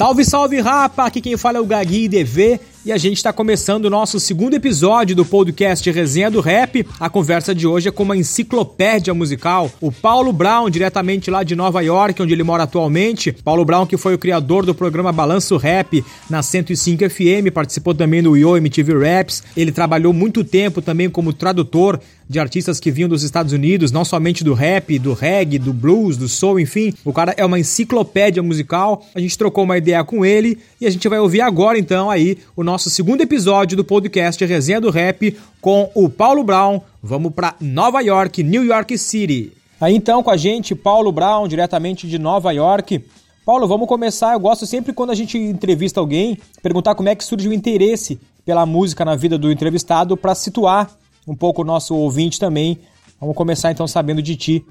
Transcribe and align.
Salve, 0.00 0.24
salve, 0.24 0.60
rapa! 0.62 1.04
Aqui 1.04 1.20
quem 1.20 1.36
fala 1.36 1.58
é 1.58 1.60
o 1.60 1.66
Gagui 1.66 2.08
DV 2.08 2.58
e 2.86 2.90
a 2.90 2.96
gente 2.96 3.18
está 3.18 3.34
começando 3.34 3.84
o 3.84 3.90
nosso 3.90 4.18
segundo 4.18 4.54
episódio 4.54 5.14
do 5.14 5.26
podcast 5.26 5.90
Resenha 5.90 6.30
do 6.30 6.40
Rap. 6.40 6.86
A 6.98 7.10
conversa 7.10 7.54
de 7.54 7.66
hoje 7.66 7.88
é 7.88 7.92
com 7.92 8.04
uma 8.04 8.16
enciclopédia 8.16 9.12
musical. 9.12 9.70
O 9.78 9.92
Paulo 9.92 10.32
Brown, 10.32 10.70
diretamente 10.70 11.30
lá 11.30 11.42
de 11.42 11.54
Nova 11.54 11.82
York, 11.82 12.22
onde 12.22 12.32
ele 12.32 12.42
mora 12.42 12.62
atualmente. 12.62 13.30
Paulo 13.30 13.62
Brown, 13.62 13.84
que 13.84 13.98
foi 13.98 14.14
o 14.14 14.18
criador 14.18 14.64
do 14.64 14.74
programa 14.74 15.12
Balanço 15.12 15.58
Rap 15.58 16.02
na 16.30 16.42
105 16.42 17.10
FM, 17.10 17.52
participou 17.52 17.94
também 17.94 18.22
do 18.22 18.34
Yo 18.34 18.56
MTV 18.56 18.94
Raps. 18.94 19.42
Ele 19.54 19.70
trabalhou 19.70 20.14
muito 20.14 20.42
tempo 20.42 20.80
também 20.80 21.10
como 21.10 21.34
tradutor 21.34 22.00
de 22.30 22.38
artistas 22.38 22.78
que 22.78 22.92
vinham 22.92 23.08
dos 23.08 23.24
Estados 23.24 23.52
Unidos, 23.52 23.90
não 23.90 24.04
somente 24.04 24.44
do 24.44 24.54
rap, 24.54 24.96
do 25.00 25.14
reggae, 25.14 25.58
do 25.58 25.72
blues, 25.72 26.16
do 26.16 26.28
soul, 26.28 26.60
enfim. 26.60 26.94
O 27.04 27.12
cara 27.12 27.34
é 27.36 27.44
uma 27.44 27.58
enciclopédia 27.58 28.40
musical. 28.40 29.04
A 29.12 29.18
gente 29.18 29.36
trocou 29.36 29.64
uma 29.64 29.76
ideia 29.76 30.04
com 30.04 30.24
ele 30.24 30.56
e 30.80 30.86
a 30.86 30.90
gente 30.90 31.08
vai 31.08 31.18
ouvir 31.18 31.40
agora 31.40 31.76
então 31.76 32.08
aí 32.08 32.38
o 32.54 32.62
nosso 32.62 32.88
segundo 32.88 33.20
episódio 33.20 33.76
do 33.76 33.84
podcast 33.84 34.44
Resenha 34.44 34.80
do 34.80 34.90
Rap 34.90 35.36
com 35.60 35.90
o 35.92 36.08
Paulo 36.08 36.44
Brown. 36.44 36.80
Vamos 37.02 37.34
para 37.34 37.56
Nova 37.60 38.00
York, 38.00 38.44
New 38.44 38.64
York 38.64 38.96
City. 38.96 39.52
Aí 39.80 39.96
então 39.96 40.22
com 40.22 40.30
a 40.30 40.36
gente 40.36 40.72
Paulo 40.72 41.10
Brown, 41.10 41.48
diretamente 41.48 42.06
de 42.06 42.16
Nova 42.16 42.52
York. 42.52 43.04
Paulo, 43.44 43.66
vamos 43.66 43.88
começar. 43.88 44.34
Eu 44.34 44.40
gosto 44.40 44.66
sempre 44.66 44.92
quando 44.92 45.10
a 45.10 45.16
gente 45.16 45.36
entrevista 45.36 45.98
alguém, 45.98 46.38
perguntar 46.62 46.94
como 46.94 47.08
é 47.08 47.16
que 47.16 47.24
surge 47.24 47.48
o 47.48 47.52
interesse 47.52 48.20
pela 48.46 48.64
música 48.64 49.04
na 49.04 49.16
vida 49.16 49.36
do 49.36 49.50
entrevistado 49.50 50.16
para 50.16 50.36
situar 50.36 50.99
um 51.26 51.34
pouco 51.34 51.62
o 51.62 51.64
nosso 51.64 51.94
ouvinte 51.94 52.38
também. 52.38 52.78
Vamos 53.20 53.36
começar 53.36 53.70
então 53.70 53.86
sabendo 53.86 54.22
de 54.22 54.36
ti, 54.36 54.64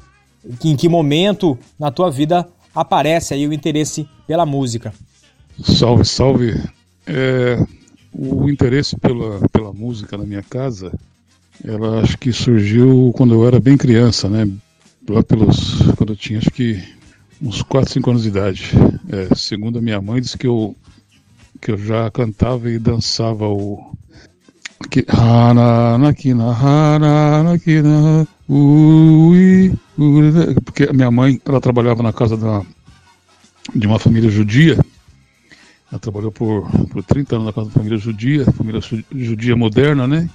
em 0.64 0.76
que 0.76 0.90
momento 0.90 1.58
na 1.78 1.92
tua 1.92 2.10
vida 2.10 2.48
aparece 2.74 3.34
aí 3.34 3.48
o 3.48 3.54
interesse 3.54 4.08
pela 4.26 4.46
música. 4.46 4.94
Salve, 5.64 6.06
salve. 6.06 6.64
É, 7.06 7.64
o 8.14 8.50
interesse 8.50 8.98
pela, 8.98 9.48
pela 9.50 9.74
música 9.74 10.18
na 10.18 10.26
minha 10.26 10.44
casa, 10.44 10.92
ela 11.64 12.02
acho 12.02 12.18
que 12.18 12.32
surgiu 12.32 13.12
quando 13.16 13.34
eu 13.34 13.48
era 13.48 13.60
bem 13.60 13.78
criança, 13.78 14.30
né? 14.30 14.50
Lá 15.08 15.24
pelos. 15.24 15.82
quando 15.98 16.14
eu 16.14 16.18
tinha 16.18 16.40
acho 16.40 16.52
que 16.52 16.82
uns 17.42 17.62
4, 17.62 17.94
5 17.94 18.10
anos 18.10 18.24
de 18.24 18.30
idade. 18.30 18.72
É, 19.12 19.36
segundo 19.36 19.80
a 19.80 19.82
minha 19.82 20.02
mãe, 20.02 20.22
disse 20.22 20.38
que 20.38 20.48
eu, 20.48 20.76
que 21.62 21.72
eu 21.72 21.78
já 21.78 22.10
cantava 22.12 22.70
e 22.70 22.80
dançava 22.80 23.48
o, 23.48 23.96
que 24.88 25.06
porque 30.64 30.84
a 30.84 30.94
minha 30.94 31.12
mãe 31.12 31.40
ela 31.46 31.60
trabalhava 31.60 32.02
na 32.02 32.14
casa 32.14 32.38
de 33.76 33.86
uma 33.86 34.00
família 34.00 34.30
judia. 34.30 34.80
Ela 35.92 36.00
trabalhou 36.00 36.32
por, 36.32 36.70
por 36.88 37.04
30 37.04 37.36
anos 37.36 37.48
na 37.48 37.54
casa 37.54 37.68
da 37.68 37.74
família 37.74 37.98
judia 37.98 38.46
família 38.52 38.80
judia 39.12 39.56
moderna 39.56 40.08
né? 40.08 40.30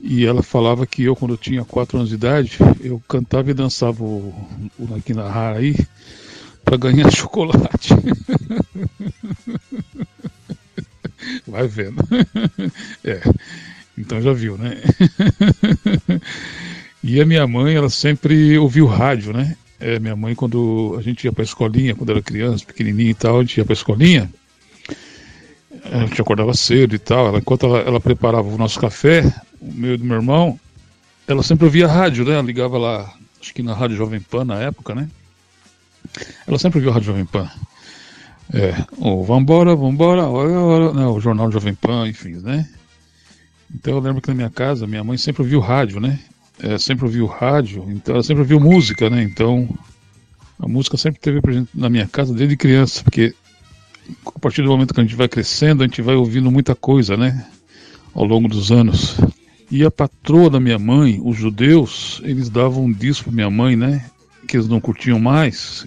E 0.00 0.24
ela 0.24 0.42
falava 0.42 0.86
que 0.86 1.02
eu 1.02 1.14
quando 1.14 1.34
eu 1.34 1.38
tinha 1.38 1.64
4 1.64 1.98
anos 1.98 2.08
de 2.08 2.14
idade 2.14 2.58
eu 2.80 3.02
cantava 3.06 3.50
e 3.50 3.54
dançava 3.54 4.02
o, 4.02 4.32
o 4.78 4.86
Nakinahara 4.88 5.58
aí 5.58 5.76
para 6.64 6.76
ganhar 6.76 7.10
chocolate 7.12 7.90
Vai 11.46 11.66
vendo. 11.66 12.02
é. 13.04 13.20
Então 13.96 14.20
já 14.20 14.32
viu, 14.32 14.56
né? 14.56 14.76
e 17.04 17.20
a 17.20 17.26
minha 17.26 17.46
mãe, 17.46 17.74
ela 17.74 17.90
sempre 17.90 18.56
ouviu 18.58 18.86
rádio, 18.86 19.32
né? 19.32 19.56
É, 19.78 19.98
minha 19.98 20.16
mãe, 20.16 20.34
quando 20.34 20.94
a 20.98 21.02
gente 21.02 21.24
ia 21.24 21.32
pra 21.32 21.44
escolinha, 21.44 21.94
quando 21.94 22.10
era 22.10 22.22
criança, 22.22 22.64
pequenininha 22.64 23.10
e 23.10 23.14
tal, 23.14 23.38
a 23.38 23.42
gente 23.42 23.56
ia 23.56 23.64
pra 23.64 23.72
escolinha, 23.72 24.30
a 25.84 26.00
gente 26.00 26.20
acordava 26.20 26.52
cedo 26.54 26.94
e 26.94 26.98
tal. 26.98 27.28
Ela, 27.28 27.38
enquanto 27.38 27.66
ela, 27.66 27.78
ela 27.78 28.00
preparava 28.00 28.46
o 28.48 28.58
nosso 28.58 28.78
café, 28.78 29.22
o 29.60 29.72
meu 29.72 29.94
e 29.94 29.96
do 29.96 30.04
meu 30.04 30.16
irmão, 30.16 30.58
ela 31.26 31.42
sempre 31.42 31.64
ouvia 31.64 31.86
rádio, 31.86 32.24
né? 32.24 32.32
Ela 32.34 32.42
ligava 32.42 32.76
lá, 32.76 33.12
acho 33.40 33.54
que 33.54 33.62
na 33.62 33.74
Rádio 33.74 33.96
Jovem 33.96 34.20
Pan 34.20 34.44
na 34.44 34.58
época, 34.60 34.94
né? 34.94 35.08
Ela 36.46 36.58
sempre 36.58 36.78
ouvia 36.78 36.90
a 36.90 36.94
Rádio 36.94 37.06
Jovem 37.06 37.24
Pan. 37.24 37.50
É, 38.52 38.84
o 38.98 39.22
Vambora, 39.22 39.76
Vambora, 39.76 40.24
hora, 40.24 40.50
hora, 40.50 40.92
né, 40.92 41.06
o 41.06 41.20
Jornal 41.20 41.50
Jovem 41.52 41.74
Pan, 41.74 42.08
enfim, 42.08 42.36
né? 42.42 42.68
Então 43.72 43.94
eu 43.94 44.00
lembro 44.00 44.20
que 44.20 44.28
na 44.28 44.34
minha 44.34 44.50
casa, 44.50 44.86
minha 44.86 45.04
mãe 45.04 45.16
sempre 45.16 45.42
ouviu 45.42 45.60
rádio, 45.60 46.00
né? 46.00 46.18
É, 46.58 46.76
sempre 46.76 47.04
ouviu 47.04 47.26
rádio, 47.26 47.86
então 47.88 48.14
ela 48.14 48.24
sempre 48.24 48.42
ouviu 48.42 48.58
música, 48.58 49.08
né? 49.08 49.22
Então 49.22 49.68
a 50.58 50.66
música 50.68 50.96
sempre 50.96 51.20
teve 51.20 51.40
presente 51.40 51.70
na 51.74 51.88
minha 51.88 52.08
casa 52.08 52.34
desde 52.34 52.56
criança, 52.56 53.02
porque 53.04 53.34
a 54.26 54.38
partir 54.38 54.62
do 54.62 54.68
momento 54.68 54.92
que 54.92 55.00
a 55.00 55.04
gente 55.04 55.14
vai 55.14 55.28
crescendo, 55.28 55.82
a 55.82 55.86
gente 55.86 56.02
vai 56.02 56.16
ouvindo 56.16 56.50
muita 56.50 56.74
coisa, 56.74 57.16
né? 57.16 57.46
Ao 58.12 58.24
longo 58.24 58.48
dos 58.48 58.72
anos. 58.72 59.16
E 59.70 59.84
a 59.84 59.90
patroa 59.90 60.50
da 60.50 60.58
minha 60.58 60.78
mãe, 60.78 61.20
os 61.24 61.36
judeus, 61.36 62.20
eles 62.24 62.50
davam 62.50 62.86
um 62.86 62.92
disco 62.92 63.26
pra 63.26 63.32
minha 63.32 63.50
mãe, 63.50 63.76
né? 63.76 64.04
Que 64.48 64.56
eles 64.56 64.66
não 64.66 64.80
curtiam 64.80 65.20
mais, 65.20 65.86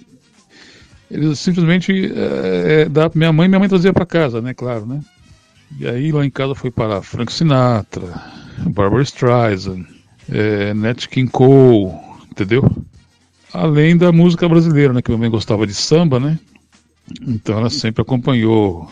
simplesmente 1.34 2.12
é, 2.14 2.82
é 2.82 2.88
dá 2.88 3.10
minha 3.14 3.32
mãe, 3.32 3.48
minha 3.48 3.58
mãe 3.58 3.68
trazia 3.68 3.92
para 3.92 4.06
casa, 4.06 4.40
né, 4.40 4.54
claro, 4.54 4.86
né? 4.86 5.00
E 5.78 5.86
aí 5.86 6.12
lá 6.12 6.24
em 6.24 6.30
casa 6.30 6.54
foi 6.54 6.70
para 6.70 7.02
Frank 7.02 7.32
Sinatra, 7.32 8.22
Barbara 8.66 9.02
Streisand, 9.02 9.84
é, 10.30 10.72
Nat 10.74 11.06
King 11.08 11.30
Cole, 11.30 11.92
entendeu? 12.30 12.70
Além 13.52 13.96
da 13.96 14.12
música 14.12 14.48
brasileira, 14.48 14.92
né, 14.92 15.02
que 15.02 15.10
minha 15.10 15.20
mãe 15.20 15.30
gostava 15.30 15.66
de 15.66 15.74
samba, 15.74 16.20
né? 16.20 16.38
Então 17.22 17.58
ela 17.58 17.70
sempre 17.70 18.02
acompanhou 18.02 18.90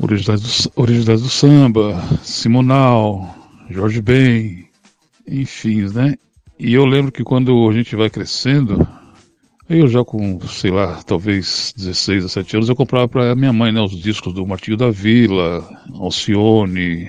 originais 0.00 0.40
do, 0.40 0.72
originais 0.76 1.22
do 1.22 1.28
samba, 1.28 2.02
Simonal, 2.22 3.36
Jorge 3.68 4.00
Ben, 4.00 4.66
enfim, 5.26 5.82
né? 5.92 6.16
E 6.58 6.74
eu 6.74 6.84
lembro 6.84 7.12
que 7.12 7.24
quando 7.24 7.68
a 7.68 7.72
gente 7.72 7.96
vai 7.96 8.10
crescendo, 8.10 8.86
eu 9.78 9.86
já 9.86 10.04
com, 10.04 10.40
sei 10.48 10.70
lá, 10.70 11.00
talvez 11.04 11.72
16, 11.76 12.24
17 12.24 12.56
anos, 12.56 12.68
eu 12.68 12.74
comprava 12.74 13.06
para 13.06 13.36
minha 13.36 13.52
mãe, 13.52 13.70
né, 13.70 13.80
os 13.80 13.92
discos 13.92 14.32
do 14.32 14.44
Martinho 14.44 14.76
da 14.76 14.90
Vila, 14.90 15.64
Alcione, 15.94 17.08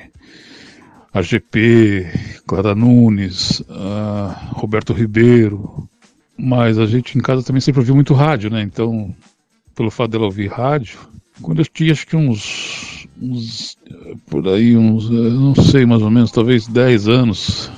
AGP, 1.12 2.06
Clara 2.46 2.76
Nunes, 2.76 3.62
uh, 3.62 4.54
Roberto 4.54 4.94
Ribeiro. 4.94 5.90
Mas 6.38 6.78
a 6.78 6.86
gente 6.86 7.18
em 7.18 7.22
casa 7.22 7.44
também 7.44 7.62
sempre 7.62 7.82
ouviu 7.82 7.96
muito 7.96 8.14
rádio, 8.14 8.50
né? 8.50 8.62
Então, 8.62 9.14
pelo 9.76 9.92
fato 9.92 10.12
dela 10.12 10.26
ouvir 10.26 10.48
rádio, 10.48 11.00
quando 11.42 11.60
eu 11.60 11.66
tinha 11.66 11.92
acho 11.92 12.08
que 12.08 12.16
uns, 12.16 13.08
uns 13.20 13.78
por 14.28 14.48
aí, 14.48 14.78
uns, 14.78 15.10
não 15.10 15.56
sei 15.56 15.86
mais 15.86 16.02
ou 16.02 16.10
menos, 16.10 16.32
talvez 16.32 16.68
10 16.68 17.08
anos, 17.08 17.72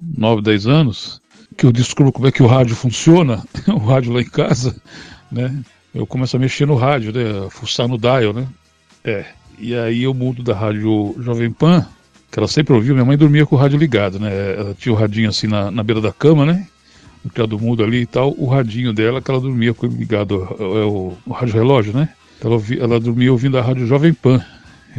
9, 0.00 0.42
10 0.42 0.66
anos, 0.66 1.20
que 1.58 1.66
eu 1.66 1.72
descubro 1.72 2.12
como 2.12 2.28
é 2.28 2.32
que 2.32 2.42
o 2.42 2.46
rádio 2.46 2.76
funciona, 2.76 3.44
o 3.66 3.78
rádio 3.78 4.12
lá 4.12 4.20
em 4.22 4.30
casa, 4.30 4.80
né? 5.30 5.52
Eu 5.92 6.06
começo 6.06 6.36
a 6.36 6.38
mexer 6.38 6.66
no 6.66 6.76
rádio, 6.76 7.12
né? 7.12 7.50
Fuçar 7.50 7.88
no 7.88 7.98
dial, 7.98 8.32
né? 8.32 8.46
É. 9.04 9.24
E 9.58 9.74
aí 9.74 10.04
eu 10.04 10.14
mudo 10.14 10.40
da 10.40 10.54
rádio 10.54 11.16
Jovem 11.18 11.50
Pan, 11.50 11.84
que 12.30 12.38
ela 12.38 12.46
sempre 12.46 12.72
ouviu, 12.72 12.94
minha 12.94 13.04
mãe 13.04 13.18
dormia 13.18 13.44
com 13.44 13.56
o 13.56 13.58
rádio 13.58 13.76
ligado, 13.76 14.20
né? 14.20 14.54
Ela 14.56 14.74
tinha 14.78 14.92
o 14.92 14.96
radinho 14.96 15.28
assim 15.28 15.48
na, 15.48 15.68
na 15.68 15.82
beira 15.82 16.00
da 16.00 16.12
cama, 16.12 16.46
né? 16.46 16.64
No 17.24 17.30
criado 17.30 17.58
mudo 17.58 17.82
ali 17.82 18.02
e 18.02 18.06
tal, 18.06 18.32
o 18.38 18.46
radinho 18.46 18.92
dela 18.92 19.20
que 19.20 19.28
ela 19.28 19.40
dormia 19.40 19.74
com 19.74 19.86
ligado, 19.88 20.46
é 20.60 20.84
o, 20.84 21.14
o 21.26 21.32
rádio 21.32 21.54
relógio, 21.54 21.92
né? 21.92 22.08
Ela, 22.40 22.54
ouvia, 22.54 22.80
ela 22.80 23.00
dormia 23.00 23.32
ouvindo 23.32 23.58
a 23.58 23.62
rádio 23.62 23.84
Jovem 23.84 24.14
Pan, 24.14 24.40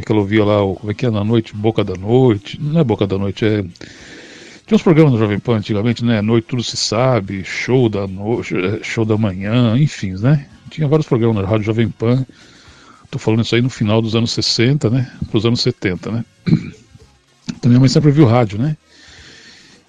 que 0.06 0.11
ela 0.11 0.19
ouvia 0.19 0.44
lá, 0.44 0.61
o, 0.61 0.75
como 0.75 0.91
é 0.91 0.94
que 0.94 1.06
é, 1.06 1.09
na 1.09 1.23
noite, 1.23 1.56
Boca 1.56 1.85
da 1.85 1.95
Noite, 1.95 2.59
não 2.61 2.81
é 2.81 2.83
Boca 2.83 3.07
da 3.07 3.17
Noite, 3.17 3.45
é 3.45 3.63
tinha 4.69 4.75
uns 4.75 4.83
programas 4.83 5.13
no 5.13 5.18
Jovem 5.18 5.39
Pan 5.39 5.57
antigamente, 5.57 6.06
né? 6.06 6.21
Noite 6.21 6.45
Tudo 6.45 6.63
Se 6.63 6.77
Sabe, 6.77 7.44
Show 7.44 7.89
da, 7.89 8.06
noite, 8.06 8.54
show 8.83 9.04
da 9.04 9.18
Manhã, 9.18 9.75
enfim, 9.75 10.12
né? 10.12 10.45
Tinha 10.69 10.88
vários 10.88 11.07
programas 11.07 11.42
na 11.42 11.50
Rádio 11.50 11.66
Jovem 11.66 11.89
Pan. 11.89 12.24
Tô 13.10 13.18
falando 13.18 13.44
isso 13.44 13.56
aí 13.56 13.63
no 13.63 13.69
final 13.71 14.00
dos 14.00 14.16
anos 14.16 14.30
60, 14.30 14.92
né? 14.92 15.12
Para 15.27 15.38
os 15.39 15.44
anos 15.44 15.62
70, 15.62 16.12
né? 16.12 16.25
Então 17.50 17.68
minha 17.68 17.80
mãe 17.80 17.89
sempre 17.89 18.12
viu 18.12 18.27
rádio, 18.27 18.60
né? 18.60 18.77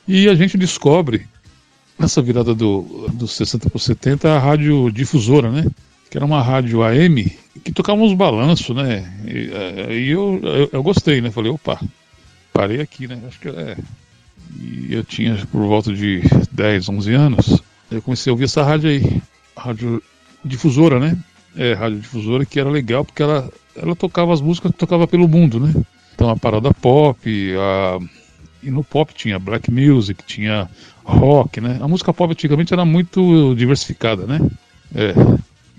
E 0.08 0.26
a 0.30 0.34
gente 0.34 0.56
descobre, 0.56 1.26
nessa 1.98 2.22
virada 2.22 2.54
do, 2.54 3.06
dos 3.12 3.32
60 3.32 3.68
para 3.68 3.78
70, 3.78 4.34
a 4.34 4.38
rádio 4.38 4.90
difusora, 4.90 5.50
né? 5.50 5.66
Que 6.10 6.16
era 6.16 6.24
uma 6.24 6.40
rádio 6.40 6.82
AM 6.82 7.30
que 7.62 7.70
tocava 7.70 8.00
uns 8.00 8.14
balanços, 8.14 8.74
né? 8.74 9.12
E, 9.26 9.50
eh, 9.52 9.98
e 9.98 10.08
eu, 10.08 10.40
eu, 10.42 10.70
eu, 10.72 10.82
gostei, 10.82 11.20
né? 11.20 11.30
Falei, 11.30 11.52
opa, 11.52 11.78
parei 12.50 12.80
aqui, 12.80 13.06
né? 13.06 13.20
Acho 13.28 13.38
que 13.38 13.48
é 13.50 13.76
e 14.58 14.94
eu 14.94 15.04
tinha 15.04 15.36
por 15.46 15.66
volta 15.66 15.92
de 15.92 16.22
10, 16.52 16.88
11 16.88 17.14
anos. 17.14 17.62
Eu 17.90 18.02
comecei 18.02 18.30
a 18.30 18.34
ouvir 18.34 18.44
essa 18.44 18.62
rádio 18.62 18.90
aí, 18.90 19.22
rádio 19.56 20.02
difusora, 20.44 20.98
né? 20.98 21.16
É, 21.56 21.72
rádio 21.74 21.98
difusora 21.98 22.44
que 22.44 22.60
era 22.60 22.70
legal 22.70 23.04
porque 23.04 23.22
ela, 23.22 23.50
ela 23.74 23.96
tocava 23.96 24.32
as 24.32 24.40
músicas 24.40 24.72
que 24.72 24.78
tocava 24.78 25.06
pelo 25.06 25.28
mundo, 25.28 25.58
né? 25.58 25.74
Então 26.14 26.28
a 26.28 26.36
parada 26.36 26.72
pop, 26.74 27.18
a... 27.56 27.98
e 28.62 28.70
no 28.70 28.84
pop 28.84 29.12
tinha 29.14 29.38
black 29.38 29.70
music, 29.70 30.22
tinha 30.24 30.68
rock, 31.04 31.60
né? 31.60 31.78
A 31.80 31.88
música 31.88 32.12
pop 32.12 32.30
antigamente 32.30 32.72
era 32.72 32.84
muito 32.84 33.54
diversificada, 33.54 34.26
né? 34.26 34.38
É. 34.94 35.14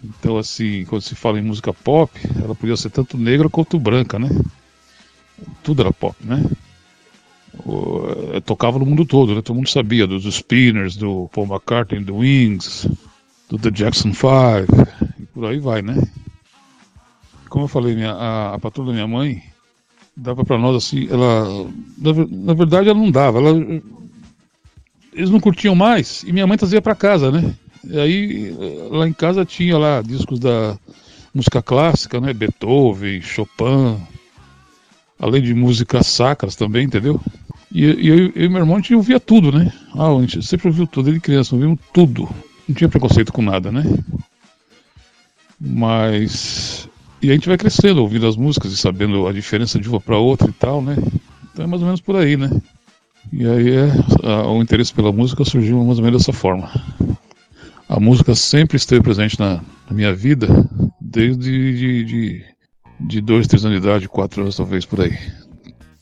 Então, 0.03 0.37
assim, 0.37 0.83
quando 0.85 1.03
se 1.03 1.13
fala 1.13 1.39
em 1.39 1.43
música 1.43 1.71
pop, 1.71 2.11
ela 2.43 2.55
podia 2.55 2.75
ser 2.75 2.89
tanto 2.89 3.17
negra 3.17 3.47
quanto 3.49 3.79
branca, 3.79 4.17
né? 4.17 4.29
Tudo 5.63 5.83
era 5.83 5.93
pop, 5.93 6.15
né? 6.21 6.43
Eh, 7.53 8.39
tocava 8.41 8.79
no 8.79 8.85
mundo 8.85 9.05
todo, 9.05 9.35
né? 9.35 9.41
Todo 9.41 9.55
mundo 9.55 9.69
sabia 9.69 10.07
dos 10.07 10.23
Spinners, 10.23 10.95
do 10.95 11.29
Paul 11.33 11.47
McCartney, 11.47 12.03
do 12.03 12.17
Wings, 12.17 12.87
do 13.49 13.57
The 13.57 13.69
Jackson 13.69 14.13
5, 14.13 14.27
e 15.19 15.25
por 15.25 15.45
aí 15.45 15.59
vai, 15.59 15.81
né? 15.81 16.01
Como 17.49 17.65
eu 17.65 17.69
falei, 17.69 17.95
minha, 17.95 18.13
a, 18.13 18.55
a 18.55 18.59
patroa 18.59 18.87
da 18.87 18.93
minha 18.93 19.07
mãe 19.07 19.43
dava 20.15 20.45
para 20.45 20.57
nós 20.57 20.75
assim, 20.75 21.07
ela 21.09 21.45
na, 21.97 22.13
na, 22.29 22.53
verdade 22.53 22.89
ela 22.89 22.99
não 22.99 23.11
dava, 23.11 23.39
ela 23.39 23.51
eles 25.13 25.29
não 25.29 25.39
curtiam 25.39 25.75
mais 25.75 26.23
e 26.23 26.31
minha 26.31 26.47
mãe 26.47 26.57
trazia 26.57 26.81
para 26.81 26.95
casa, 26.95 27.31
né? 27.31 27.53
E 27.83 27.99
aí 27.99 28.55
lá 28.89 29.07
em 29.07 29.13
casa 29.13 29.45
tinha 29.45 29.77
lá 29.77 30.01
discos 30.01 30.39
da 30.39 30.77
música 31.33 31.61
clássica, 31.61 32.21
né? 32.21 32.33
Beethoven, 32.33 33.21
Chopin, 33.21 33.97
além 35.19 35.41
de 35.41 35.53
músicas 35.53 36.07
sacras 36.07 36.55
também, 36.55 36.85
entendeu? 36.85 37.19
E, 37.71 37.85
e 37.85 38.07
eu, 38.07 38.17
eu, 38.17 38.31
e 38.35 38.49
meu 38.49 38.59
irmão 38.59 38.75
a 38.75 38.79
gente 38.79 38.93
ouvia 38.93 39.19
tudo, 39.19 39.51
né? 39.51 39.71
Ah, 39.95 40.09
a 40.09 40.21
gente 40.21 40.43
sempre 40.45 40.67
ouviu 40.67 40.85
tudo, 40.85 41.09
ele 41.09 41.19
criança, 41.19 41.55
ouvimos 41.55 41.79
tudo. 41.93 42.27
Não 42.67 42.75
tinha 42.75 42.89
preconceito 42.89 43.31
com 43.31 43.41
nada, 43.41 43.71
né? 43.71 43.83
Mas 45.59 46.89
e 47.21 47.29
a 47.29 47.33
gente 47.33 47.47
vai 47.47 47.57
crescendo, 47.57 48.01
ouvindo 48.01 48.27
as 48.27 48.35
músicas 48.35 48.71
e 48.71 48.77
sabendo 48.77 49.27
a 49.27 49.31
diferença 49.31 49.79
de 49.79 49.87
uma 49.87 50.01
para 50.01 50.17
outra 50.17 50.49
e 50.49 50.53
tal, 50.53 50.81
né? 50.81 50.95
Então 51.53 51.65
é 51.65 51.67
mais 51.67 51.81
ou 51.81 51.85
menos 51.85 52.01
por 52.01 52.15
aí, 52.15 52.35
né? 52.35 52.49
E 53.31 53.45
aí 53.45 53.69
é, 53.69 53.91
a, 54.23 54.47
o 54.47 54.61
interesse 54.61 54.91
pela 54.91 55.11
música 55.11 55.45
surgiu 55.45 55.83
mais 55.83 55.99
ou 55.99 56.03
menos 56.03 56.21
dessa 56.21 56.33
forma. 56.33 56.69
A 57.87 57.99
música 57.99 58.33
sempre 58.33 58.77
esteve 58.77 59.03
presente 59.03 59.39
na, 59.39 59.61
na 59.87 59.95
minha 59.95 60.13
vida, 60.15 60.47
desde 60.99 61.75
de, 61.75 62.03
de, 62.05 62.45
de 63.01 63.21
dois, 63.21 63.47
três 63.47 63.63
anos 63.63 63.79
de 63.79 63.87
idade, 63.87 64.09
quatro 64.09 64.41
anos 64.41 64.57
talvez 64.57 64.85
por 64.85 65.01
aí. 65.01 65.15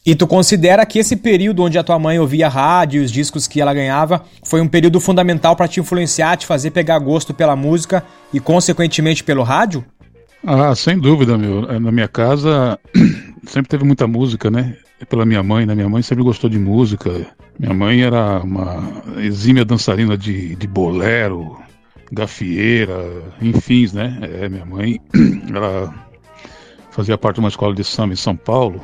E 0.05 0.15
tu 0.15 0.25
considera 0.25 0.85
que 0.85 0.97
esse 0.97 1.15
período 1.15 1.63
onde 1.63 1.77
a 1.77 1.83
tua 1.83 1.99
mãe 1.99 2.17
ouvia 2.19 2.47
rádio 2.47 3.01
e 3.01 3.05
os 3.05 3.11
discos 3.11 3.47
que 3.47 3.59
ela 3.59 3.73
ganhava 3.73 4.23
foi 4.43 4.61
um 4.61 4.67
período 4.67 4.99
fundamental 4.99 5.55
para 5.55 5.67
te 5.67 5.79
influenciar, 5.79 6.37
te 6.37 6.45
fazer 6.45 6.71
pegar 6.71 6.97
gosto 6.99 7.33
pela 7.33 7.55
música 7.55 8.03
e 8.33 8.39
consequentemente 8.39 9.23
pelo 9.23 9.43
rádio? 9.43 9.83
Ah, 10.45 10.73
sem 10.73 10.97
dúvida, 10.97 11.37
meu. 11.37 11.69
É, 11.69 11.79
na 11.79 11.91
minha 11.91 12.07
casa 12.07 12.79
sempre 13.45 13.69
teve 13.69 13.83
muita 13.83 14.07
música, 14.07 14.49
né? 14.49 14.77
Pela 15.09 15.25
minha 15.25 15.43
mãe, 15.43 15.65
né? 15.65 15.75
Minha 15.75 15.89
mãe 15.89 16.01
sempre 16.01 16.23
gostou 16.23 16.49
de 16.49 16.57
música. 16.57 17.27
Minha 17.59 17.73
mãe 17.73 18.01
era 18.01 18.39
uma 18.39 19.03
exímia 19.17 19.65
dançarina 19.65 20.17
de, 20.17 20.55
de 20.55 20.67
bolero, 20.67 21.57
gafieira, 22.09 22.97
enfim, 23.41 23.87
né? 23.93 24.17
É, 24.21 24.47
minha 24.49 24.65
mãe, 24.65 24.99
ela 25.53 25.93
fazia 26.89 27.17
parte 27.17 27.35
de 27.35 27.41
uma 27.41 27.49
escola 27.49 27.75
de 27.75 27.83
samba 27.83 28.13
em 28.13 28.17
São 28.17 28.35
Paulo, 28.35 28.81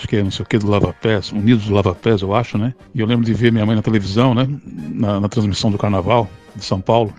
acho 0.00 0.08
que 0.08 0.16
é 0.16 0.22
não 0.22 0.30
sei 0.30 0.42
o 0.42 0.48
que 0.48 0.58
do 0.58 0.68
Lava 0.68 0.94
Pés, 0.94 1.30
Unidos 1.30 1.66
do 1.66 1.74
Lava 1.74 1.94
Pés, 1.94 2.22
eu 2.22 2.34
acho, 2.34 2.56
né? 2.56 2.74
E 2.94 3.00
eu 3.00 3.06
lembro 3.06 3.24
de 3.24 3.34
ver 3.34 3.52
minha 3.52 3.66
mãe 3.66 3.76
na 3.76 3.82
televisão, 3.82 4.34
né? 4.34 4.48
Na, 4.64 5.20
na 5.20 5.28
transmissão 5.28 5.70
do 5.70 5.76
Carnaval 5.76 6.28
de 6.56 6.64
São 6.64 6.80
Paulo 6.80 7.12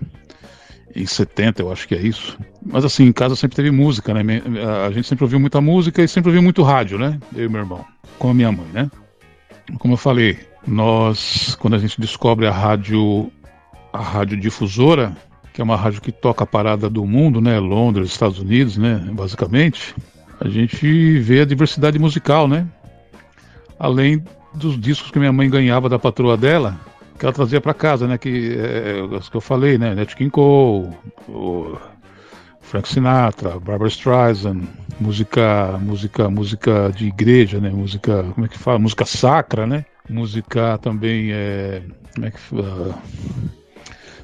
em 0.95 1.05
70, 1.05 1.61
eu 1.61 1.71
acho 1.71 1.87
que 1.87 1.93
é 1.95 2.01
isso. 2.01 2.37
Mas 2.65 2.83
assim, 2.83 3.05
em 3.05 3.13
casa 3.13 3.35
sempre 3.35 3.55
teve 3.55 3.69
música, 3.69 4.13
né? 4.13 4.41
A 4.85 4.91
gente 4.91 5.07
sempre 5.07 5.23
ouviu 5.23 5.39
muita 5.39 5.61
música 5.61 6.01
e 6.01 6.07
sempre 6.07 6.29
ouviu 6.29 6.41
muito 6.41 6.63
rádio, 6.63 6.97
né? 6.97 7.19
Eu 7.35 7.45
e 7.45 7.49
meu 7.49 7.61
irmão, 7.61 7.85
com 8.17 8.31
a 8.31 8.33
minha 8.33 8.51
mãe, 8.51 8.67
né? 8.73 8.89
Como 9.77 9.93
eu 9.93 9.97
falei, 9.97 10.39
nós, 10.65 11.55
quando 11.59 11.75
a 11.75 11.79
gente 11.79 12.01
descobre 12.01 12.47
a 12.47 12.51
rádio, 12.51 13.31
a 13.93 14.01
rádio 14.01 14.37
difusora, 14.37 15.15
que 15.53 15.61
é 15.61 15.63
uma 15.63 15.75
rádio 15.75 16.01
que 16.01 16.11
toca 16.11 16.43
a 16.43 16.47
parada 16.47 16.89
do 16.89 17.05
mundo, 17.05 17.39
né? 17.39 17.59
Londres, 17.59 18.09
Estados 18.09 18.39
Unidos, 18.39 18.75
né? 18.75 18.95
Basicamente, 19.13 19.93
a 20.43 20.49
gente 20.49 21.19
vê 21.19 21.41
a 21.41 21.45
diversidade 21.45 21.99
musical, 21.99 22.47
né? 22.47 22.67
Além 23.77 24.23
dos 24.55 24.79
discos 24.79 25.11
que 25.11 25.19
minha 25.19 25.31
mãe 25.31 25.47
ganhava 25.47 25.87
da 25.87 25.99
patroa 25.99 26.35
dela, 26.35 26.79
que 27.17 27.23
ela 27.23 27.33
trazia 27.33 27.61
para 27.61 27.75
casa, 27.75 28.07
né? 28.07 28.17
Que 28.17 28.57
é, 28.57 28.99
é 28.99 29.19
que 29.19 29.37
eu 29.37 29.41
falei, 29.41 29.77
né? 29.77 29.93
Nat 29.93 30.15
King 30.15 30.31
Cole, 30.31 30.89
Frank 32.59 32.89
Sinatra, 32.89 33.59
Barbara 33.59 33.87
Streisand, 33.87 34.63
música, 34.99 35.77
música, 35.79 36.27
música 36.27 36.91
de 36.95 37.05
igreja, 37.07 37.59
né? 37.59 37.69
Música, 37.69 38.23
como 38.33 38.47
é 38.47 38.49
que 38.49 38.57
fala? 38.57 38.79
Música 38.79 39.05
sacra, 39.05 39.67
né? 39.67 39.85
Música 40.09 40.79
também 40.79 41.31
é, 41.31 41.83
como 42.15 42.25
é 42.25 42.31
que 42.31 42.39
fala? 42.39 42.99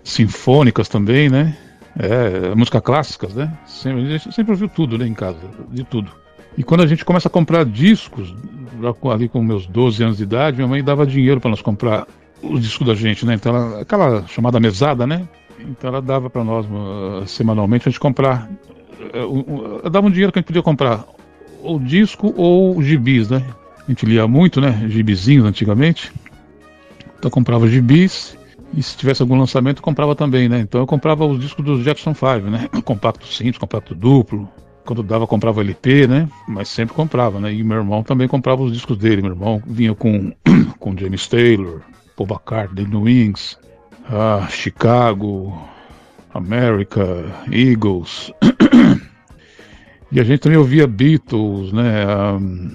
sinfônicas 0.04 0.88
também, 0.88 1.30
né? 1.30 1.56
É, 2.00 2.54
música 2.54 2.80
clássicas, 2.80 3.34
né? 3.34 3.52
Sempre, 3.66 4.04
a 4.04 4.18
gente 4.18 4.34
sempre 4.34 4.52
ouviu 4.52 4.70
tudo, 4.70 4.98
né, 4.98 5.08
em 5.08 5.14
casa, 5.14 5.40
de 5.70 5.84
tudo. 5.84 6.12
E 6.56 6.64
quando 6.64 6.84
a 6.84 6.88
gente 6.88 7.04
começa 7.04 7.28
a 7.28 7.32
comprar 7.32 7.66
discos, 7.66 8.36
ali 9.12 9.28
com 9.28 9.42
meus 9.42 9.66
12 9.66 10.04
anos 10.04 10.18
de 10.18 10.24
idade, 10.24 10.58
minha 10.58 10.68
mãe 10.68 10.84
dava 10.84 11.06
dinheiro 11.06 11.42
para 11.42 11.50
nós 11.50 11.62
comprar 11.62 12.08
o 12.42 12.60
disco 12.60 12.86
da 12.86 12.94
gente, 12.94 13.26
né? 13.26 13.34
Então, 13.34 13.56
ela, 13.56 13.82
aquela 13.82 14.28
chamada 14.28 14.60
mesada, 14.60 15.08
né? 15.08 15.28
Então 15.60 15.90
ela 15.90 16.02
dava 16.02 16.30
para 16.30 16.44
nós 16.44 16.66
uh, 16.68 17.26
semanalmente 17.26 17.88
a 17.88 17.92
gente 17.92 18.00
comprar. 18.00 18.50
Uh, 19.14 19.86
uh, 19.86 19.90
dava 19.90 20.08
um 20.08 20.12
dinheiro 20.12 20.32
que 20.32 20.38
a 20.38 20.42
gente 20.42 20.48
podia 20.48 20.62
comprar 20.62 21.04
o 21.64 21.80
disco 21.80 22.34
ou 22.38 22.82
gibis, 22.82 23.30
né? 23.30 23.44
A 23.88 23.92
gente 23.92 24.06
lia 24.06 24.28
muito, 24.28 24.62
né? 24.62 24.86
Gibizinhos 24.88 25.46
antigamente. 25.46 26.12
Então 27.18 27.32
comprava 27.32 27.68
gibis 27.68 28.38
e 28.74 28.84
se 28.84 28.98
tivesse 28.98 29.22
algum 29.22 29.38
lançamento 29.38 29.82
comprava 29.82 30.16
também, 30.16 30.50
né? 30.50 30.60
Então 30.60 30.82
eu 30.82 30.88
comprava 30.88 31.26
os 31.26 31.40
discos 31.40 31.64
dos 31.64 31.84
Jackson 31.84 32.14
5, 32.14 32.50
né? 32.50 32.70
Compacto 32.84 33.28
simples, 33.28 33.58
compacto 33.58 33.96
duplo. 33.96 34.50
Quando 34.86 35.04
dava 35.04 35.28
comprava 35.28 35.62
LP, 35.62 36.08
né? 36.08 36.30
Mas 36.48 36.70
sempre 36.70 36.96
comprava, 36.96 37.40
né? 37.40 37.54
E 37.54 37.64
meu 37.64 37.78
irmão 37.78 38.04
também 38.04 38.28
comprava 38.28 38.62
os 38.64 38.72
discos 38.72 38.98
dele. 38.98 39.22
Meu 39.22 39.32
irmão 39.32 39.62
vinha 39.66 39.94
com 39.94 40.32
com 40.80 40.98
James 40.98 41.28
Taylor, 41.28 41.82
Paul 42.16 42.30
McCartney 42.30 42.86
no 42.86 43.02
Wings, 43.02 43.58
ah, 44.10 44.48
Chicago, 44.50 45.58
America, 46.34 47.26
Eagles. 47.52 48.32
e 50.12 50.20
a 50.20 50.24
gente 50.24 50.40
também 50.40 50.58
ouvia 50.58 50.88
Beatles, 50.88 51.74
né? 51.74 52.06
Um, 52.08 52.72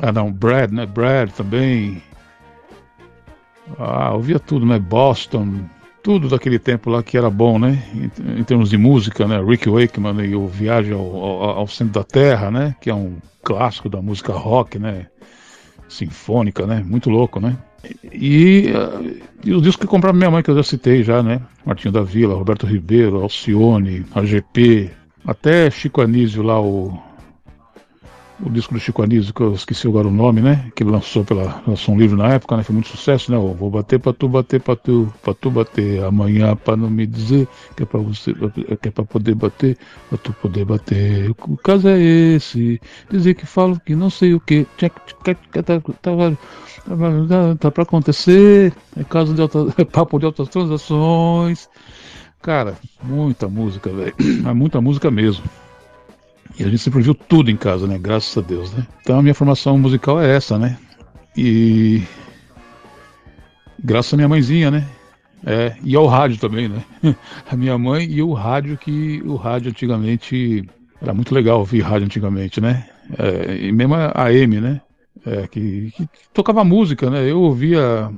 ah 0.00 0.12
não, 0.12 0.32
Brad, 0.32 0.70
né? 0.70 0.86
Brad 0.86 1.30
também. 1.30 2.02
Ah, 3.78 4.14
ouvia 4.14 4.38
tudo, 4.38 4.64
né? 4.64 4.78
Boston, 4.78 5.60
tudo 6.02 6.28
daquele 6.28 6.58
tempo 6.58 6.90
lá 6.90 7.02
que 7.02 7.18
era 7.18 7.28
bom, 7.28 7.58
né? 7.58 7.82
Em, 7.94 8.40
em 8.40 8.44
termos 8.44 8.70
de 8.70 8.78
música, 8.78 9.26
né? 9.26 9.42
Rick 9.42 9.68
Wakeman 9.68 10.24
e 10.24 10.34
o 10.34 10.46
Viagem 10.46 10.92
ao, 10.92 11.00
ao, 11.00 11.42
ao, 11.58 11.66
Centro 11.66 11.94
da 11.94 12.04
Terra, 12.04 12.50
né? 12.50 12.74
Que 12.80 12.90
é 12.90 12.94
um 12.94 13.16
clássico 13.42 13.88
da 13.88 14.00
música 14.00 14.32
rock, 14.32 14.78
né? 14.78 15.06
Sinfônica, 15.88 16.66
né? 16.66 16.82
Muito 16.84 17.10
louco, 17.10 17.40
né? 17.40 17.56
E, 18.12 18.72
e 19.44 19.52
os 19.52 19.62
discos 19.62 19.84
que 19.84 19.90
comprava 19.90 20.16
minha 20.16 20.30
mãe, 20.30 20.42
que 20.42 20.50
eu 20.50 20.56
já 20.56 20.62
citei 20.62 21.02
já, 21.02 21.22
né? 21.22 21.40
Martinho 21.64 21.92
da 21.92 22.02
Vila, 22.02 22.34
Roberto 22.34 22.66
Ribeiro, 22.66 23.22
Alcione, 23.22 24.04
AGP, 24.14 24.90
até 25.26 25.70
Chico 25.70 26.00
Anísio 26.00 26.42
lá, 26.42 26.60
o, 26.60 26.98
o 28.40 28.50
disco 28.50 28.74
do 28.74 28.80
Chico 28.80 29.02
Anísio, 29.02 29.34
que 29.34 29.40
eu 29.40 29.52
esqueci 29.52 29.86
agora 29.86 30.06
o 30.06 30.10
nome, 30.10 30.40
né? 30.40 30.70
Que 30.74 30.84
lançou, 30.84 31.24
pela, 31.24 31.62
lançou 31.66 31.94
um 31.94 31.98
livro 31.98 32.16
na 32.16 32.28
época, 32.34 32.56
né? 32.56 32.62
Foi 32.62 32.72
muito 32.72 32.88
sucesso, 32.88 33.32
né? 33.32 33.38
vou 33.38 33.70
bater 33.70 33.98
pra 33.98 34.12
tu, 34.12 34.28
bater 34.28 34.60
pra 34.60 34.76
tu, 34.76 35.12
pra 35.22 35.34
tu 35.34 35.50
bater 35.50 36.04
amanhã 36.04 36.54
pra 36.56 36.76
não 36.76 36.88
me 36.88 37.06
dizer 37.06 37.48
que 37.76 37.82
é 37.82 37.86
pra 37.86 38.00
você, 38.00 38.32
que 38.80 38.88
é 38.88 38.90
pra 38.90 39.04
poder 39.04 39.34
bater, 39.34 39.76
pra 40.08 40.18
tu 40.18 40.32
poder 40.34 40.64
bater. 40.64 41.30
O 41.30 41.56
caso 41.56 41.88
é 41.88 42.00
esse, 42.00 42.80
dizer 43.10 43.34
que 43.34 43.46
falo 43.46 43.80
que 43.80 43.94
não 43.94 44.10
sei 44.10 44.34
o 44.34 44.40
que, 44.40 44.66
tá, 44.76 44.90
tá, 45.60 47.56
tá 47.58 47.70
pra 47.70 47.82
acontecer, 47.82 48.72
é 48.96 49.04
caso 49.04 49.34
de 49.34 49.42
alta, 49.42 49.66
é 49.78 49.84
papo 49.84 50.18
de 50.18 50.26
altas 50.26 50.48
transações. 50.48 51.68
Cara, 52.40 52.78
muita 53.02 53.48
música, 53.48 53.90
velho. 53.90 54.14
É 54.46 54.52
muita 54.54 54.80
música 54.80 55.10
mesmo. 55.10 55.44
E 56.58 56.64
a 56.64 56.68
gente 56.68 56.78
sempre 56.78 57.02
viu 57.02 57.14
tudo 57.14 57.50
em 57.50 57.56
casa, 57.56 57.86
né? 57.86 57.98
Graças 57.98 58.36
a 58.36 58.46
Deus, 58.46 58.72
né? 58.72 58.86
Então 59.00 59.18
a 59.18 59.22
minha 59.22 59.34
formação 59.34 59.78
musical 59.78 60.20
é 60.20 60.34
essa, 60.34 60.58
né? 60.58 60.76
E 61.36 62.02
graças 63.82 64.12
à 64.12 64.16
minha 64.16 64.28
mãezinha, 64.28 64.70
né? 64.70 64.86
É, 65.46 65.76
e 65.84 65.94
ao 65.94 66.06
rádio 66.06 66.38
também, 66.38 66.68
né? 66.68 66.84
A 67.48 67.56
minha 67.56 67.78
mãe 67.78 68.04
e 68.10 68.20
o 68.20 68.32
rádio, 68.32 68.76
que 68.76 69.22
o 69.24 69.36
rádio 69.36 69.70
antigamente 69.70 70.68
era 71.00 71.14
muito 71.14 71.32
legal 71.32 71.60
ouvir 71.60 71.80
rádio 71.80 72.06
antigamente, 72.06 72.60
né? 72.60 72.88
É, 73.16 73.66
e 73.66 73.72
mesmo 73.72 73.94
a 73.94 74.24
AM, 74.24 74.60
né? 74.60 74.80
É, 75.24 75.46
que, 75.46 75.92
que, 75.96 76.08
tocava 76.34 76.64
música, 76.64 77.08
né? 77.08 77.30
Eu 77.30 77.40
ouvia 77.40 78.10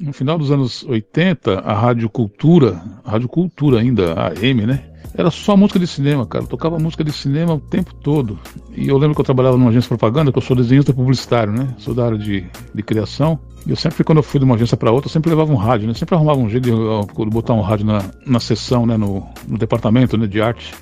no 0.00 0.12
final 0.12 0.38
dos 0.38 0.50
anos 0.50 0.82
80 0.84 1.60
a 1.60 1.74
Rádio 1.74 2.08
Cultura, 2.08 2.82
a 3.04 3.12
Rádio 3.12 3.28
Cultura 3.28 3.80
ainda, 3.80 4.14
a 4.14 4.28
AM, 4.28 4.66
né? 4.66 4.82
Era 5.16 5.30
só 5.30 5.56
música 5.56 5.78
de 5.78 5.86
cinema, 5.86 6.26
cara. 6.26 6.44
Eu 6.44 6.48
tocava 6.48 6.78
música 6.78 7.02
de 7.02 7.10
cinema 7.10 7.54
o 7.54 7.60
tempo 7.60 7.94
todo. 7.94 8.38
E 8.74 8.86
eu 8.88 8.98
lembro 8.98 9.14
que 9.14 9.20
eu 9.20 9.24
trabalhava 9.24 9.56
numa 9.56 9.70
agência 9.70 9.86
de 9.86 9.88
propaganda, 9.88 10.30
que 10.30 10.36
eu 10.36 10.42
sou 10.42 10.54
desenhista 10.54 10.92
publicitário, 10.92 11.52
né? 11.52 11.74
Sou 11.78 11.94
da 11.94 12.04
área 12.04 12.18
de, 12.18 12.44
de 12.74 12.82
criação. 12.82 13.38
E 13.66 13.70
eu 13.70 13.76
sempre, 13.76 14.04
quando 14.04 14.18
eu 14.18 14.22
fui 14.22 14.38
de 14.38 14.44
uma 14.44 14.54
agência 14.54 14.76
para 14.76 14.92
outra, 14.92 15.08
eu 15.08 15.12
sempre 15.12 15.30
levava 15.30 15.50
um 15.50 15.56
rádio, 15.56 15.88
né? 15.88 15.94
Sempre 15.94 16.14
arrumava 16.14 16.38
um 16.38 16.50
jeito 16.50 16.64
de, 16.64 17.30
botar 17.30 17.54
um 17.54 17.62
rádio 17.62 17.86
na, 17.86 18.04
na 18.26 18.38
sessão, 18.38 18.84
né? 18.84 18.98
No, 18.98 19.26
no 19.48 19.56
departamento 19.56 20.18
né? 20.18 20.26
de 20.26 20.40
arte. 20.40 20.74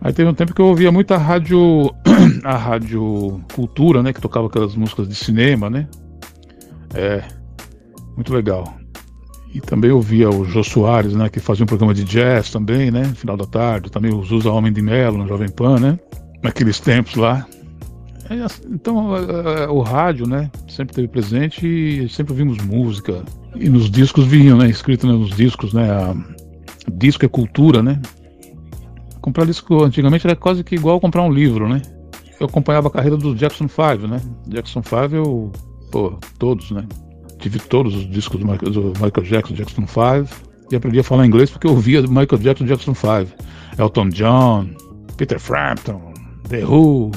Aí 0.00 0.12
teve 0.12 0.30
um 0.30 0.34
tempo 0.34 0.54
que 0.54 0.60
eu 0.60 0.66
ouvia 0.66 0.90
muita 0.90 1.18
rádio, 1.18 1.94
a 2.42 2.56
rádio 2.56 3.40
cultura, 3.54 4.02
né? 4.02 4.14
Que 4.14 4.20
tocava 4.20 4.46
aquelas 4.46 4.74
músicas 4.74 5.06
de 5.06 5.14
cinema, 5.14 5.68
né? 5.68 5.86
É, 6.94 7.22
muito 8.16 8.32
legal. 8.32 8.83
E 9.54 9.60
também 9.60 9.92
ouvia 9.92 10.28
o 10.28 10.44
Jô 10.44 10.64
Soares, 10.64 11.14
né, 11.14 11.28
que 11.28 11.38
fazia 11.38 11.62
um 11.62 11.66
programa 11.66 11.94
de 11.94 12.02
jazz 12.02 12.50
também, 12.50 12.90
né, 12.90 13.06
no 13.06 13.14
final 13.14 13.36
da 13.36 13.46
tarde. 13.46 13.88
Também 13.88 14.12
o 14.12 14.20
Zusa 14.24 14.50
Homem 14.50 14.72
de 14.72 14.82
Melo, 14.82 15.16
no 15.16 15.28
Jovem 15.28 15.48
Pan, 15.48 15.78
né, 15.78 15.98
naqueles 16.42 16.80
tempos 16.80 17.14
lá. 17.14 17.46
É, 18.28 18.40
assim, 18.40 18.62
então, 18.68 19.16
é, 19.16 19.64
é, 19.64 19.68
o 19.68 19.80
rádio, 19.80 20.26
né, 20.26 20.50
sempre 20.66 20.96
teve 20.96 21.06
presente 21.06 21.64
e 21.64 22.08
sempre 22.08 22.32
ouvimos 22.32 22.58
música. 22.64 23.22
E 23.54 23.68
nos 23.68 23.88
discos 23.88 24.26
vinham, 24.26 24.58
né, 24.58 24.68
escrito 24.68 25.06
nos 25.06 25.30
discos, 25.30 25.72
né, 25.72 25.88
a, 25.88 26.16
disco 26.92 27.24
é 27.24 27.28
cultura, 27.28 27.80
né. 27.80 28.02
Comprar 29.20 29.46
disco 29.46 29.84
antigamente 29.84 30.26
era 30.26 30.34
quase 30.34 30.64
que 30.64 30.74
igual 30.74 30.98
comprar 30.98 31.22
um 31.22 31.32
livro, 31.32 31.68
né. 31.68 31.80
Eu 32.40 32.46
acompanhava 32.46 32.88
a 32.88 32.90
carreira 32.90 33.16
do 33.16 33.36
Jackson 33.36 33.68
5, 33.68 34.08
né. 34.08 34.20
Jackson 34.48 34.82
5 34.82 35.14
eu, 35.14 35.52
pô, 35.92 36.18
todos, 36.40 36.72
né 36.72 36.84
tive 37.44 37.58
todos 37.58 37.94
os 37.94 38.08
discos 38.08 38.40
do 38.40 38.46
Michael, 38.46 38.72
do 38.72 38.92
Michael 38.94 39.26
Jackson, 39.26 39.54
Jackson 39.54 39.86
5, 39.86 40.34
e 40.72 40.76
aprendi 40.76 40.98
a 40.98 41.04
falar 41.04 41.26
inglês 41.26 41.50
porque 41.50 41.66
eu 41.66 41.72
ouvia 41.72 42.00
Michael 42.00 42.38
Jackson, 42.38 42.64
Jackson 42.64 42.94
5, 42.94 43.36
Elton 43.78 44.08
John, 44.08 44.70
Peter 45.18 45.38
Frampton, 45.38 46.00
The 46.48 46.64
Who. 46.64 47.10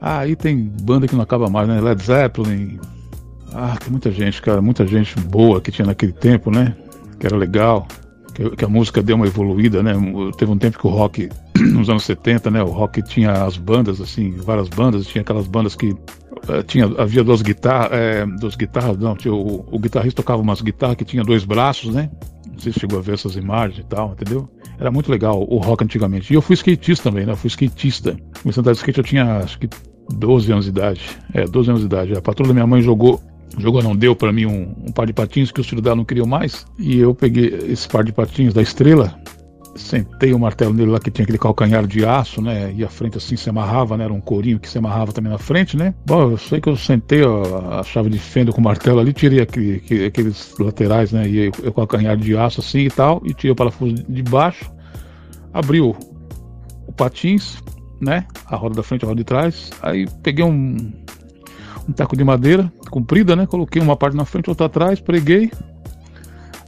Ah, 0.00 0.18
aí 0.18 0.34
tem 0.34 0.68
banda 0.82 1.06
que 1.06 1.14
não 1.14 1.22
acaba 1.22 1.48
mais, 1.48 1.68
né? 1.68 1.80
Led 1.80 2.02
Zeppelin. 2.02 2.80
Ah, 3.52 3.76
tem 3.78 3.90
muita 3.90 4.10
gente, 4.10 4.42
cara, 4.42 4.60
muita 4.60 4.84
gente 4.84 5.18
boa 5.20 5.60
que 5.60 5.70
tinha 5.70 5.86
naquele 5.86 6.12
tempo, 6.12 6.50
né? 6.50 6.76
Que 7.20 7.26
era 7.26 7.36
legal, 7.36 7.86
que, 8.34 8.50
que 8.50 8.64
a 8.64 8.68
música 8.68 9.00
deu 9.00 9.14
uma 9.14 9.26
evoluída, 9.26 9.80
né? 9.80 9.92
Teve 10.36 10.50
um 10.50 10.58
tempo 10.58 10.76
que 10.76 10.86
o 10.88 10.90
rock, 10.90 11.28
nos 11.56 11.88
anos 11.88 12.04
70, 12.04 12.50
né? 12.50 12.62
O 12.64 12.70
rock 12.70 13.00
tinha 13.02 13.44
as 13.44 13.56
bandas, 13.56 14.00
assim, 14.00 14.32
várias 14.32 14.68
bandas, 14.68 15.06
tinha 15.06 15.22
aquelas 15.22 15.46
bandas 15.46 15.76
que 15.76 15.96
tinha, 16.66 16.86
havia 16.98 17.24
duas 17.24 17.42
guitarras, 17.42 17.92
é, 17.92 18.26
duas 18.26 18.54
guitarras, 18.54 18.98
não, 18.98 19.16
tinha, 19.16 19.32
o, 19.32 19.64
o, 19.70 19.78
guitarrista 19.78 20.22
tocava 20.22 20.40
umas 20.40 20.60
guitarras 20.60 20.96
que 20.96 21.04
tinha 21.04 21.22
dois 21.22 21.44
braços, 21.44 21.94
né? 21.94 22.10
Não 22.50 22.58
sei 22.58 22.72
se 22.72 22.80
chegou 22.80 22.98
a 22.98 23.02
ver 23.02 23.14
essas 23.14 23.36
imagens 23.36 23.78
e 23.78 23.84
tal, 23.84 24.12
entendeu? 24.12 24.48
Era 24.78 24.90
muito 24.90 25.10
legal 25.10 25.44
o 25.48 25.58
rock 25.58 25.84
antigamente. 25.84 26.32
E 26.32 26.36
eu 26.36 26.42
fui 26.42 26.54
skatista 26.54 27.10
também, 27.10 27.26
né? 27.26 27.32
Eu 27.32 27.36
fui 27.36 27.48
skatista. 27.48 28.16
Comecei 28.42 28.60
a 28.60 28.62
andar 28.62 28.72
de 28.72 28.78
skate, 28.78 28.98
eu 28.98 29.04
tinha 29.04 29.38
acho 29.38 29.58
que 29.58 29.68
12 30.14 30.52
anos 30.52 30.64
de 30.64 30.70
idade. 30.70 31.00
É, 31.32 31.44
12 31.44 31.70
anos 31.70 31.80
de 31.80 31.86
idade. 31.86 32.12
A 32.14 32.22
patroa 32.22 32.48
da 32.48 32.54
minha 32.54 32.66
mãe 32.66 32.80
jogou 32.80 33.20
jogou 33.58 33.82
não 33.82 33.96
deu 33.96 34.14
para 34.14 34.32
mim 34.32 34.44
um, 34.44 34.74
um, 34.86 34.92
par 34.92 35.06
de 35.06 35.12
patins 35.12 35.50
que 35.50 35.60
os 35.60 35.66
filhos 35.66 35.82
dela 35.82 35.96
não 35.96 36.04
queriam 36.04 36.26
mais 36.26 36.66
e 36.78 36.98
eu 36.98 37.14
peguei 37.14 37.46
esse 37.68 37.88
par 37.88 38.04
de 38.04 38.12
patins 38.12 38.52
da 38.52 38.60
estrela 38.60 39.18
sentei 39.76 40.32
o 40.32 40.38
martelo 40.38 40.72
nele 40.72 40.90
lá 40.90 40.98
que 40.98 41.10
tinha 41.10 41.24
aquele 41.24 41.38
calcanhar 41.38 41.86
de 41.86 42.04
aço, 42.04 42.40
né? 42.40 42.72
E 42.72 42.84
a 42.84 42.88
frente 42.88 43.16
assim 43.16 43.36
se 43.36 43.48
amarrava, 43.48 43.96
né? 43.96 44.04
Era 44.04 44.12
um 44.12 44.20
corinho 44.20 44.58
que 44.58 44.68
se 44.68 44.78
amarrava 44.78 45.12
também 45.12 45.30
na 45.30 45.38
frente, 45.38 45.76
né? 45.76 45.94
Bom, 46.04 46.30
eu 46.30 46.38
sei 46.38 46.60
que 46.60 46.68
eu 46.68 46.76
sentei 46.76 47.22
ó, 47.22 47.78
a 47.78 47.82
chave 47.82 48.10
de 48.10 48.18
fenda 48.18 48.52
com 48.52 48.60
o 48.60 48.64
martelo 48.64 49.00
ali, 49.00 49.12
tirei 49.12 49.40
aquele, 49.40 50.06
aqueles 50.06 50.54
laterais, 50.58 51.12
né? 51.12 51.28
E 51.28 51.48
o 51.48 51.72
calcanhar 51.72 52.16
de 52.16 52.36
aço 52.36 52.60
assim 52.60 52.80
e 52.80 52.90
tal, 52.90 53.22
e 53.24 53.32
tirei 53.32 53.52
o 53.52 53.56
parafuso 53.56 53.94
de 53.94 54.22
baixo, 54.22 54.70
abriu 55.52 55.96
o 56.86 56.92
patins, 56.92 57.62
né? 58.00 58.26
A 58.46 58.56
roda 58.56 58.76
da 58.76 58.82
frente, 58.82 59.04
a 59.04 59.08
roda 59.08 59.18
de 59.18 59.24
trás. 59.24 59.70
Aí 59.82 60.06
peguei 60.22 60.44
um, 60.44 60.92
um 61.88 61.92
taco 61.92 62.16
de 62.16 62.24
madeira 62.24 62.72
comprida, 62.90 63.36
né? 63.36 63.46
Coloquei 63.46 63.80
uma 63.80 63.96
parte 63.96 64.16
na 64.16 64.24
frente, 64.24 64.48
outra 64.48 64.66
atrás, 64.66 65.00
preguei 65.00 65.50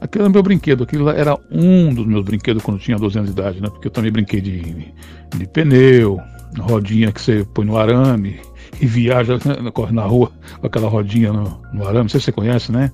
Aquilo 0.01 0.23
era 0.23 0.33
meu 0.33 0.41
brinquedo, 0.41 0.83
aquilo 0.83 1.09
era 1.09 1.37
um 1.51 1.93
dos 1.93 2.05
meus 2.05 2.23
brinquedos 2.23 2.63
quando 2.63 2.77
eu 2.77 2.83
tinha 2.83 2.97
12 2.97 3.17
anos 3.17 3.33
de 3.33 3.39
idade, 3.39 3.61
né? 3.61 3.69
Porque 3.69 3.87
eu 3.87 3.91
também 3.91 4.11
brinquei 4.11 4.39
de, 4.39 4.93
de 5.35 5.47
pneu, 5.47 6.19
rodinha 6.57 7.11
que 7.11 7.21
você 7.21 7.45
põe 7.53 7.65
no 7.65 7.77
arame 7.77 8.39
e 8.79 8.85
viaja, 8.85 9.35
né? 9.35 9.71
corre 9.71 9.93
na 9.93 10.03
rua 10.03 10.31
com 10.59 10.67
aquela 10.67 10.87
rodinha 10.87 11.33
no, 11.33 11.61
no 11.73 11.83
arame. 11.83 12.03
Não 12.03 12.09
sei 12.09 12.19
se 12.19 12.25
você 12.25 12.31
conhece, 12.31 12.71
né? 12.71 12.91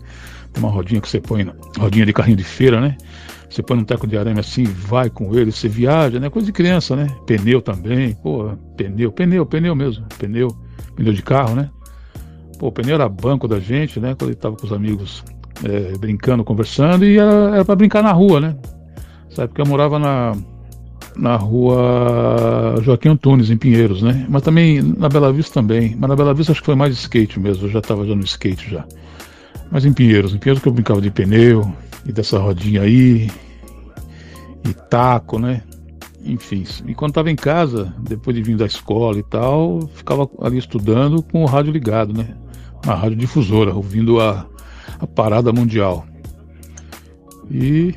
Tem 0.52 0.64
uma 0.64 0.72
rodinha 0.72 1.00
que 1.00 1.08
você 1.08 1.20
põe, 1.20 1.46
rodinha 1.78 2.06
de 2.06 2.14
carrinho 2.14 2.38
de 2.38 2.44
feira, 2.44 2.82
né? 2.82 2.98
Você 3.50 3.62
põe 3.62 3.78
um 3.78 3.84
teco 3.84 4.08
de 4.08 4.18
arame 4.18 4.40
assim, 4.40 4.64
vai 4.64 5.10
com 5.10 5.34
ele, 5.36 5.52
você 5.52 5.68
viaja, 5.68 6.20
né? 6.20 6.30
Coisa 6.30 6.46
de 6.46 6.52
criança, 6.52 6.96
né? 6.96 7.08
Pneu 7.28 7.62
também, 7.62 8.14
pô, 8.16 8.52
pneu, 8.76 9.12
pneu, 9.12 9.46
pneu 9.46 9.76
mesmo, 9.76 10.06
pneu, 10.18 10.48
pneu 10.96 11.14
de 11.14 11.22
carro, 11.22 11.56
né? 11.56 11.70
Pô, 12.58 12.68
o 12.68 12.72
pneu 12.72 12.96
era 12.96 13.08
banco 13.08 13.48
da 13.48 13.60
gente, 13.60 14.00
né? 14.00 14.16
Quando 14.18 14.32
ele 14.32 14.40
tava 14.40 14.56
com 14.56 14.66
os 14.66 14.74
amigos 14.74 15.24
é, 15.64 15.98
brincando, 15.98 16.44
conversando, 16.44 17.06
e 17.06 17.18
era, 17.18 17.56
era 17.56 17.66
para 17.66 17.76
brincar 17.76 18.04
na 18.04 18.12
rua, 18.12 18.40
né? 18.40 18.56
Sabe, 19.30 19.50
porque 19.50 19.62
eu 19.62 19.66
morava 19.66 20.00
na, 20.00 20.36
na 21.16 21.36
rua 21.36 22.76
Joaquim 22.82 23.10
Antunes, 23.10 23.50
em 23.50 23.58
Pinheiros, 23.58 24.02
né? 24.02 24.26
Mas 24.30 24.42
também 24.44 24.82
na 24.82 25.10
Bela 25.10 25.32
Vista 25.32 25.56
também. 25.56 25.96
Mas 25.98 26.10
na 26.10 26.16
Bela 26.16 26.34
Vista 26.34 26.52
acho 26.52 26.62
que 26.62 26.66
foi 26.66 26.76
mais 26.76 26.94
skate 26.94 27.40
mesmo, 27.40 27.68
eu 27.68 27.72
já 27.72 27.80
estava 27.80 28.06
já 28.06 28.16
no 28.16 28.24
skate 28.24 28.70
já. 28.70 28.86
Mas 29.72 29.86
em 29.86 29.94
Pinheiros, 29.94 30.34
em 30.34 30.38
Pinheiros 30.38 30.62
que 30.62 30.70
eu 30.70 30.74
brincava 30.74 31.02
de 31.02 31.10
pneu, 31.10 31.72
e 32.06 32.12
dessa 32.12 32.38
rodinha 32.38 32.82
aí, 32.82 33.30
e 34.64 34.74
taco, 34.90 35.40
né? 35.40 35.64
Enfim, 36.24 36.64
e 36.88 36.96
quando 36.96 37.12
estava 37.12 37.30
em 37.30 37.36
casa, 37.36 37.94
depois 38.00 38.36
de 38.36 38.42
vir 38.42 38.58
da 38.58 38.66
escola 38.66 39.18
e 39.18 39.24
tal, 39.24 39.88
ficava 39.94 40.28
ali 40.42 40.58
estudando 40.58 41.22
com 41.22 41.44
o 41.44 41.46
rádio 41.46 41.72
ligado, 41.72 42.14
né? 42.14 42.36
Uma 42.84 42.96
rádio 42.96 43.18
difusora, 43.18 43.74
ouvindo 43.74 44.20
a, 44.20 44.46
a 45.00 45.08
parada 45.08 45.52
mundial. 45.52 46.06
E 47.50 47.94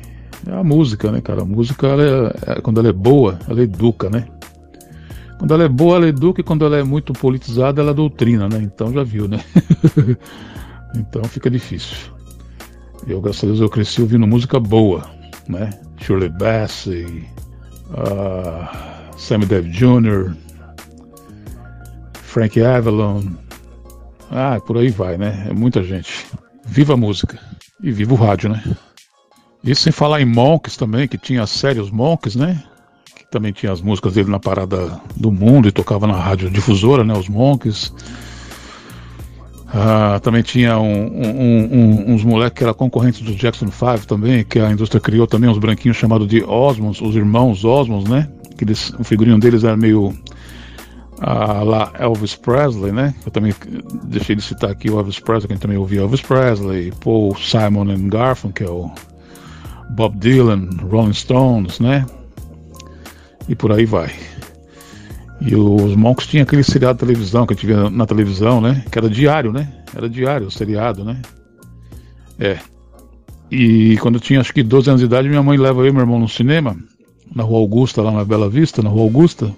é 0.47 0.53
a 0.53 0.63
música, 0.63 1.11
né, 1.11 1.21
cara? 1.21 1.41
A 1.41 1.45
música, 1.45 1.87
ela 1.87 2.03
é, 2.03 2.51
é, 2.51 2.61
quando 2.61 2.79
ela 2.79 2.89
é 2.89 2.93
boa, 2.93 3.39
ela 3.47 3.61
educa, 3.61 4.09
né? 4.09 4.25
Quando 5.37 5.53
ela 5.53 5.63
é 5.63 5.69
boa, 5.69 5.95
ela 5.97 6.07
educa, 6.07 6.41
e 6.41 6.43
quando 6.43 6.65
ela 6.65 6.77
é 6.77 6.83
muito 6.83 7.13
politizada, 7.13 7.81
ela 7.81 7.93
doutrina, 7.93 8.47
né? 8.47 8.59
Então 8.61 8.91
já 8.91 9.03
viu, 9.03 9.27
né? 9.27 9.39
então 10.95 11.23
fica 11.23 11.49
difícil. 11.49 11.97
Eu, 13.07 13.21
graças 13.21 13.43
a 13.43 13.47
Deus, 13.47 13.61
eu 13.61 13.69
cresci 13.69 14.01
ouvindo 14.01 14.27
música 14.27 14.59
boa, 14.59 15.09
né? 15.47 15.69
Shirley 15.97 16.29
Bassey, 16.29 17.25
uh, 17.91 19.17
Sammy 19.17 19.45
Davis 19.45 19.75
Jr., 19.75 20.35
Frank 22.13 22.61
Avalon, 22.61 23.23
ah, 24.31 24.59
por 24.59 24.77
aí 24.77 24.89
vai, 24.89 25.17
né? 25.17 25.47
É 25.49 25.53
muita 25.53 25.83
gente. 25.83 26.27
Viva 26.69 26.93
a 26.93 26.97
música. 26.97 27.39
E 27.81 27.91
viva 27.91 28.13
o 28.13 28.17
rádio, 28.17 28.49
né? 28.49 28.63
Isso 29.63 29.81
sem 29.81 29.91
falar 29.91 30.21
em 30.21 30.25
Monks 30.25 30.77
também, 30.77 31.07
que 31.07 31.17
tinha 31.17 31.43
a 31.43 31.47
série 31.47 31.79
Os 31.79 31.91
Monks, 31.91 32.35
né? 32.35 32.63
Que 33.15 33.29
também 33.29 33.51
tinha 33.51 33.71
as 33.71 33.81
músicas 33.81 34.13
dele 34.13 34.29
na 34.29 34.39
parada 34.39 34.99
do 35.15 35.31
mundo 35.31 35.67
e 35.67 35.71
tocava 35.71 36.07
na 36.07 36.15
rádio 36.15 36.49
difusora, 36.49 37.03
né? 37.03 37.13
Os 37.13 37.27
Monks. 37.27 37.93
Ah, 39.67 40.19
também 40.23 40.41
tinha 40.41 40.79
um, 40.79 41.05
um, 41.05 41.69
um, 41.71 42.13
uns 42.13 42.23
moleques 42.23 42.57
que 42.57 42.63
eram 42.63 42.73
concorrentes 42.73 43.21
dos 43.21 43.35
Jackson 43.35 43.67
5 43.67 44.07
também, 44.07 44.43
que 44.43 44.59
a 44.59 44.71
indústria 44.71 44.99
criou 44.99 45.27
também, 45.27 45.49
uns 45.49 45.59
branquinhos 45.59 45.97
chamados 45.97 46.27
de 46.27 46.43
Osmonds, 46.43 47.01
os 47.01 47.15
irmãos 47.15 47.63
Osmonds, 47.63 48.09
né? 48.09 48.27
Que 48.57 48.63
eles, 48.63 48.91
o 48.97 49.03
figurinho 49.03 49.39
deles 49.39 49.63
era 49.63 49.77
meio 49.77 50.13
ah, 51.21 51.63
lá 51.63 51.91
Elvis 51.99 52.35
Presley, 52.35 52.91
né? 52.91 53.13
Eu 53.25 53.31
também 53.31 53.53
deixei 54.03 54.35
de 54.35 54.41
citar 54.41 54.69
aqui 54.69 54.89
o 54.89 54.97
Elvis 54.97 55.19
Presley, 55.19 55.49
quem 55.49 55.57
também 55.57 55.77
ouviu 55.77 56.03
Elvis 56.03 56.21
Presley, 56.21 56.93
Paul 57.03 57.35
Simon 57.35 57.89
and 57.91 58.07
Garfunkel, 58.09 58.91
Bob 59.91 60.17
Dylan, 60.17 60.69
Rolling 60.89 61.13
Stones, 61.13 61.79
né? 61.79 62.05
E 63.47 63.55
por 63.55 63.71
aí 63.71 63.85
vai. 63.85 64.11
E 65.41 65.55
os 65.55 65.95
Monks 65.95 66.27
tinham 66.27 66.43
aquele 66.43 66.63
seriado 66.63 66.99
de 66.99 67.05
televisão 67.05 67.45
que 67.45 67.53
a 67.53 67.55
gente 67.55 67.65
via 67.65 67.89
na 67.89 68.05
televisão, 68.05 68.61
né? 68.61 68.83
Que 68.91 68.97
era 68.97 69.09
diário, 69.09 69.51
né? 69.51 69.71
Era 69.95 70.09
diário 70.09 70.47
o 70.47 70.51
seriado, 70.51 71.03
né? 71.03 71.21
É. 72.37 72.59
E 73.51 73.97
quando 73.97 74.15
eu 74.15 74.21
tinha 74.21 74.39
acho 74.39 74.53
que 74.53 74.61
12 74.61 74.89
anos 74.89 75.01
de 75.01 75.05
idade, 75.05 75.27
minha 75.27 75.43
mãe 75.43 75.57
leva 75.57 75.81
eu 75.81 75.87
e 75.87 75.91
meu 75.91 76.01
irmão 76.01 76.19
no 76.19 76.29
cinema, 76.29 76.77
na 77.33 77.43
Rua 77.43 77.59
Augusta, 77.59 78.01
lá 78.01 78.11
na 78.11 78.23
Bela 78.23 78.49
Vista, 78.49 78.81
na 78.81 78.89
Rua 78.89 79.03
Augusta 79.03 79.51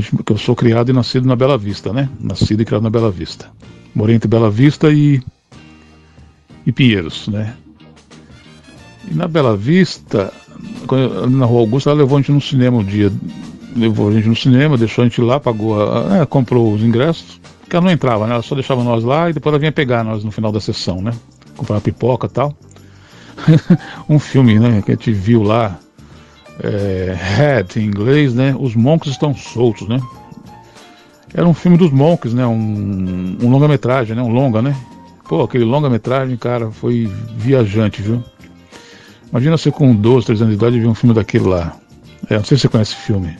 que 0.00 0.32
eu 0.32 0.38
sou 0.38 0.56
criado 0.56 0.88
e 0.88 0.92
nascido 0.92 1.28
na 1.28 1.36
Bela 1.36 1.58
Vista, 1.58 1.92
né? 1.92 2.08
Nascido 2.18 2.62
e 2.62 2.64
criado 2.64 2.82
na 2.82 2.90
Bela 2.90 3.10
Vista. 3.10 3.50
Morei 3.94 4.16
entre 4.16 4.28
Bela 4.28 4.50
Vista 4.50 4.90
e, 4.90 5.20
e 6.64 6.72
Pinheiros, 6.72 7.28
né? 7.28 7.54
E 9.10 9.14
na 9.14 9.28
Bela 9.28 9.54
Vista, 9.54 10.32
na 11.30 11.44
Rua 11.44 11.60
Augusta, 11.60 11.90
ela 11.90 12.00
levou 12.00 12.16
a 12.16 12.20
gente 12.20 12.32
no 12.32 12.40
cinema 12.40 12.78
um 12.78 12.84
dia. 12.84 13.12
Levou 13.76 14.08
a 14.08 14.12
gente 14.12 14.28
no 14.28 14.36
cinema, 14.36 14.78
deixou 14.78 15.02
a 15.02 15.08
gente 15.08 15.20
lá, 15.20 15.38
pagou, 15.38 15.82
a, 15.82 16.18
é, 16.18 16.26
comprou 16.26 16.72
os 16.72 16.82
ingressos, 16.82 17.40
porque 17.60 17.76
ela 17.76 17.84
não 17.84 17.92
entrava, 17.92 18.26
né? 18.26 18.32
Ela 18.32 18.42
só 18.42 18.54
deixava 18.54 18.82
nós 18.82 19.04
lá 19.04 19.28
e 19.28 19.32
depois 19.34 19.52
ela 19.52 19.58
vinha 19.58 19.72
pegar 19.72 20.04
nós 20.04 20.24
no 20.24 20.30
final 20.30 20.50
da 20.50 20.60
sessão, 20.60 21.02
né? 21.02 21.12
Comprar 21.56 21.80
pipoca 21.80 22.26
e 22.26 22.30
tal. 22.30 22.56
um 24.08 24.18
filme, 24.18 24.58
né? 24.58 24.82
Que 24.82 24.92
a 24.92 24.94
gente 24.94 25.12
viu 25.12 25.42
lá 25.42 25.78
é, 26.60 27.14
Head 27.16 27.80
em 27.80 27.84
inglês, 27.84 28.34
né? 28.34 28.54
Os 28.58 28.74
Monks 28.74 29.10
Estão 29.10 29.34
Soltos, 29.34 29.88
né? 29.88 30.00
Era 31.34 31.46
um 31.46 31.54
filme 31.54 31.78
dos 31.78 31.90
Monks, 31.90 32.34
né? 32.34 32.46
Um, 32.46 33.38
um 33.42 33.50
longa-metragem, 33.50 34.14
né? 34.14 34.22
Um 34.22 34.28
longa, 34.28 34.60
né? 34.60 34.76
Pô, 35.28 35.42
aquele 35.42 35.64
longa-metragem, 35.64 36.36
cara, 36.36 36.70
foi 36.70 37.10
viajante, 37.36 38.02
viu? 38.02 38.22
Imagina 39.30 39.56
você 39.56 39.70
com 39.70 39.94
12, 39.94 40.26
13 40.26 40.42
anos 40.42 40.58
de 40.58 40.62
idade 40.62 40.78
ver 40.78 40.86
um 40.86 40.94
filme 40.94 41.14
daquele 41.14 41.48
lá. 41.48 41.74
É, 42.28 42.36
não 42.36 42.44
sei 42.44 42.56
se 42.56 42.62
você 42.62 42.68
conhece 42.68 42.92
esse 42.92 43.02
filme. 43.02 43.34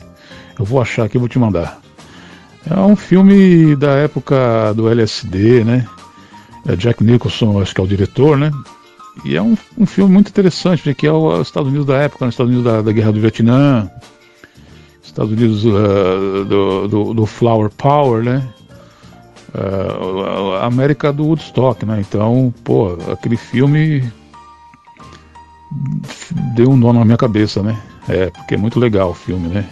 Eu 0.57 0.65
vou 0.65 0.81
achar 0.81 1.05
aqui 1.05 1.17
e 1.17 1.19
vou 1.19 1.29
te 1.29 1.37
mandar. 1.37 1.79
É 2.69 2.79
um 2.79 2.95
filme 2.95 3.75
da 3.75 3.91
época 3.91 4.73
do 4.73 4.89
LSD, 4.89 5.63
né? 5.63 5.85
É 6.65 6.75
Jack 6.75 7.03
Nicholson, 7.03 7.61
acho 7.61 7.75
que 7.75 7.81
é 7.81 7.83
o 7.83 7.87
diretor, 7.87 8.37
né? 8.37 8.51
E 9.23 9.35
é 9.35 9.41
um, 9.41 9.55
um 9.77 9.85
filme 9.85 10.11
muito 10.11 10.29
interessante, 10.29 10.93
que 10.95 11.05
é 11.05 11.11
os 11.11 11.47
Estados 11.47 11.69
Unidos 11.69 11.85
da 11.85 11.97
época, 11.97 12.25
os 12.25 12.33
Estados 12.33 12.51
Unidos 12.51 12.71
da, 12.71 12.81
da 12.81 12.91
Guerra 12.91 13.11
do 13.11 13.19
Vietnã, 13.19 13.89
Estados 15.03 15.31
Unidos 15.31 15.63
uh, 15.65 16.45
do, 16.45 16.87
do, 16.87 17.13
do, 17.13 17.25
Flower 17.25 17.69
Power, 17.69 18.23
né? 18.23 18.47
Uh, 19.53 20.55
América 20.63 21.13
do 21.13 21.25
Woodstock, 21.25 21.85
né? 21.85 22.01
Então, 22.01 22.51
pô, 22.63 22.97
aquele 23.11 23.37
filme 23.37 24.11
deu 26.55 26.71
um 26.71 26.77
nó 26.77 26.91
na 26.91 27.05
minha 27.05 27.17
cabeça, 27.17 27.61
né? 27.61 27.77
É, 28.09 28.31
porque 28.31 28.55
é 28.55 28.57
muito 28.57 28.79
legal 28.79 29.11
o 29.11 29.13
filme, 29.13 29.47
né? 29.47 29.69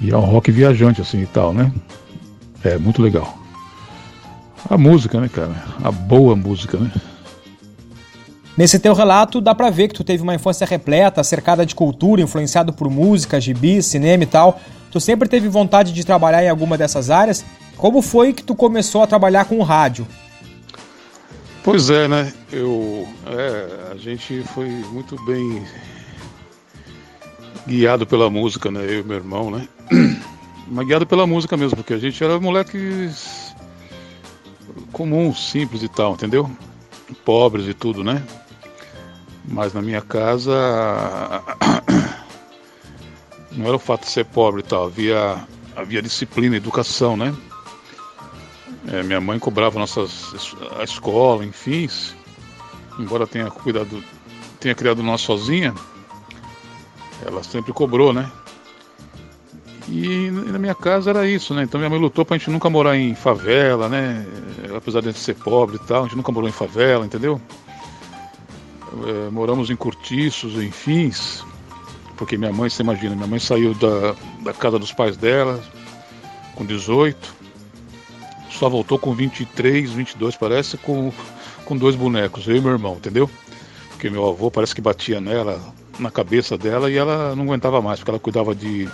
E 0.00 0.10
é 0.10 0.16
um 0.16 0.20
rock 0.20 0.50
viajante, 0.50 1.02
assim 1.02 1.20
e 1.20 1.26
tal, 1.26 1.52
né? 1.52 1.70
É 2.64 2.78
muito 2.78 3.02
legal. 3.02 3.36
A 4.70 4.78
música, 4.78 5.20
né, 5.20 5.28
cara? 5.28 5.54
A 5.84 5.90
boa 5.90 6.34
música, 6.34 6.78
né? 6.78 6.90
Nesse 8.56 8.78
teu 8.78 8.92
relato, 8.92 9.40
dá 9.40 9.54
pra 9.54 9.70
ver 9.70 9.88
que 9.88 9.94
tu 9.94 10.04
teve 10.04 10.22
uma 10.22 10.34
infância 10.34 10.66
repleta, 10.66 11.24
cercada 11.24 11.64
de 11.64 11.74
cultura, 11.74 12.20
influenciado 12.20 12.72
por 12.72 12.90
música, 12.90 13.40
gibi, 13.40 13.82
cinema 13.82 14.24
e 14.24 14.26
tal. 14.26 14.60
Tu 14.90 15.00
sempre 15.00 15.26
teve 15.26 15.48
vontade 15.48 15.92
de 15.92 16.04
trabalhar 16.04 16.44
em 16.44 16.50
alguma 16.50 16.76
dessas 16.76 17.08
áreas. 17.08 17.44
Como 17.78 18.02
foi 18.02 18.34
que 18.34 18.42
tu 18.42 18.54
começou 18.54 19.02
a 19.02 19.06
trabalhar 19.06 19.46
com 19.46 19.58
o 19.58 19.62
rádio? 19.62 20.06
Pois 21.64 21.88
é, 21.88 22.06
né? 22.06 22.32
Eu, 22.52 23.08
é, 23.26 23.92
a 23.92 23.96
gente 23.96 24.42
foi 24.54 24.68
muito 24.68 25.16
bem 25.24 25.64
guiado 27.66 28.06
pela 28.06 28.28
música, 28.28 28.70
né? 28.70 28.84
Eu 28.84 29.00
e 29.00 29.02
meu 29.02 29.16
irmão, 29.16 29.50
né? 29.50 29.66
Mas 30.68 30.86
guiado 30.86 31.06
pela 31.06 31.26
música 31.26 31.56
mesmo, 31.56 31.76
porque 31.76 31.94
a 31.94 31.98
gente 31.98 32.22
era 32.22 32.38
moleques 32.38 33.54
comuns, 34.92 35.50
simples 35.50 35.82
e 35.82 35.88
tal, 35.88 36.12
entendeu? 36.12 36.50
Pobres 37.24 37.66
e 37.66 37.74
tudo, 37.74 38.04
né? 38.04 38.22
Mas 39.44 39.72
na 39.74 39.82
minha 39.82 40.00
casa 40.00 40.52
não 43.52 43.66
era 43.66 43.76
o 43.76 43.78
fato 43.78 44.02
de 44.02 44.10
ser 44.10 44.24
pobre 44.24 44.60
e 44.60 44.64
tal, 44.64 44.84
havia, 44.84 45.46
havia 45.76 46.00
disciplina, 46.00 46.56
educação, 46.56 47.16
né? 47.16 47.34
É, 48.88 49.02
minha 49.02 49.20
mãe 49.20 49.38
cobrava 49.38 49.78
nossas, 49.78 50.34
a 50.78 50.82
escola, 50.82 51.44
enfim, 51.44 51.88
embora 52.98 53.26
tenha 53.26 53.50
cuidado, 53.50 54.02
tenha 54.58 54.74
criado 54.74 55.02
nós 55.02 55.20
sozinha, 55.20 55.74
ela 57.24 57.42
sempre 57.42 57.72
cobrou, 57.72 58.12
né? 58.12 58.30
E 59.88 60.30
na 60.30 60.58
minha 60.58 60.74
casa 60.74 61.10
era 61.10 61.26
isso, 61.26 61.54
né? 61.54 61.64
Então 61.64 61.78
minha 61.78 61.90
mãe 61.90 61.98
lutou 61.98 62.24
pra 62.24 62.36
gente 62.36 62.50
nunca 62.50 62.70
morar 62.70 62.96
em 62.96 63.14
favela, 63.14 63.88
né? 63.88 64.26
Apesar 64.76 65.00
de 65.00 65.08
a 65.08 65.12
gente 65.12 65.20
ser 65.20 65.34
pobre 65.34 65.76
e 65.76 65.78
tal, 65.80 66.00
a 66.00 66.06
gente 66.06 66.16
nunca 66.16 66.32
morou 66.32 66.48
em 66.48 66.52
favela, 66.52 67.04
entendeu? 67.04 67.40
É, 69.06 69.30
moramos 69.30 69.70
em 69.70 69.76
cortiços, 69.76 70.54
enfim, 70.54 71.10
porque 72.16 72.36
minha 72.36 72.52
mãe, 72.52 72.68
você 72.68 72.82
imagina, 72.82 73.14
minha 73.14 73.26
mãe 73.26 73.38
saiu 73.38 73.74
da, 73.74 74.14
da 74.42 74.52
casa 74.52 74.78
dos 74.78 74.92
pais 74.92 75.16
dela 75.16 75.62
com 76.54 76.64
18, 76.64 77.34
só 78.50 78.68
voltou 78.68 78.98
com 78.98 79.14
23, 79.14 79.90
22 79.90 80.36
parece, 80.36 80.76
com, 80.76 81.12
com 81.64 81.76
dois 81.76 81.96
bonecos, 81.96 82.46
eu 82.46 82.56
e 82.56 82.60
meu 82.60 82.72
irmão, 82.72 82.94
entendeu? 82.94 83.28
Porque 83.90 84.10
meu 84.10 84.28
avô 84.28 84.50
parece 84.50 84.74
que 84.74 84.80
batia 84.80 85.20
nela, 85.20 85.60
na 85.98 86.10
cabeça 86.10 86.58
dela, 86.58 86.90
e 86.90 86.96
ela 86.96 87.34
não 87.34 87.44
aguentava 87.44 87.80
mais, 87.80 87.98
porque 87.98 88.10
ela 88.10 88.20
cuidava 88.20 88.54
de, 88.54 88.88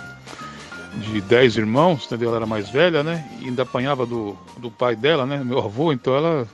de 0.95 1.21
10 1.21 1.57
irmãos, 1.57 2.05
entendeu? 2.05 2.29
Ela 2.29 2.37
era 2.37 2.45
mais 2.45 2.69
velha, 2.69 3.03
né? 3.03 3.29
E 3.41 3.45
ainda 3.45 3.63
apanhava 3.63 4.05
do, 4.05 4.37
do 4.57 4.71
pai 4.71 4.95
dela, 4.95 5.25
né? 5.25 5.43
Meu 5.43 5.59
avô, 5.59 5.91
então 5.91 6.15
ela 6.15 6.47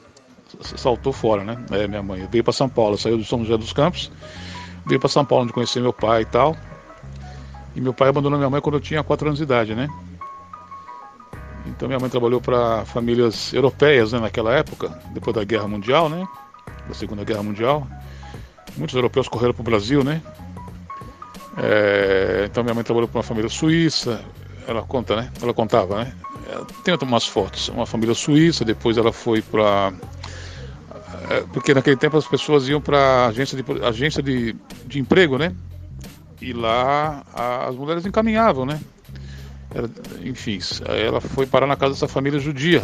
saltou 0.61 1.13
fora, 1.13 1.43
né? 1.43 1.57
É, 1.71 1.87
minha 1.87 2.03
mãe 2.03 2.27
veio 2.31 2.43
para 2.43 2.53
São 2.53 2.69
Paulo, 2.69 2.97
saiu 2.97 3.17
do 3.17 3.23
São 3.23 3.43
José 3.43 3.57
dos 3.57 3.73
Campos, 3.73 4.11
veio 4.85 4.99
para 4.99 5.09
São 5.09 5.25
Paulo 5.25 5.43
onde 5.43 5.53
conhecer 5.53 5.79
meu 5.79 5.93
pai 5.93 6.21
e 6.21 6.25
tal. 6.25 6.55
E 7.75 7.81
meu 7.81 7.93
pai 7.93 8.09
abandonou 8.09 8.37
minha 8.37 8.49
mãe 8.49 8.61
quando 8.61 8.75
eu 8.75 8.81
tinha 8.81 9.03
4 9.03 9.27
anos 9.27 9.37
de 9.37 9.43
idade, 9.43 9.75
né? 9.75 9.89
Então 11.65 11.87
minha 11.87 11.99
mãe 11.99 12.09
trabalhou 12.09 12.39
para 12.39 12.85
famílias 12.85 13.51
europeias 13.53 14.13
né, 14.13 14.19
naquela 14.19 14.53
época, 14.53 14.97
depois 15.13 15.35
da 15.35 15.43
Guerra 15.43 15.67
Mundial, 15.67 16.09
né? 16.09 16.25
Da 16.87 16.93
Segunda 16.93 17.23
Guerra 17.23 17.43
Mundial. 17.43 17.87
Muitos 18.77 18.95
europeus 18.95 19.27
correram 19.27 19.53
para 19.53 19.61
o 19.61 19.65
Brasil, 19.65 20.03
né? 20.03 20.21
É, 21.57 22.47
então 22.49 22.63
minha 22.63 22.73
mãe 22.73 22.83
trabalhou 22.83 23.07
para 23.07 23.17
uma 23.17 23.23
família 23.23 23.49
suíça, 23.49 24.23
ela 24.67 24.81
conta, 24.83 25.15
né? 25.15 25.31
Ela 25.41 25.53
contava, 25.53 26.03
né? 26.03 26.13
Tem 26.83 26.95
umas 27.01 27.25
fotos, 27.25 27.69
uma 27.69 27.85
família 27.85 28.13
suíça, 28.13 28.63
depois 28.63 28.97
ela 28.97 29.11
foi 29.11 29.41
para 29.41 29.91
é, 29.91 29.95
porque 31.53 31.73
naquele 31.73 31.95
tempo 31.95 32.17
as 32.17 32.27
pessoas 32.27 32.67
iam 32.67 32.81
para 32.81 33.27
agência 33.27 33.61
de 33.61 33.83
agência 33.83 34.23
de, 34.23 34.55
de 34.85 34.99
emprego, 34.99 35.37
né? 35.37 35.55
E 36.41 36.53
lá 36.53 37.23
as 37.33 37.75
mulheres 37.75 38.05
encaminhavam, 38.05 38.65
né? 38.65 38.79
Enfim, 40.23 40.59
ela 40.85 41.19
foi 41.19 41.45
parar 41.45 41.67
na 41.67 41.75
casa 41.75 41.93
dessa 41.93 42.07
família 42.07 42.39
judia. 42.39 42.81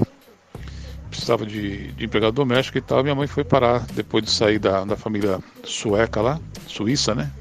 Precisava 1.10 1.46
de, 1.46 1.92
de 1.92 2.06
empregado 2.06 2.34
doméstico 2.34 2.78
e 2.78 2.82
tal. 2.82 3.04
Minha 3.04 3.16
mãe 3.16 3.28
foi 3.28 3.44
parar 3.44 3.86
depois 3.94 4.24
de 4.24 4.32
sair 4.32 4.60
da, 4.60 4.84
da 4.84 4.96
família 4.96 5.40
sueca 5.64 6.22
lá, 6.22 6.40
suíça, 6.68 7.14
né? 7.14 7.32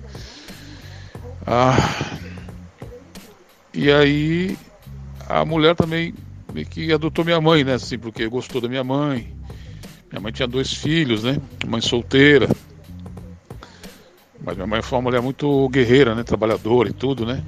Ah, 1.46 1.76
e 3.72 3.90
aí 3.90 4.59
a 5.29 5.44
mulher 5.44 5.74
também 5.74 6.14
meio 6.53 6.66
que 6.66 6.92
adotou 6.92 7.24
minha 7.24 7.40
mãe, 7.40 7.64
né? 7.64 7.74
Assim, 7.74 7.98
porque 7.98 8.26
gostou 8.29 8.61
da 8.61 8.68
minha 8.68 8.85
mãe 8.85 9.33
minha 10.11 10.20
mãe 10.20 10.33
tinha 10.33 10.49
dois 10.49 10.73
filhos, 10.73 11.23
né? 11.23 11.38
Mãe 11.66 11.81
solteira. 11.81 12.49
Mas 14.42 14.57
minha 14.57 14.66
mãe 14.66 14.83
foi 14.83 14.99
uma 14.99 15.03
mulher 15.03 15.23
muito 15.23 15.68
guerreira, 15.68 16.14
né? 16.14 16.25
Trabalhadora 16.25 16.88
e 16.88 16.92
tudo, 16.92 17.25
né? 17.25 17.44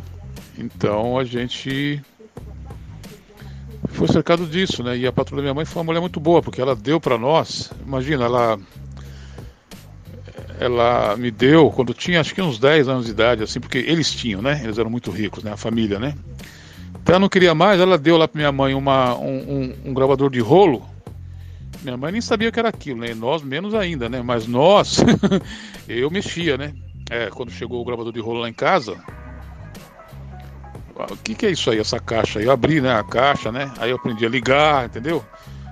Então 0.56 1.18
a 1.18 1.24
gente 1.24 2.00
foi 3.88 4.06
cercado 4.06 4.46
disso, 4.46 4.82
né? 4.82 4.96
E 4.96 5.06
a 5.06 5.12
patroa 5.12 5.38
da 5.38 5.42
minha 5.42 5.54
mãe 5.54 5.64
foi 5.64 5.80
uma 5.80 5.86
mulher 5.86 6.00
muito 6.00 6.20
boa, 6.20 6.40
porque 6.40 6.60
ela 6.60 6.76
deu 6.76 7.00
para 7.00 7.18
nós. 7.18 7.72
Imagina, 7.84 8.24
ela 8.24 8.58
ela 10.60 11.16
me 11.16 11.32
deu 11.32 11.68
quando 11.70 11.92
tinha 11.92 12.20
acho 12.20 12.32
que 12.32 12.40
uns 12.40 12.60
10 12.60 12.88
anos 12.88 13.06
de 13.06 13.10
idade, 13.10 13.42
assim, 13.42 13.58
porque 13.58 13.78
eles 13.78 14.12
tinham, 14.12 14.40
né? 14.40 14.60
Eles 14.62 14.78
eram 14.78 14.90
muito 14.90 15.10
ricos, 15.10 15.42
né? 15.42 15.52
A 15.52 15.56
família, 15.56 15.98
né? 15.98 16.14
Então 16.90 17.14
ela 17.14 17.18
não 17.18 17.28
queria 17.28 17.54
mais, 17.56 17.80
ela 17.80 17.98
deu 17.98 18.16
lá 18.16 18.28
para 18.28 18.38
minha 18.38 18.52
mãe 18.52 18.72
uma, 18.72 19.16
um, 19.18 19.38
um, 19.38 19.74
um 19.86 19.94
gravador 19.94 20.30
de 20.30 20.38
rolo 20.38 20.92
minha 21.82 21.96
mãe 21.96 22.12
nem 22.12 22.20
sabia 22.20 22.48
o 22.48 22.52
que 22.52 22.58
era 22.58 22.68
aquilo, 22.68 23.00
né? 23.00 23.14
Nós 23.14 23.42
menos 23.42 23.74
ainda, 23.74 24.08
né? 24.08 24.22
Mas 24.22 24.46
nós, 24.46 24.98
eu 25.88 26.10
mexia, 26.10 26.56
né? 26.56 26.74
É, 27.10 27.28
quando 27.30 27.50
chegou 27.50 27.80
o 27.80 27.84
gravador 27.84 28.12
de 28.12 28.20
rolo 28.20 28.40
lá 28.40 28.48
em 28.48 28.54
casa, 28.54 28.96
o 30.94 31.16
que, 31.16 31.34
que 31.34 31.46
é 31.46 31.50
isso 31.50 31.70
aí, 31.70 31.78
essa 31.78 31.98
caixa? 31.98 32.40
Eu 32.40 32.50
abri, 32.50 32.80
né, 32.80 32.94
a 32.94 33.02
caixa, 33.02 33.50
né? 33.50 33.72
Aí 33.78 33.90
eu 33.90 33.96
aprendi 33.96 34.24
a 34.24 34.28
ligar, 34.28 34.86
entendeu? 34.86 35.24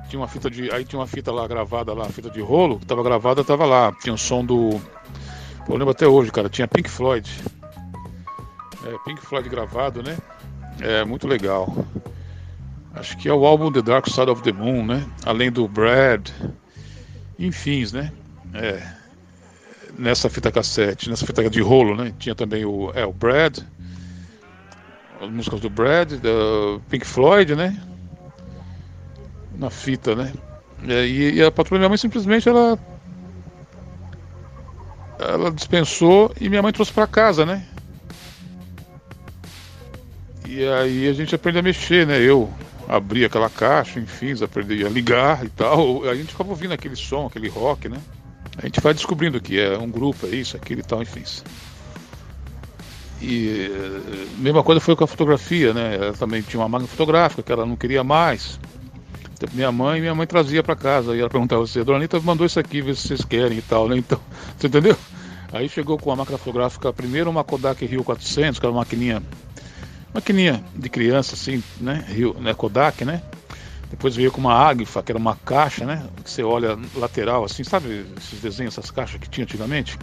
Tinha 0.09 0.21
uma 0.21 0.29
fita 0.29 0.51
de, 0.51 0.71
aí 0.73 0.85
tinha 0.85 0.99
uma 0.99 1.07
fita 1.07 1.31
lá 1.31 1.47
gravada 1.47 1.95
lá, 1.95 2.07
fita 2.07 2.29
de 2.29 2.41
rolo, 2.41 2.81
que 2.81 2.87
tava 2.87 3.03
gravada, 3.03 3.45
tava 3.45 3.65
lá. 3.65 3.93
Tinha 4.03 4.13
o 4.13 4.19
som 4.19 4.45
do, 4.45 4.81
Pô, 5.71 5.75
eu 5.75 5.79
lembro 5.79 5.93
até 5.93 6.07
hoje, 6.07 6.33
cara. 6.33 6.49
Tinha 6.49 6.67
Pink 6.67 6.91
Floyd, 6.91 7.31
é, 8.85 8.99
Pink 9.05 9.21
Floyd 9.21 9.49
gravado, 9.49 10.03
né? 10.03 10.19
É 10.81 11.05
muito 11.05 11.29
legal. 11.29 11.73
Acho 12.95 13.17
que 13.17 13.29
é 13.29 13.33
o 13.33 13.47
álbum 13.47 13.71
The 13.71 13.83
Dark 13.83 14.09
Side 14.09 14.31
of 14.31 14.43
the 14.43 14.53
Moon, 14.53 14.85
né? 14.85 15.07
Além 15.25 15.51
do 15.51 15.69
Brad, 15.69 16.29
enfim, 17.39 17.87
né? 17.93 18.13
É, 18.53 18.83
nessa 19.97 20.29
fita 20.29 20.51
cassete, 20.51 21.09
nessa 21.09 21.25
fita 21.25 21.49
de 21.49 21.61
rolo, 21.61 21.95
né? 21.95 22.13
Tinha 22.19 22.35
também 22.35 22.65
o, 22.65 22.91
é, 22.95 23.07
o 23.07 23.13
Brad, 23.13 23.59
as 25.21 25.31
músicas 25.31 25.61
do 25.61 25.71
Brad, 25.71 26.15
do 26.15 26.81
Pink 26.89 27.07
Floyd, 27.07 27.55
né? 27.55 27.81
Na 29.57 29.71
fita, 29.71 30.17
né? 30.17 30.33
É, 30.89 31.07
e, 31.07 31.35
e, 31.35 31.45
a 31.45 31.51
patroa 31.51 31.79
minha 31.79 31.89
mãe 31.89 31.99
simplesmente 31.99 32.49
ela 32.49 32.79
ela 35.19 35.51
dispensou 35.51 36.33
e 36.41 36.49
minha 36.49 36.63
mãe 36.63 36.73
trouxe 36.73 36.93
para 36.93 37.07
casa, 37.07 37.45
né? 37.45 37.67
E 40.49 40.67
aí 40.67 41.07
a 41.07 41.13
gente 41.13 41.35
aprende 41.35 41.59
a 41.59 41.63
mexer, 41.63 42.07
né? 42.07 42.19
Eu, 42.19 42.51
abrir 42.91 43.25
aquela 43.25 43.49
caixa, 43.49 44.01
enfim, 44.01 44.35
aprender 44.43 44.85
a 44.85 44.89
ligar 44.89 45.45
e 45.45 45.49
tal. 45.49 46.05
A 46.09 46.15
gente 46.15 46.33
ficava 46.33 46.51
ouvindo 46.51 46.75
aquele 46.75 46.97
som, 46.97 47.27
aquele 47.27 47.49
rock, 47.49 47.89
né? 47.89 47.99
A 48.59 48.67
gente 48.67 48.81
vai 48.81 48.93
descobrindo 48.93 49.41
que 49.41 49.61
é 49.61 49.79
um 49.79 49.89
grupo, 49.89 50.27
é 50.27 50.31
isso, 50.31 50.57
aquilo 50.57 50.81
e 50.81 50.83
tal, 50.83 51.01
enfim. 51.01 51.23
E 53.23 53.71
mesma 54.39 54.65
coisa 54.65 54.81
foi 54.81 54.97
com 54.97 55.05
a 55.05 55.07
fotografia, 55.07 55.73
né? 55.73 55.95
Ela 55.95 56.13
também 56.15 56.43
tinha 56.43 56.61
uma 56.61 56.69
máquina 56.69 56.89
fotográfica 56.89 57.43
que 57.45 57.53
ela 57.53 57.65
não 57.65 57.77
queria 57.77 58.03
mais. 58.03 58.59
Minha 59.53 59.71
mãe, 59.71 60.01
minha 60.01 60.15
mãe 60.15 60.27
trazia 60.27 60.63
para 60.63 60.75
casa 60.75 61.17
e 61.17 61.21
ela 61.21 61.31
perguntava 61.31 61.63
assim, 61.63 61.83
Dona 61.83 61.99
Anitta 61.99 62.21
mandou 62.21 62.45
isso 62.45 62.59
aqui, 62.59 62.83
ver 62.83 62.97
se 62.97 63.09
vocês 63.09 63.25
querem 63.25 63.59
e 63.59 63.63
tal, 63.63 63.89
né? 63.89 63.97
Então, 63.97 64.21
você 64.59 64.67
entendeu? 64.67 64.97
Aí 65.53 65.69
chegou 65.69 65.97
com 65.97 66.11
a 66.11 66.17
máquina 66.17 66.37
fotográfica, 66.37 66.93
primeiro 66.93 67.31
uma 67.31 67.45
Kodak 67.45 67.87
Rio 67.87 68.03
400, 68.03 68.59
que 68.59 68.67
era 68.67 68.73
uma 68.73 68.81
maquininha, 68.81 69.23
maquininha 70.13 70.63
de 70.75 70.89
criança 70.89 71.35
assim, 71.35 71.63
né? 71.81 72.05
Rio, 72.09 72.35
né? 72.39 72.55
Kodak, 72.55 73.05
né? 73.05 73.23
Depois 73.91 74.15
veio 74.15 74.31
com 74.31 74.41
uma 74.41 74.55
Agfa, 74.55 75.03
que 75.03 75.11
era 75.11 75.19
uma 75.19 75.35
caixa, 75.37 75.85
né? 75.85 76.07
Que 76.23 76.31
você 76.31 76.43
olha 76.43 76.79
lateral 76.95 77.45
assim, 77.45 77.65
sabe 77.65 78.07
esses 78.17 78.41
desenhos, 78.41 78.79
essas 78.79 78.91
caixas 78.91 79.21
que 79.21 79.29
tinha 79.29 79.45
antigamente? 79.45 79.99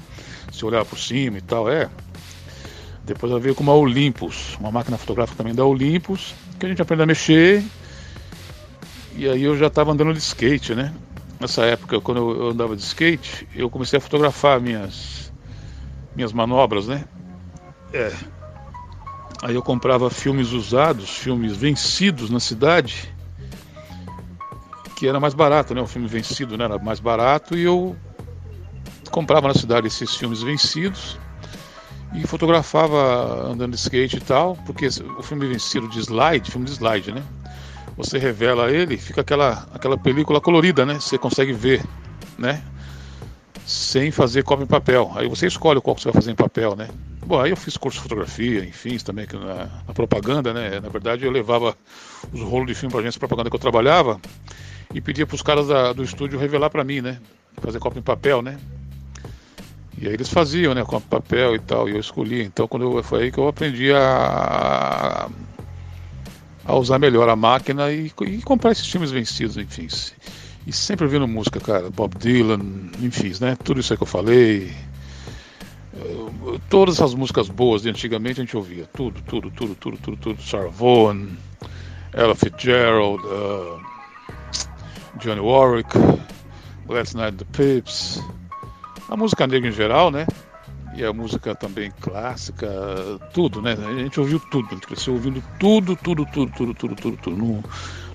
Você 0.52 0.66
olhava 0.66 0.86
por 0.86 1.00
cima 1.00 1.38
e 1.38 1.42
tal, 1.42 1.70
é. 1.70 1.90
Depois 3.06 3.32
ela 3.32 3.40
veio 3.40 3.56
com 3.56 3.64
uma 3.64 3.74
Olympus, 3.74 4.58
uma 4.60 4.70
máquina 4.70 4.98
fotográfica 4.98 5.38
também 5.38 5.56
da 5.56 5.64
Olympus, 5.64 6.36
que 6.60 6.66
a 6.66 6.70
gente 6.70 6.82
aprende 6.82 7.04
a 7.04 7.06
mexer. 7.06 7.64
E 9.16 9.28
aí 9.28 9.44
eu 9.44 9.58
já 9.58 9.68
estava 9.68 9.94
andando 9.94 10.12
de 10.14 10.20
skate, 10.20 10.76
né? 10.76 10.94
Nessa 11.40 11.64
época, 11.66 12.02
quando 12.02 12.18
eu 12.18 12.50
andava 12.50 12.76
de 12.76 12.82
skate, 12.82 13.48
eu 13.56 13.70
comecei 13.70 13.98
a 13.98 14.02
fotografar 14.02 14.60
minhas 14.60 15.32
minhas 16.14 16.34
manobras, 16.34 16.88
né? 16.88 17.06
É. 17.94 18.12
Aí 19.42 19.56
eu 19.56 19.62
comprava 19.62 20.10
filmes 20.10 20.52
usados, 20.52 21.10
filmes 21.10 21.56
vencidos 21.56 22.30
na 22.30 22.40
cidade, 22.40 23.14
que 24.96 25.08
era 25.08 25.20
mais 25.20 25.36
barato, 25.36 25.76
né? 25.76 25.82
O 25.82 25.88
filme 25.88 26.08
vencido 26.08 26.58
né? 26.58 26.66
era 26.66 26.80
mais 26.80 27.00
barato 27.00 27.56
e 27.56 27.64
eu 27.64 27.96
comprava 29.12 29.48
na 29.48 29.54
cidade 29.54 29.88
esses 29.88 30.16
filmes 30.16 30.42
vencidos 30.42 31.20
e 32.16 32.26
fotografava 32.26 33.48
andando 33.52 33.72
de 33.72 33.78
skate 33.78 34.18
e 34.18 34.22
tal, 34.22 34.58
porque 34.66 34.88
o 34.88 35.24
filme 35.24 35.48
vencido 35.48 35.88
de 35.88 36.00
slide, 36.00 36.50
filme 36.50 36.66
de 36.66 36.72
slide, 36.72 37.12
né? 37.12 37.24
Você 37.96 38.18
revela 38.18 38.72
ele, 38.72 38.98
fica 38.98 39.22
aquela 39.22 39.68
aquela 39.74 39.98
película 39.98 40.42
colorida, 40.42 40.86
né? 40.86 40.96
Você 40.96 41.18
consegue 41.18 41.54
ver, 41.54 41.84
né? 42.38 42.64
Sem 43.66 44.10
fazer 44.10 44.44
cópia 44.44 44.64
em 44.64 44.68
papel. 44.68 45.12
Aí 45.16 45.28
você 45.28 45.46
escolhe 45.46 45.80
qual 45.80 45.96
que 45.96 46.02
você 46.02 46.08
vai 46.10 46.14
fazer 46.14 46.32
em 46.32 46.36
papel, 46.36 46.76
né? 46.76 46.88
Bom, 47.28 47.42
aí 47.42 47.50
eu 47.50 47.58
fiz 47.58 47.76
curso 47.76 47.98
de 47.98 48.04
fotografia, 48.04 48.64
enfim, 48.64 48.98
também 49.00 49.28
na, 49.34 49.70
na 49.86 49.94
propaganda, 49.94 50.54
né? 50.54 50.80
Na 50.80 50.88
verdade, 50.88 51.26
eu 51.26 51.30
levava 51.30 51.76
os 52.32 52.40
rolos 52.40 52.68
de 52.68 52.74
filme 52.74 52.90
para 52.90 53.02
agência 53.02 53.18
de 53.18 53.20
propaganda 53.20 53.50
que 53.50 53.56
eu 53.58 53.60
trabalhava 53.60 54.18
e 54.94 55.02
pedia 55.02 55.28
para 55.28 55.36
os 55.36 55.42
caras 55.42 55.68
da, 55.68 55.92
do 55.92 56.06
estúdio 56.06 56.40
revelar 56.40 56.70
para 56.70 56.86
mim, 56.86 57.02
né? 57.02 57.20
Fazer 57.58 57.80
cópia 57.80 58.00
em 58.00 58.02
papel, 58.02 58.42
né? 58.42 58.58
E 59.98 60.08
aí 60.08 60.14
eles 60.14 60.30
faziam, 60.30 60.74
né, 60.74 60.86
com 60.86 61.02
papel 61.02 61.54
e 61.54 61.60
tal, 61.60 61.90
e 61.90 61.96
eu 61.96 62.00
escolhi. 62.00 62.44
Então 62.44 62.66
quando 62.66 62.98
eu, 62.98 63.04
foi 63.04 63.24
aí 63.24 63.32
que 63.32 63.40
eu 63.40 63.50
aprendi 63.50 63.92
a, 63.92 65.28
a 66.64 66.76
usar 66.78 66.98
melhor 66.98 67.28
a 67.28 67.36
máquina 67.36 67.92
e, 67.92 68.10
e 68.22 68.42
comprar 68.42 68.72
esses 68.72 68.88
filmes 68.88 69.12
vencidos, 69.12 69.58
enfim. 69.58 69.88
E 70.66 70.72
sempre 70.72 71.04
ouvindo 71.04 71.28
música, 71.28 71.60
cara, 71.60 71.90
Bob 71.90 72.18
Dylan, 72.18 72.62
enfim, 73.02 73.34
né? 73.42 73.58
Tudo 73.62 73.82
isso 73.82 73.92
aí 73.92 73.98
que 73.98 74.04
eu 74.04 74.08
falei. 74.08 74.72
Todas 76.70 77.02
as 77.02 77.14
músicas 77.14 77.50
boas 77.50 77.82
de 77.82 77.90
antigamente 77.90 78.42
a 78.42 78.44
gente 78.44 78.58
ouvia. 78.58 78.86
Tudo, 78.94 79.22
tudo, 79.22 79.52
tudo, 79.52 79.76
tudo, 79.76 79.98
tudo, 79.98 80.18
tudo. 80.18 80.72
Vaughan, 80.72 81.28
Ella 82.14 82.36
Fitzgerald, 82.36 83.24
uh, 83.26 83.80
Johnny 85.20 85.42
Warwick, 85.42 85.90
Let's 86.88 87.14
Night 87.14 87.38
the 87.38 87.46
Pips 87.46 88.22
a 89.10 89.16
música 89.16 89.48
negra 89.48 89.70
em 89.70 89.74
geral, 89.74 90.12
né? 90.12 90.26
E 90.96 91.06
a 91.06 91.14
música 91.14 91.54
também 91.54 91.92
clássica, 92.02 92.68
tudo, 93.34 93.62
né? 93.62 93.74
A 93.74 94.04
gente 94.04 94.20
ouviu 94.20 94.40
tudo, 94.40 94.68
a 94.70 94.74
gente 94.74 94.88
cresceu 94.88 95.14
ouvindo 95.14 95.44
tudo, 95.60 95.96
tudo, 95.96 96.26
tudo, 96.26 96.52
tudo, 96.52 96.74
tudo, 96.74 96.96
tudo, 96.96 97.18
tudo. 97.18 97.38
Não, 97.38 97.64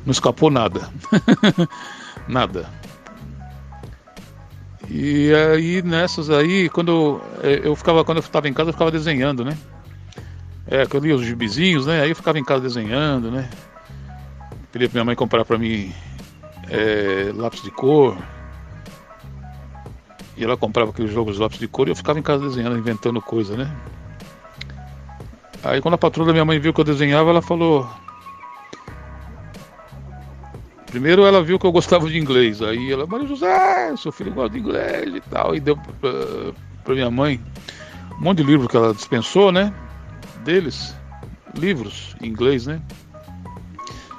não 0.04 0.10
escapou 0.10 0.50
nada. 0.50 0.90
nada. 2.28 2.68
E 4.88 5.32
aí 5.34 5.82
nessas 5.82 6.30
aí, 6.30 6.68
quando 6.68 7.20
eu, 7.42 7.50
eu 7.64 7.76
ficava, 7.76 8.04
quando 8.04 8.18
eu 8.18 8.22
estava 8.22 8.48
em 8.48 8.52
casa, 8.52 8.70
eu 8.70 8.74
ficava 8.74 8.90
desenhando, 8.90 9.44
né? 9.44 9.56
É, 10.66 10.86
que 10.86 10.96
eu 10.96 11.00
lia 11.00 11.14
os 11.14 11.24
gibizinhos, 11.24 11.86
né? 11.86 12.02
Aí 12.02 12.10
eu 12.10 12.16
ficava 12.16 12.38
em 12.38 12.44
casa 12.44 12.62
desenhando, 12.62 13.30
né? 13.30 13.48
Pedia 14.70 14.88
pra 14.88 14.96
minha 14.96 15.04
mãe 15.04 15.16
comprar 15.16 15.44
pra 15.44 15.58
mim 15.58 15.92
é, 16.68 17.32
lápis 17.34 17.62
de 17.62 17.70
cor, 17.70 18.16
e 20.36 20.44
ela 20.44 20.56
comprava 20.56 20.90
aqueles 20.90 21.12
jogos 21.12 21.38
lápis 21.38 21.58
de 21.58 21.68
cor 21.68 21.86
e 21.86 21.90
eu 21.90 21.96
ficava 21.96 22.18
em 22.18 22.22
casa 22.22 22.42
desenhando, 22.42 22.78
inventando 22.78 23.20
coisa, 23.20 23.56
né? 23.56 23.70
Aí 25.62 25.80
quando 25.80 25.94
a 25.94 25.98
patroa 25.98 26.26
da 26.26 26.32
minha 26.32 26.44
mãe 26.44 26.58
viu 26.58 26.72
que 26.72 26.80
eu 26.80 26.84
desenhava, 26.84 27.30
ela 27.30 27.42
falou. 27.42 27.88
Primeiro 30.92 31.24
ela 31.24 31.42
viu 31.42 31.58
que 31.58 31.66
eu 31.66 31.72
gostava 31.72 32.06
de 32.06 32.18
inglês. 32.18 32.60
Aí 32.60 32.92
ela, 32.92 33.06
Maria 33.06 33.26
José, 33.26 33.96
seu 33.96 34.12
filho 34.12 34.30
gosta 34.30 34.50
de 34.50 34.58
inglês 34.58 35.14
e 35.14 35.20
tal. 35.22 35.56
E 35.56 35.58
deu 35.58 35.74
pra, 35.74 36.94
minha 36.94 37.10
mãe 37.10 37.40
um 38.18 38.24
monte 38.24 38.36
de 38.38 38.42
livro 38.44 38.68
que 38.68 38.76
ela 38.76 38.92
dispensou, 38.92 39.50
né? 39.50 39.72
Deles. 40.44 40.94
Livros 41.56 42.14
em 42.20 42.26
inglês, 42.26 42.66
né? 42.66 42.78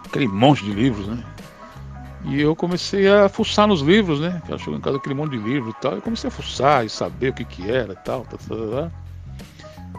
Aquele 0.03 0.27
monte 0.27 0.65
de 0.65 0.73
livros, 0.73 1.07
né? 1.07 1.23
E 2.25 2.41
eu 2.41 2.55
comecei 2.55 3.07
a 3.07 3.29
fuçar 3.29 3.67
nos 3.67 3.81
livros, 3.81 4.19
né? 4.19 4.41
Ela 4.47 4.57
chegou 4.57 4.75
em 4.75 4.81
casa 4.81 4.97
aquele 4.97 5.13
monte 5.13 5.37
de 5.37 5.43
livro 5.43 5.69
e 5.69 5.73
tal. 5.79 5.93
Eu 5.93 6.01
comecei 6.01 6.27
a 6.27 6.31
fuçar 6.31 6.83
e 6.83 6.89
saber 6.89 7.29
o 7.29 7.33
que 7.33 7.45
que 7.45 7.69
era 7.69 7.93
e 7.93 7.97
tal, 7.97 8.25
tal, 8.25 8.39
tal, 8.47 8.67
tal. 8.67 8.91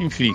Enfim. 0.01 0.33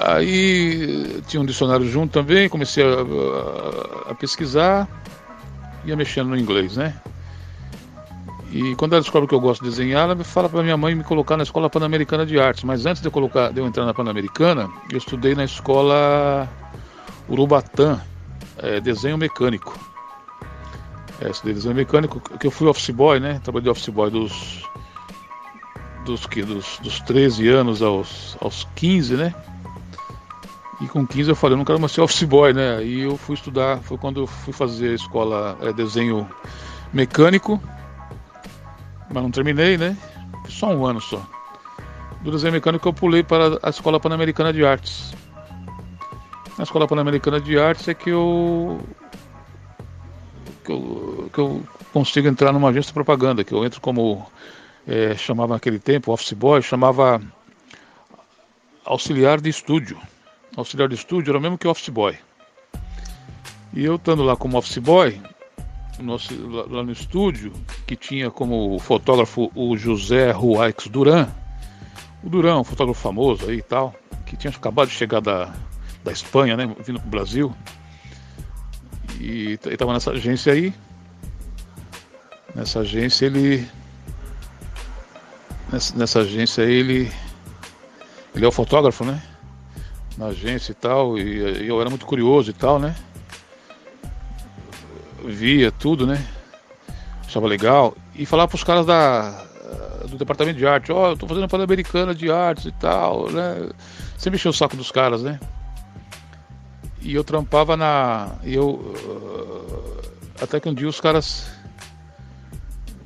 Aí 0.00 1.20
tinha 1.26 1.40
um 1.40 1.44
dicionário 1.44 1.84
junto 1.88 2.12
também, 2.12 2.48
comecei 2.48 2.84
a, 2.84 2.88
a, 2.88 4.12
a 4.12 4.14
pesquisar, 4.14 4.88
ia 5.84 5.96
mexendo 5.96 6.28
no 6.28 6.36
inglês, 6.36 6.76
né? 6.76 6.94
E 8.52 8.76
quando 8.76 8.92
ela 8.92 9.02
descobre 9.02 9.28
que 9.28 9.34
eu 9.34 9.40
gosto 9.40 9.62
de 9.62 9.70
desenhar, 9.70 10.08
ela 10.08 10.24
fala 10.24 10.48
para 10.48 10.62
minha 10.62 10.76
mãe 10.76 10.94
me 10.94 11.04
colocar 11.04 11.36
na 11.36 11.42
escola 11.42 11.68
pan-americana 11.68 12.24
de 12.24 12.38
artes. 12.38 12.64
Mas 12.64 12.86
antes 12.86 13.02
de 13.02 13.08
eu 13.08 13.12
colocar, 13.12 13.52
de 13.52 13.60
eu 13.60 13.66
entrar 13.66 13.84
na 13.84 13.92
pan-americana, 13.92 14.70
eu 14.90 14.96
estudei 14.96 15.34
na 15.34 15.44
escola 15.44 16.48
Urubatã, 17.28 18.00
é, 18.56 18.80
desenho 18.80 19.18
mecânico. 19.18 19.78
É, 21.20 21.28
estudei 21.28 21.54
desenho 21.54 21.74
mecânico, 21.74 22.20
que 22.38 22.46
eu 22.46 22.50
fui 22.50 22.68
office 22.68 22.90
boy, 22.90 23.20
né? 23.20 23.40
Trabalhei 23.42 23.70
office 23.70 23.88
boy 23.88 24.10
dos 24.10 24.62
dos 26.06 26.26
que 26.26 26.42
dos, 26.42 26.78
dos 26.78 27.00
13 27.00 27.48
anos 27.48 27.82
aos, 27.82 28.36
aos 28.40 28.66
15, 28.76 29.14
né? 29.14 29.34
E 30.80 30.86
com 30.86 31.06
15 31.06 31.30
eu 31.30 31.36
falei, 31.36 31.54
eu 31.54 31.58
não 31.58 31.64
quero 31.64 31.80
mais 31.80 31.92
ser 31.92 32.00
office 32.00 32.22
boy, 32.22 32.52
né? 32.52 32.76
Aí 32.76 33.00
eu 33.00 33.16
fui 33.16 33.34
estudar, 33.34 33.78
foi 33.82 33.98
quando 33.98 34.20
eu 34.20 34.26
fui 34.26 34.52
fazer 34.52 34.90
a 34.90 34.94
escola 34.94 35.58
é, 35.60 35.72
desenho 35.72 36.28
mecânico, 36.92 37.60
mas 39.12 39.22
não 39.22 39.30
terminei, 39.30 39.76
né? 39.76 39.96
Só 40.48 40.68
um 40.68 40.86
ano 40.86 41.00
só. 41.00 41.20
Do 42.20 42.30
desenho 42.30 42.52
mecânico 42.52 42.88
eu 42.88 42.92
pulei 42.92 43.22
para 43.22 43.58
a 43.62 43.70
Escola 43.70 44.00
Pan-Americana 44.00 44.52
de 44.52 44.64
Artes 44.64 45.14
na 46.58 46.64
Escola 46.64 46.88
Pan-Americana 46.88 47.40
de 47.40 47.56
Artes 47.56 47.86
é 47.86 47.94
que 47.94 48.10
eu, 48.10 48.80
que 50.64 50.72
eu, 50.72 51.30
que 51.32 51.38
eu 51.38 51.62
consigo 51.92 52.26
entrar 52.26 52.52
numa 52.52 52.68
agência 52.68 52.88
de 52.88 52.94
propaganda, 52.94 53.44
que 53.44 53.54
eu 53.54 53.64
entro 53.64 53.80
como 53.80 54.26
é, 54.86 55.14
chamava 55.14 55.54
naquele 55.54 55.78
tempo, 55.78 56.12
office 56.12 56.32
boy, 56.32 56.60
chamava 56.60 57.22
auxiliar 58.84 59.40
de 59.40 59.48
estúdio. 59.48 59.96
Auxiliar 60.58 60.88
de 60.88 60.96
estúdio 60.96 61.30
era 61.30 61.38
o 61.38 61.40
mesmo 61.40 61.56
que 61.56 61.68
office 61.68 61.88
boy. 61.88 62.18
E 63.72 63.84
eu 63.84 63.94
estando 63.94 64.24
lá 64.24 64.34
como 64.34 64.58
office 64.58 64.78
boy, 64.78 65.22
no, 66.00 66.16
lá 66.68 66.82
no 66.82 66.90
estúdio, 66.90 67.52
que 67.86 67.94
tinha 67.94 68.28
como 68.28 68.76
fotógrafo 68.80 69.52
o 69.54 69.76
José 69.76 70.32
Ruaix 70.32 70.88
Duran, 70.88 71.28
o 72.24 72.28
Duran, 72.28 72.58
um 72.58 72.64
fotógrafo 72.64 73.00
famoso 73.00 73.48
aí 73.48 73.58
e 73.58 73.62
tal, 73.62 73.94
que 74.26 74.36
tinha 74.36 74.50
acabado 74.50 74.88
de 74.88 74.94
chegar 74.94 75.20
da, 75.20 75.54
da 76.02 76.10
Espanha, 76.10 76.56
né, 76.56 76.66
vindo 76.84 76.98
para 76.98 77.06
o 77.06 77.10
Brasil. 77.10 77.54
E 79.20 79.60
estava 79.64 79.92
nessa 79.92 80.10
agência 80.10 80.52
aí. 80.52 80.74
Nessa 82.52 82.80
agência 82.80 83.26
ele. 83.26 83.64
Nessa, 85.72 85.96
nessa 85.96 86.18
agência 86.18 86.64
aí 86.64 86.72
ele. 86.72 87.12
Ele 88.34 88.44
é 88.44 88.48
o 88.48 88.52
fotógrafo, 88.52 89.04
né? 89.04 89.22
Na 90.18 90.26
agência 90.26 90.72
e 90.72 90.74
tal. 90.74 91.16
E, 91.16 91.62
e 91.62 91.68
eu 91.68 91.80
era 91.80 91.88
muito 91.88 92.04
curioso 92.04 92.50
e 92.50 92.54
tal, 92.54 92.78
né? 92.78 92.94
Via 95.24 95.72
tudo, 95.72 96.06
né? 96.06 96.22
Achava 97.24 97.46
legal. 97.46 97.96
E 98.14 98.26
falava 98.26 98.48
para 98.48 98.56
os 98.56 98.64
caras 98.64 98.84
da, 98.84 99.48
do 100.08 100.16
departamento 100.16 100.58
de 100.58 100.66
arte, 100.66 100.90
ó, 100.90 101.08
oh, 101.08 101.10
eu 101.10 101.16
tô 101.16 101.26
fazendo 101.26 101.48
Pan-Americana 101.48 102.14
de 102.14 102.30
artes 102.30 102.66
e 102.66 102.72
tal, 102.72 103.30
né? 103.30 103.70
Sempre 104.16 104.36
encheu 104.36 104.50
o 104.50 104.54
saco 104.54 104.76
dos 104.76 104.90
caras, 104.90 105.22
né? 105.22 105.38
E 107.00 107.14
eu 107.14 107.22
trampava 107.22 107.76
na. 107.76 108.36
Eu. 108.42 108.70
Uh, 108.70 110.02
até 110.40 110.58
que 110.58 110.68
um 110.68 110.74
dia 110.74 110.88
os 110.88 111.00
caras. 111.00 111.48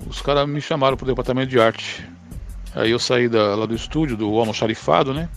Os 0.07 0.21
caras 0.21 0.49
me 0.49 0.61
chamaram 0.61 0.97
pro 0.97 1.07
departamento 1.07 1.51
de 1.51 1.61
arte. 1.61 2.09
Aí 2.75 2.91
eu 2.91 2.99
saí 2.99 3.29
da, 3.29 3.55
lá 3.55 3.67
do 3.67 3.75
estúdio, 3.75 4.17
do 4.17 4.39
almoxarifado, 4.39 5.13
né? 5.13 5.29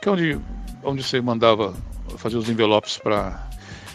Que 0.00 0.08
é 0.08 0.12
onde, 0.12 0.40
onde 0.86 1.02
você 1.02 1.20
mandava 1.20 1.74
fazer 2.16 2.36
os 2.36 2.48
envelopes 2.48 2.96
para. 2.96 3.48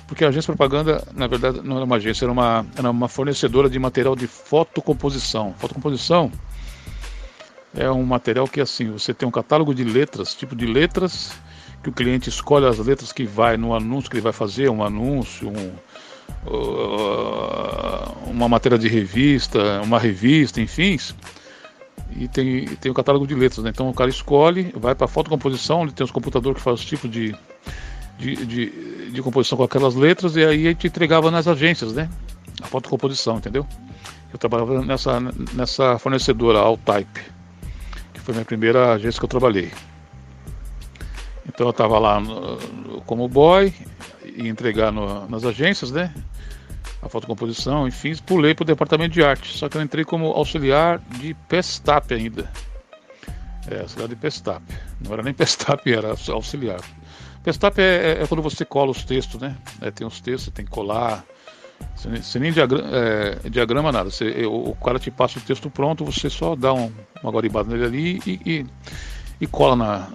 Porque 0.07 0.25
a 0.25 0.27
agência 0.27 0.51
de 0.51 0.57
propaganda, 0.57 1.07
na 1.13 1.25
verdade, 1.25 1.61
não 1.63 1.77
era 1.77 1.85
uma 1.85 1.95
agência, 1.95 2.25
era 2.25 2.31
uma, 2.31 2.65
era 2.75 2.91
uma 2.91 3.07
fornecedora 3.07 3.69
de 3.69 3.79
material 3.79 4.13
de 4.15 4.27
fotocomposição. 4.27 5.55
Fotocomposição 5.57 6.29
é 7.73 7.89
um 7.89 8.03
material 8.03 8.45
que, 8.45 8.59
assim, 8.59 8.91
você 8.91 9.13
tem 9.13 9.25
um 9.25 9.31
catálogo 9.31 9.73
de 9.73 9.85
letras, 9.85 10.35
tipo 10.35 10.53
de 10.53 10.65
letras, 10.65 11.31
que 11.81 11.87
o 11.87 11.93
cliente 11.93 12.27
escolhe 12.27 12.65
as 12.65 12.77
letras 12.77 13.13
que 13.13 13.23
vai 13.23 13.55
no 13.55 13.73
anúncio 13.73 14.09
que 14.09 14.17
ele 14.17 14.21
vai 14.21 14.33
fazer, 14.33 14.69
um 14.69 14.83
anúncio, 14.83 15.47
um, 15.47 15.71
uh, 16.45 18.29
uma 18.29 18.49
matéria 18.49 18.77
de 18.77 18.89
revista, 18.89 19.81
uma 19.81 19.97
revista, 19.97 20.59
enfim 20.59 20.97
e 22.15 22.27
tem, 22.27 22.65
tem 22.75 22.91
o 22.91 22.95
catálogo 22.95 23.25
de 23.25 23.35
letras, 23.35 23.63
né? 23.63 23.69
Então 23.69 23.89
o 23.89 23.93
cara 23.93 24.09
escolhe, 24.09 24.73
vai 24.75 24.93
para 24.95 25.05
a 25.05 25.07
fotocomposição, 25.07 25.83
ele 25.83 25.91
tem 25.91 26.03
os 26.03 26.11
computadores 26.11 26.57
que 26.57 26.63
fazem 26.63 26.83
os 26.83 26.85
tipos 26.85 27.09
de, 27.09 27.35
de, 28.17 28.45
de, 28.45 29.11
de, 29.11 29.21
composição 29.21 29.57
com 29.57 29.63
aquelas 29.63 29.95
letras, 29.95 30.35
e 30.35 30.43
aí 30.43 30.67
a 30.67 30.69
gente 30.69 30.87
entregava 30.87 31.31
nas 31.31 31.47
agências, 31.47 31.93
né? 31.93 32.09
A 32.61 32.67
fotocomposição, 32.67 33.37
entendeu? 33.37 33.65
Eu 34.31 34.39
trabalhava 34.39 34.81
nessa, 34.83 35.19
nessa 35.53 35.97
fornecedora, 35.99 36.59
Altype, 36.59 37.21
que 38.13 38.19
foi 38.19 38.33
a 38.33 38.35
minha 38.35 38.45
primeira 38.45 38.93
agência 38.93 39.19
que 39.19 39.25
eu 39.25 39.29
trabalhei. 39.29 39.71
Então 41.47 41.67
eu 41.67 41.71
estava 41.71 41.97
lá 41.99 42.19
no, 42.19 43.01
como 43.05 43.27
boy, 43.27 43.73
e 44.35 44.47
entregar 44.47 44.91
no, 44.91 45.27
nas 45.27 45.43
agências, 45.43 45.91
né? 45.91 46.13
A 47.01 47.09
fotocomposição, 47.09 47.87
enfim, 47.87 48.15
pulei 48.25 48.53
para 48.53 48.63
o 48.63 48.65
departamento 48.65 49.13
de 49.13 49.23
arte. 49.23 49.57
Só 49.57 49.67
que 49.67 49.77
eu 49.77 49.81
entrei 49.81 50.05
como 50.05 50.27
auxiliar 50.27 50.99
de 50.99 51.33
Pestap 51.47 52.13
ainda. 52.13 52.49
É, 53.69 53.81
auxiliar 53.81 54.07
de 54.07 54.15
Pestap. 54.15 54.61
Não 54.99 55.13
era 55.13 55.23
nem 55.23 55.33
Pestap, 55.35 55.91
era 55.91 56.15
auxiliar. 56.29 56.79
Pestap 57.43 57.79
é, 57.79 58.19
é, 58.19 58.23
é 58.23 58.27
quando 58.27 58.43
você 58.43 58.63
cola 58.63 58.91
os 58.91 59.03
textos, 59.03 59.41
né? 59.41 59.57
É, 59.81 59.89
tem 59.89 60.05
os 60.05 60.21
textos, 60.21 60.53
tem 60.53 60.63
que 60.63 60.71
colar. 60.71 61.25
Você 61.95 62.37
nem 62.37 62.51
diagrama, 62.51 62.89
é, 62.91 63.49
diagrama 63.49 63.91
nada. 63.91 64.11
Você, 64.11 64.45
o, 64.45 64.75
cara 64.75 64.99
te 64.99 65.09
passa 65.09 65.39
o 65.39 65.41
texto 65.41 65.69
pronto, 65.69 66.05
você 66.05 66.29
só 66.29 66.55
dá 66.55 66.71
um, 66.71 66.91
uma 67.23 67.31
guaribada 67.31 67.69
nele 67.69 67.85
ali 67.85 68.21
e, 68.27 68.39
e, 68.45 68.65
e 69.41 69.47
cola 69.47 69.75
na, 69.75 70.07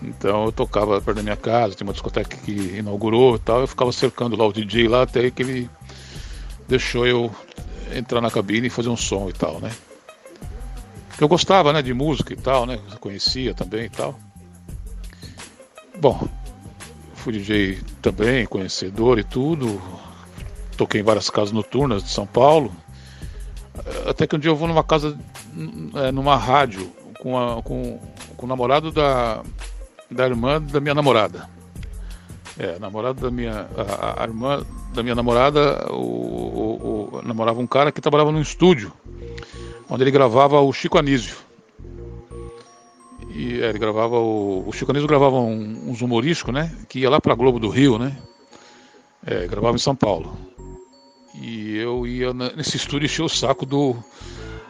Então 0.00 0.44
eu 0.46 0.52
tocava 0.52 1.00
perto 1.00 1.16
da 1.16 1.22
minha 1.22 1.36
casa, 1.36 1.74
tem 1.74 1.86
uma 1.86 1.92
discoteca 1.92 2.36
que 2.36 2.76
inaugurou 2.78 3.36
e 3.36 3.38
tal, 3.38 3.60
eu 3.60 3.66
ficava 3.66 3.92
cercando 3.92 4.36
lá 4.36 4.46
o 4.46 4.52
DJ 4.52 4.88
lá 4.88 5.02
até 5.02 5.30
que 5.30 5.42
ele 5.42 5.70
deixou 6.72 7.06
eu 7.06 7.30
entrar 7.94 8.22
na 8.22 8.30
cabine 8.30 8.68
e 8.68 8.70
fazer 8.70 8.88
um 8.88 8.96
som 8.96 9.28
e 9.28 9.32
tal, 9.34 9.60
né? 9.60 9.70
Eu 11.20 11.28
gostava, 11.28 11.70
né, 11.70 11.82
de 11.82 11.92
música 11.92 12.32
e 12.32 12.36
tal, 12.36 12.64
né? 12.64 12.78
Conhecia 12.98 13.52
também 13.52 13.84
e 13.84 13.90
tal. 13.90 14.18
Bom, 16.00 16.26
fui 17.14 17.34
DJ 17.34 17.78
também, 18.00 18.46
conhecedor 18.46 19.18
e 19.18 19.24
tudo. 19.24 19.82
Toquei 20.74 21.02
em 21.02 21.04
várias 21.04 21.28
casas 21.28 21.52
noturnas 21.52 22.02
de 22.02 22.08
São 22.08 22.26
Paulo. 22.26 22.72
Até 24.08 24.26
que 24.26 24.34
um 24.34 24.38
dia 24.38 24.50
eu 24.50 24.56
vou 24.56 24.66
numa 24.66 24.82
casa, 24.82 25.18
é, 26.06 26.10
numa 26.10 26.36
rádio, 26.36 26.90
com, 27.20 27.38
a, 27.38 27.62
com, 27.62 28.00
com 28.34 28.46
o 28.46 28.48
namorado 28.48 28.90
da, 28.90 29.42
da 30.10 30.26
irmã 30.26 30.60
da 30.60 30.80
minha 30.80 30.94
namorada. 30.94 31.50
É, 32.58 32.78
namorado 32.78 33.20
da 33.20 33.30
minha. 33.30 33.66
A, 33.76 34.22
a, 34.22 34.24
irmã 34.24 34.64
da 34.92 35.02
minha 35.02 35.14
namorada 35.14 35.86
o, 35.90 35.94
o, 35.94 37.18
o, 37.18 37.22
namorava 37.22 37.60
um 37.60 37.66
cara 37.66 37.90
que 37.90 38.00
trabalhava 38.00 38.30
num 38.30 38.42
estúdio, 38.42 38.92
onde 39.88 40.02
ele 40.02 40.10
gravava 40.10 40.60
o 40.60 40.72
Chico 40.72 40.98
Anísio. 40.98 41.36
E 43.34 43.60
é, 43.62 43.70
ele 43.70 43.78
gravava 43.78 44.18
o, 44.18 44.68
o 44.68 44.72
Chico 44.72 44.90
Anísio 44.90 45.08
gravava 45.08 45.36
um, 45.36 45.90
uns 45.90 46.02
humorísticos, 46.02 46.52
né? 46.52 46.70
Que 46.88 47.00
ia 47.00 47.10
lá 47.10 47.20
pra 47.20 47.34
Globo 47.34 47.58
do 47.58 47.70
Rio, 47.70 47.98
né? 47.98 48.16
É, 49.24 49.46
gravava 49.46 49.76
em 49.76 49.80
São 49.80 49.96
Paulo. 49.96 50.36
E 51.34 51.78
eu 51.78 52.06
ia 52.06 52.34
nesse 52.34 52.76
estúdio 52.76 53.06
encher 53.06 53.22
o 53.22 53.28
saco 53.28 53.64
do, 53.64 53.96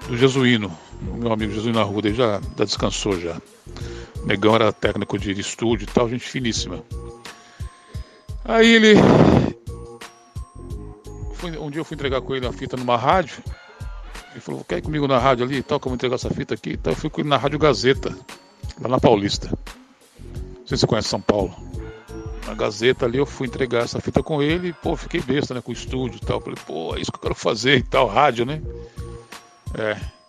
do 0.07 0.17
Jesuíno, 0.17 0.71
meu 1.01 1.33
amigo 1.33 1.53
Jesuíno 1.53 1.81
Arruda, 1.81 2.09
ele 2.09 2.17
já, 2.17 2.41
já 2.57 2.65
descansou 2.65 3.19
já. 3.19 3.41
O 4.23 4.27
Negão 4.27 4.55
era 4.55 4.73
técnico 4.73 5.19
de, 5.19 5.35
de 5.35 5.41
estúdio 5.41 5.85
e 5.85 5.93
tal, 5.93 6.09
gente 6.09 6.25
finíssima. 6.25 6.85
Aí 8.45 8.75
ele. 8.75 8.95
um 11.61 11.71
dia 11.71 11.81
eu 11.81 11.85
fui 11.85 11.95
entregar 11.95 12.21
com 12.21 12.35
ele 12.35 12.47
a 12.47 12.53
fita 12.53 12.77
numa 12.77 12.97
rádio. 12.97 13.43
Ele 14.33 14.41
falou, 14.41 14.65
quer 14.65 14.79
ir 14.79 14.83
comigo 14.83 15.07
na 15.07 15.19
rádio 15.19 15.45
ali 15.45 15.57
e 15.59 15.63
tal, 15.63 15.79
que 15.79 15.87
eu 15.87 15.91
vou 15.91 15.95
entregar 15.95 16.15
essa 16.15 16.31
fita 16.31 16.55
aqui. 16.55 16.73
Então 16.73 16.93
eu 16.93 16.97
fui 16.97 17.11
com 17.11 17.21
ele 17.21 17.29
na 17.29 17.37
Rádio 17.37 17.59
Gazeta, 17.59 18.17
lá 18.81 18.89
na 18.89 18.99
Paulista. 18.99 19.49
Não 19.49 20.67
sei 20.67 20.77
se 20.77 20.81
você 20.81 20.87
conhece 20.87 21.09
São 21.09 21.21
Paulo. 21.21 21.55
Na 22.47 22.55
Gazeta 22.55 23.05
ali 23.05 23.19
eu 23.19 23.27
fui 23.27 23.47
entregar 23.47 23.85
essa 23.85 24.01
fita 24.01 24.23
com 24.23 24.43
ele 24.43 24.69
e, 24.69 24.73
pô, 24.73 24.97
fiquei 24.97 25.21
besta, 25.21 25.55
né, 25.55 25.61
com 25.61 25.71
o 25.71 25.75
estúdio 25.75 26.19
e 26.21 26.27
tal. 26.27 26.41
Falei, 26.41 26.59
pô, 26.67 26.97
é 26.97 27.01
isso 27.01 27.13
que 27.13 27.19
eu 27.19 27.23
quero 27.23 27.35
fazer 27.35 27.77
e 27.77 27.83
tal, 27.83 28.07
rádio, 28.07 28.47
né? 28.47 28.63
É. 29.75 30.22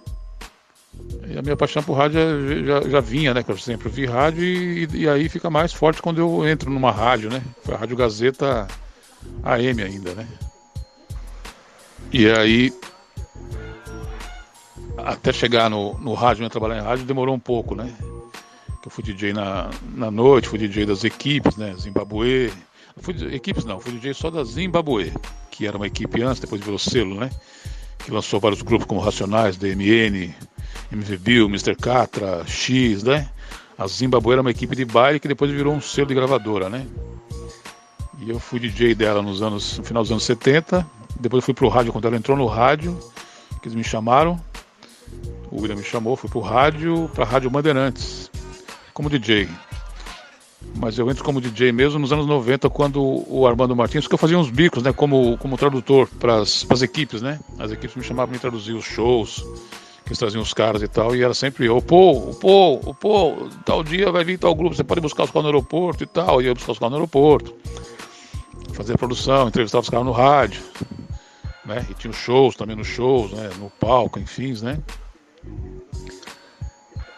E 1.28 1.38
a 1.38 1.42
minha 1.42 1.56
paixão 1.56 1.82
por 1.82 1.94
rádio 1.94 2.20
já, 2.66 2.82
já, 2.82 2.90
já 2.90 3.00
vinha, 3.00 3.34
né? 3.34 3.44
Que 3.44 3.52
eu 3.52 3.58
sempre 3.58 3.90
vi 3.90 4.06
rádio 4.06 4.44
e, 4.44 4.88
e, 4.94 5.10
aí 5.10 5.28
fica 5.30 5.50
mais 5.50 5.74
forte 5.74 6.02
quando 6.02 6.20
eu 6.20 6.48
entro 6.48 6.70
numa 6.70 6.92
rádio, 6.92 7.30
né? 7.30 7.42
Foi 7.64 7.74
a 7.74 7.78
Rádio 7.78 7.96
Gazeta 7.96 8.68
AM 9.44 9.82
ainda, 9.82 10.14
né? 10.14 10.28
E 12.12 12.30
aí, 12.30 12.72
até 14.98 15.34
chegar 15.34 15.70
no, 15.70 15.98
no 15.98 16.14
rádio, 16.14 16.44
né, 16.44 16.50
trabalhar 16.50 16.78
em 16.78 16.84
rádio, 16.84 17.06
demorou 17.06 17.34
um 17.34 17.40
pouco, 17.40 17.74
né? 17.74 17.92
Eu 18.86 18.92
fui 18.92 19.04
DJ 19.04 19.34
na, 19.34 19.70
na 19.96 20.12
noite, 20.12 20.50
fui 20.50 20.60
DJ 20.60 20.86
das 20.86 21.04
equipes, 21.04 21.56
né? 21.56 21.74
Zimbabue. 21.80 22.52
Fui, 22.98 23.16
equipes 23.34 23.66
não, 23.66 23.80
fui 23.80 23.94
DJ 23.94 24.14
só 24.14 24.30
da 24.30 24.44
Zimbabue, 24.44 25.14
que 25.50 25.66
era 25.66 25.78
uma 25.78 25.88
equipe 25.88 26.22
antes, 26.22 26.42
depois 26.42 26.62
virou 26.62 26.78
selo, 26.78 27.16
né? 27.16 27.30
Que 28.00 28.12
lançou 28.12 28.40
vários 28.40 28.62
grupos 28.62 28.86
como 28.86 29.00
Racionais, 29.00 29.58
DMN, 29.58 30.36
MV 30.94 31.46
Mr. 31.46 31.76
Catra, 31.76 32.44
X, 32.46 33.04
né? 33.04 33.28
A 33.78 33.88
Zimbabwe 33.88 34.34
era 34.34 34.42
uma 34.42 34.52
equipe 34.52 34.76
de 34.76 34.86
baile 34.86 35.20
que 35.20 35.28
depois 35.28 35.50
virou 35.50 35.74
um 35.74 35.82
selo 35.82 36.08
de 36.08 36.14
gravadora, 36.14 36.70
né? 36.70 36.86
E 38.20 38.30
eu 38.30 38.40
fui 38.40 38.60
DJ 38.60 38.94
dela 38.94 39.22
nos 39.22 39.42
anos, 39.42 39.80
no 39.80 39.84
final 39.84 40.04
dos 40.04 40.12
anos 40.12 40.24
70. 40.24 40.86
Depois 41.20 41.42
eu 41.42 41.46
fui 41.46 41.54
pro 41.54 41.68
rádio 41.68 41.92
quando 41.92 42.08
ela 42.08 42.16
entrou 42.16 42.38
no 42.38 42.46
rádio, 42.46 42.98
que 43.62 43.68
eles 43.68 43.76
me 43.76 43.84
chamaram. 43.84 44.40
o 45.52 45.62
William 45.62 45.76
me 45.76 45.84
chamou, 45.84 46.16
fui 46.16 46.30
pro 46.30 46.40
rádio, 46.40 47.10
pra 47.14 47.26
Rádio 47.26 47.50
Bandeirantes, 47.50 48.30
como 48.94 49.10
DJ. 49.10 49.50
Mas 50.76 50.98
eu 50.98 51.10
entro 51.10 51.24
como 51.24 51.42
DJ 51.42 51.72
mesmo 51.72 52.00
nos 52.00 52.14
anos 52.14 52.26
90, 52.26 52.70
quando 52.70 53.02
o 53.02 53.46
Armando 53.48 53.76
Martins, 53.76 54.08
que 54.08 54.14
eu 54.14 54.18
fazia 54.18 54.38
uns 54.38 54.50
bicos, 54.50 54.82
né, 54.84 54.94
como, 54.94 55.38
como 55.38 55.58
tradutor 55.58 56.08
para 56.20 56.38
as 56.38 56.82
equipes, 56.82 57.22
né? 57.22 57.40
As 57.60 57.72
equipes 57.72 57.96
me 57.96 58.04
chamavam 58.04 58.32
para 58.32 58.40
traduzir 58.40 58.74
os 58.74 58.86
shows, 58.86 59.44
que 60.04 60.10
eles 60.10 60.20
traziam 60.20 60.42
os 60.42 60.54
caras 60.54 60.82
e 60.82 60.88
tal, 60.88 61.16
e 61.16 61.24
era 61.24 61.34
sempre 61.34 61.66
eu, 61.66 61.82
pô, 61.82 62.36
pô, 62.40 62.94
pô, 63.00 63.48
tal 63.66 63.84
dia 63.84 64.12
vai 64.12 64.24
vir 64.24 64.38
tal 64.38 64.54
grupo, 64.54 64.76
você 64.76 64.84
pode 64.84 65.02
buscar 65.02 65.24
os 65.24 65.32
caras 65.32 65.44
no 65.44 65.50
aeroporto 65.50 66.04
e 66.04 66.08
tal, 66.08 66.42
e 66.42 66.46
eu 66.46 66.54
buscar 66.54 66.74
os 66.74 66.80
caras 66.80 66.92
no 66.92 66.98
aeroporto, 66.98 67.56
fazer 68.74 68.94
a 68.94 68.98
produção, 68.98 69.48
entrevistar 69.48 69.80
os 69.80 69.90
caras 69.90 70.06
no 70.06 70.12
rádio, 70.12 70.62
né? 71.66 71.86
E 71.90 71.94
tinha 71.94 72.12
os 72.12 72.18
shows 72.18 72.56
também 72.56 72.76
nos 72.76 72.88
shows, 72.88 73.32
né? 73.32 73.50
No 73.60 73.70
palco, 73.70 74.20
enfim, 74.20 74.54
né? 74.62 74.80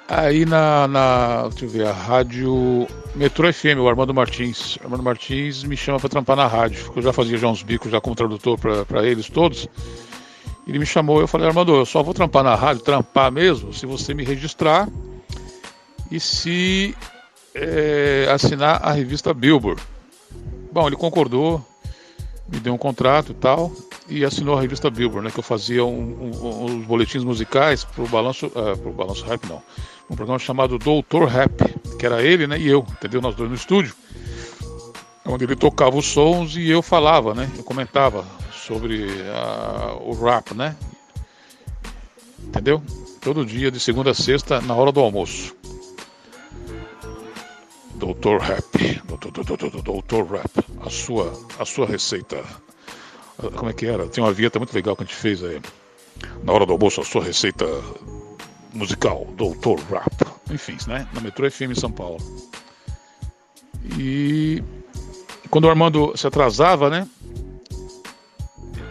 Aí 0.07 0.45
na, 0.45 0.87
na, 0.87 1.47
deixa 1.47 1.65
eu 1.65 1.69
ver, 1.69 1.87
a 1.87 1.91
rádio 1.91 2.87
Metrô 3.15 3.51
FM, 3.51 3.79
o 3.79 3.89
Armando 3.89 4.13
Martins. 4.13 4.75
O 4.77 4.83
Armando 4.83 5.01
Martins 5.01 5.63
me 5.63 5.75
chama 5.75 5.99
para 5.99 6.09
trampar 6.09 6.35
na 6.35 6.45
rádio, 6.45 6.91
eu 6.95 7.01
já 7.01 7.11
fazia 7.11 7.37
já 7.37 7.47
uns 7.47 7.63
bicos 7.63 7.91
já 7.91 7.99
como 7.99 8.15
tradutor 8.15 8.59
para 8.59 9.05
eles 9.05 9.29
todos. 9.29 9.67
Ele 10.67 10.79
me 10.79 10.85
chamou, 10.85 11.21
eu 11.21 11.27
falei, 11.27 11.47
Armando, 11.47 11.75
eu 11.75 11.85
só 11.85 12.01
vou 12.01 12.13
trampar 12.13 12.43
na 12.43 12.55
rádio, 12.55 12.83
trampar 12.83 13.31
mesmo, 13.31 13.71
se 13.71 13.85
você 13.85 14.13
me 14.13 14.23
registrar 14.23 14.89
e 16.09 16.19
se 16.19 16.95
é, 17.53 18.27
assinar 18.31 18.83
a 18.83 18.91
revista 18.91 19.33
Billboard. 19.33 19.81
Bom, 20.71 20.87
ele 20.87 20.95
concordou, 20.95 21.63
me 22.51 22.59
deu 22.59 22.73
um 22.73 22.77
contrato 22.77 23.31
e 23.31 23.35
tal, 23.35 23.71
e 24.09 24.25
assinou 24.25 24.57
a 24.57 24.61
revista 24.61 24.89
Billboard, 24.89 25.25
né, 25.25 25.31
que 25.31 25.39
eu 25.39 25.43
fazia 25.43 25.85
um, 25.85 26.65
um, 26.65 26.81
boletins 26.81 27.23
musicais 27.23 27.83
pro 27.83 28.07
Balanço, 28.07 28.47
uh, 28.47 28.77
pro 28.77 28.91
Balanço 28.91 29.23
Rap 29.25 29.45
não, 29.47 29.61
um 30.09 30.15
programa 30.15 30.39
chamado 30.39 30.77
Doutor 30.79 31.27
Rap, 31.27 31.63
que 31.97 32.05
era 32.05 32.23
ele, 32.23 32.47
né, 32.47 32.59
e 32.59 32.67
eu, 32.67 32.85
entendeu, 32.89 33.21
nós 33.21 33.35
dois 33.35 33.49
no 33.49 33.55
estúdio, 33.55 33.95
onde 35.25 35.43
ele 35.43 35.55
tocava 35.55 35.95
os 35.95 36.05
sons 36.05 36.55
e 36.55 36.69
eu 36.69 36.81
falava, 36.81 37.33
né, 37.33 37.49
eu 37.55 37.63
comentava 37.63 38.25
sobre 38.65 39.05
uh, 39.05 40.01
o 40.01 40.13
rap, 40.13 40.53
né, 40.53 40.75
entendeu? 42.43 42.81
Todo 43.21 43.45
dia, 43.45 43.71
de 43.71 43.79
segunda 43.79 44.11
a 44.11 44.13
sexta, 44.13 44.61
na 44.61 44.75
hora 44.75 44.91
do 44.91 44.99
almoço. 44.99 45.55
Doutor 47.95 48.41
Rap, 48.41 49.01
Doutor, 49.05 49.31
Doutor, 49.31 49.81
Doutor 49.81 50.25
Rap, 50.25 50.51
a 50.85 50.89
sua, 50.89 51.33
a 51.57 51.65
sua 51.65 51.87
receita 51.87 52.43
como 53.55 53.69
é 53.69 53.73
que 53.73 53.85
era? 53.85 54.07
Tem 54.07 54.23
uma 54.23 54.31
vinheta 54.31 54.59
muito 54.59 54.73
legal 54.73 54.95
que 54.95 55.03
a 55.03 55.05
gente 55.05 55.15
fez 55.15 55.43
aí. 55.43 55.61
Na 56.43 56.53
hora 56.53 56.65
do 56.65 56.71
almoço, 56.73 57.01
a 57.01 57.03
sua 57.05 57.23
receita 57.23 57.65
musical, 58.73 59.27
Doutor 59.35 59.79
Rap. 59.91 60.25
Enfim, 60.49 60.77
né? 60.87 61.07
Na 61.13 61.19
Metrô 61.19 61.49
FM 61.49 61.71
em 61.71 61.75
São 61.75 61.91
Paulo. 61.91 62.19
E 63.97 64.63
quando 65.49 65.65
o 65.65 65.69
Armando 65.69 66.15
se 66.15 66.25
atrasava, 66.25 66.89
né? 66.89 67.07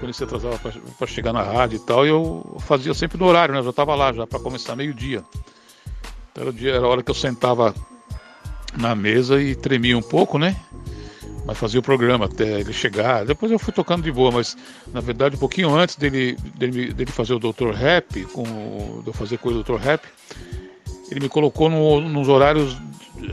Quando 0.04 0.10
ele 0.10 0.12
se 0.12 0.24
atrasava 0.24 0.58
para 0.98 1.06
chegar 1.06 1.32
na 1.32 1.42
rádio 1.42 1.76
e 1.76 1.78
tal, 1.78 2.04
eu 2.04 2.56
fazia 2.60 2.92
sempre 2.92 3.16
no 3.16 3.24
horário, 3.24 3.54
né? 3.54 3.60
Eu 3.60 3.64
já 3.64 3.70
estava 3.70 3.94
lá 3.94 4.12
já 4.12 4.26
para 4.26 4.38
começar 4.38 4.76
meio-dia. 4.76 5.24
Então, 6.30 6.44
era, 6.44 6.52
dia, 6.52 6.74
era 6.74 6.84
a 6.84 6.88
hora 6.90 7.02
que 7.02 7.10
eu 7.10 7.14
sentava 7.14 7.74
na 8.76 8.94
mesa 8.94 9.40
e 9.40 9.54
tremia 9.54 9.96
um 9.96 10.02
pouco, 10.02 10.38
né? 10.38 10.54
mas 11.46 11.58
fazia 11.58 11.80
o 11.80 11.82
programa 11.82 12.26
até 12.26 12.60
ele 12.60 12.72
chegar. 12.72 13.24
Depois 13.24 13.50
eu 13.50 13.58
fui 13.58 13.72
tocando 13.72 14.02
de 14.02 14.12
boa, 14.12 14.30
mas 14.30 14.56
na 14.92 15.00
verdade 15.00 15.36
um 15.36 15.38
pouquinho 15.38 15.74
antes 15.74 15.96
dele, 15.96 16.36
dele, 16.54 16.92
dele 16.92 17.10
fazer 17.10 17.32
o 17.32 17.38
Dr. 17.38 17.70
Rap, 17.70 18.24
com, 18.26 19.00
de 19.02 19.06
eu 19.06 19.12
fazer 19.12 19.38
com 19.38 19.48
o 19.48 19.62
Dr. 19.62 19.76
Rap, 19.76 20.02
ele 21.10 21.20
me 21.20 21.28
colocou 21.30 21.70
no, 21.70 22.00
nos 22.00 22.28
horários 22.28 22.76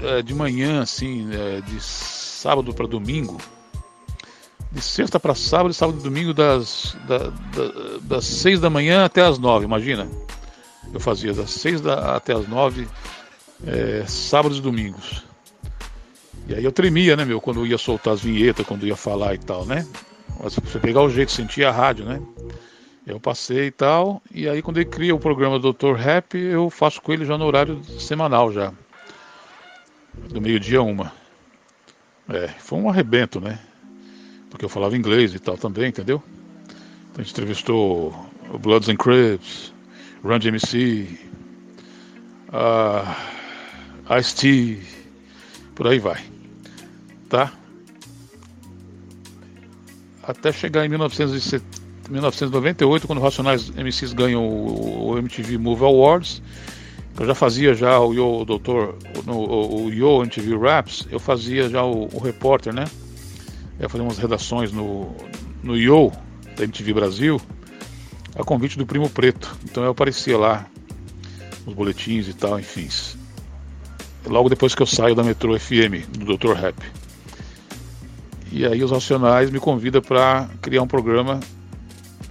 é, 0.04 0.22
de 0.22 0.34
manhã, 0.34 0.82
assim, 0.82 1.30
é, 1.34 1.62
de 1.62 1.82
sábado 1.82 2.74
para 2.74 2.88
domingo. 2.88 3.38
De 4.72 4.82
sexta 4.82 5.20
para 5.20 5.36
sábado, 5.36 5.74
sábado 5.74 6.00
e 6.00 6.04
domingo, 6.04 6.34
das, 6.34 6.96
da, 7.06 7.18
da, 7.18 7.98
das 8.04 8.26
seis 8.26 8.60
da 8.60 8.70
manhã 8.70 9.04
até 9.04 9.22
as 9.22 9.38
nove, 9.38 9.66
imagina. 9.66 10.08
Eu 10.94 11.00
fazia 11.00 11.34
das 11.34 11.52
seis 11.52 11.82
da, 11.82 12.16
até 12.16 12.34
as 12.34 12.48
nove, 12.48 12.88
é, 13.68 14.06
sábados 14.08 14.60
e 14.60 14.62
domingos. 14.62 15.26
E 16.48 16.56
aí 16.56 16.64
eu 16.64 16.72
tremia, 16.72 17.16
né, 17.16 17.26
meu, 17.26 17.42
quando 17.42 17.66
ia 17.66 17.78
soltar 17.78 18.14
as 18.14 18.22
vinhetas, 18.22 18.66
quando 18.66 18.88
ia 18.88 18.96
falar 18.96 19.36
e 19.36 19.38
tal, 19.38 19.66
né? 19.66 19.86
Mas 20.42 20.56
você 20.56 20.80
pegar 20.80 21.02
o 21.02 21.10
jeito, 21.10 21.32
sentir 21.32 21.66
a 21.66 21.72
rádio, 21.72 22.06
né? 22.06 22.22
Eu 23.06 23.20
passei 23.20 23.68
e 23.68 23.72
tal, 23.72 24.22
e 24.32 24.48
aí 24.48 24.62
quando 24.62 24.78
ele 24.78 24.90
cria 24.90 25.14
o 25.14 25.20
programa 25.20 25.60
Dr. 25.60 25.96
Rap, 25.98 26.38
eu 26.38 26.70
faço 26.70 27.02
com 27.02 27.12
ele 27.12 27.26
já 27.26 27.38
no 27.38 27.46
horário 27.46 27.84
semanal 28.00 28.52
já. 28.52 28.72
Do 30.30 30.40
meio-dia 30.40 30.82
uma. 30.82 31.12
É, 32.30 32.48
foi 32.48 32.80
um 32.80 32.90
arrebento, 32.90 33.42
né? 33.42 33.60
Porque 34.52 34.66
eu 34.66 34.70
falava 34.70 34.96
inglês 34.96 35.34
e 35.34 35.40
tal 35.40 35.58
também, 35.58 35.88
entendeu? 35.88 36.22
Então 37.10 37.20
a 37.20 37.24
gente 37.24 37.32
entrevistou 37.32 38.14
o 38.54 38.60
Bloods 38.60 38.90
and 38.90 38.98
Crips, 38.98 39.74
Run 40.24 40.38
DMC, 40.38 41.08
uh, 42.50 43.16
Ice-T, 44.20 44.80
por 45.74 45.88
aí 45.88 45.98
vai. 46.00 46.22
Tá? 47.30 47.54
Até 50.22 50.52
chegar 50.52 50.86
em 50.86 50.90
1998, 50.90 53.08
quando 53.08 53.20
o 53.20 53.22
Racionais 53.22 53.70
MCs 53.70 54.12
ganham 54.14 54.46
o, 54.48 55.18
MTV 55.18 55.58
Move 55.58 55.84
Awards, 55.84 56.44
eu 57.20 57.26
já 57.26 57.34
fazia 57.34 57.74
já 57.74 58.00
o 58.00 58.14
Yo 58.14 58.46
Doutor, 58.46 58.96
o, 59.28 59.86
o 59.86 59.90
Yo 59.90 60.22
MTV 60.22 60.56
Raps, 60.58 61.08
eu 61.10 61.20
fazia 61.20 61.68
já 61.70 61.84
o, 61.84 62.08
o 62.14 62.20
repórter, 62.20 62.72
né? 62.74 62.86
Eu 63.82 63.90
fazia 63.90 64.06
umas 64.06 64.18
redações 64.18 64.72
no, 64.72 65.14
no 65.62 65.76
Yo, 65.76 66.12
da 66.56 66.64
MTV 66.64 66.94
Brasil, 66.94 67.42
a 68.36 68.44
convite 68.44 68.78
do 68.78 68.86
Primo 68.86 69.10
Preto. 69.10 69.58
Então 69.66 69.84
eu 69.84 69.92
aparecia 69.92 70.38
lá, 70.38 70.66
os 71.66 71.74
boletins 71.74 72.28
e 72.28 72.34
tal, 72.34 72.60
enfim 72.60 72.88
logo 74.26 74.50
depois 74.50 74.76
que 74.76 74.82
eu 74.82 74.88
saio 74.88 75.16
da 75.16 75.24
Metro 75.24 75.58
FM, 75.60 76.08
do 76.18 76.38
Dr. 76.38 76.54
Rap. 76.54 76.76
E 78.52 78.66
aí 78.66 78.84
os 78.84 78.92
Racionais 78.92 79.50
me 79.50 79.60
convidam 79.60 80.02
para 80.02 80.50
criar 80.62 80.82
um 80.82 80.88
programa 80.88 81.40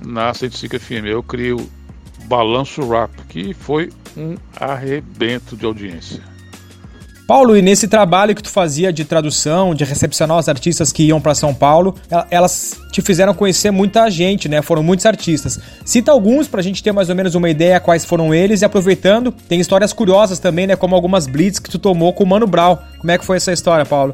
na 0.05 0.33
105 0.33 0.79
FM. 0.79 1.07
Eu 1.07 1.23
crio 1.23 1.69
Balanço 2.25 2.87
Rap, 2.89 3.11
que 3.29 3.55
foi 3.55 3.91
um 4.17 4.37
arrebento 4.57 5.57
de 5.57 5.65
audiência. 5.65 6.23
Paulo, 7.31 7.57
e 7.57 7.63
nesse 7.63 7.87
trabalho 7.87 8.35
que 8.35 8.43
tu 8.43 8.51
fazia 8.51 8.93
de 8.93 9.05
tradução, 9.05 9.73
de 9.73 9.85
recepcionar 9.85 10.37
os 10.37 10.49
artistas 10.49 10.91
que 10.91 11.05
iam 11.05 11.21
para 11.21 11.33
São 11.33 11.55
Paulo, 11.55 11.95
elas 12.29 12.77
te 12.91 13.01
fizeram 13.01 13.33
conhecer 13.33 13.71
muita 13.71 14.11
gente, 14.11 14.49
né? 14.49 14.61
Foram 14.63 14.83
muitos 14.83 15.07
artistas. 15.07 15.61
Cita 15.85 16.11
alguns 16.11 16.49
pra 16.49 16.61
gente 16.61 16.83
ter 16.83 16.91
mais 16.91 17.09
ou 17.09 17.15
menos 17.15 17.37
uma 17.37 17.49
ideia 17.49 17.79
quais 17.79 18.05
foram 18.05 18.35
eles 18.35 18.63
e 18.63 18.65
aproveitando, 18.65 19.31
tem 19.31 19.61
histórias 19.61 19.93
curiosas 19.93 20.41
também, 20.41 20.67
né? 20.67 20.75
Como 20.75 20.93
algumas 20.93 21.29
blitz 21.29 21.61
que 21.61 21.71
tu 21.71 21.79
tomou 21.79 22.13
com 22.13 22.25
o 22.25 22.27
Mano 22.27 22.49
Brown. 22.49 22.77
Como 22.99 23.13
é 23.13 23.17
que 23.17 23.25
foi 23.25 23.37
essa 23.37 23.53
história, 23.53 23.87
Paulo? 23.87 24.13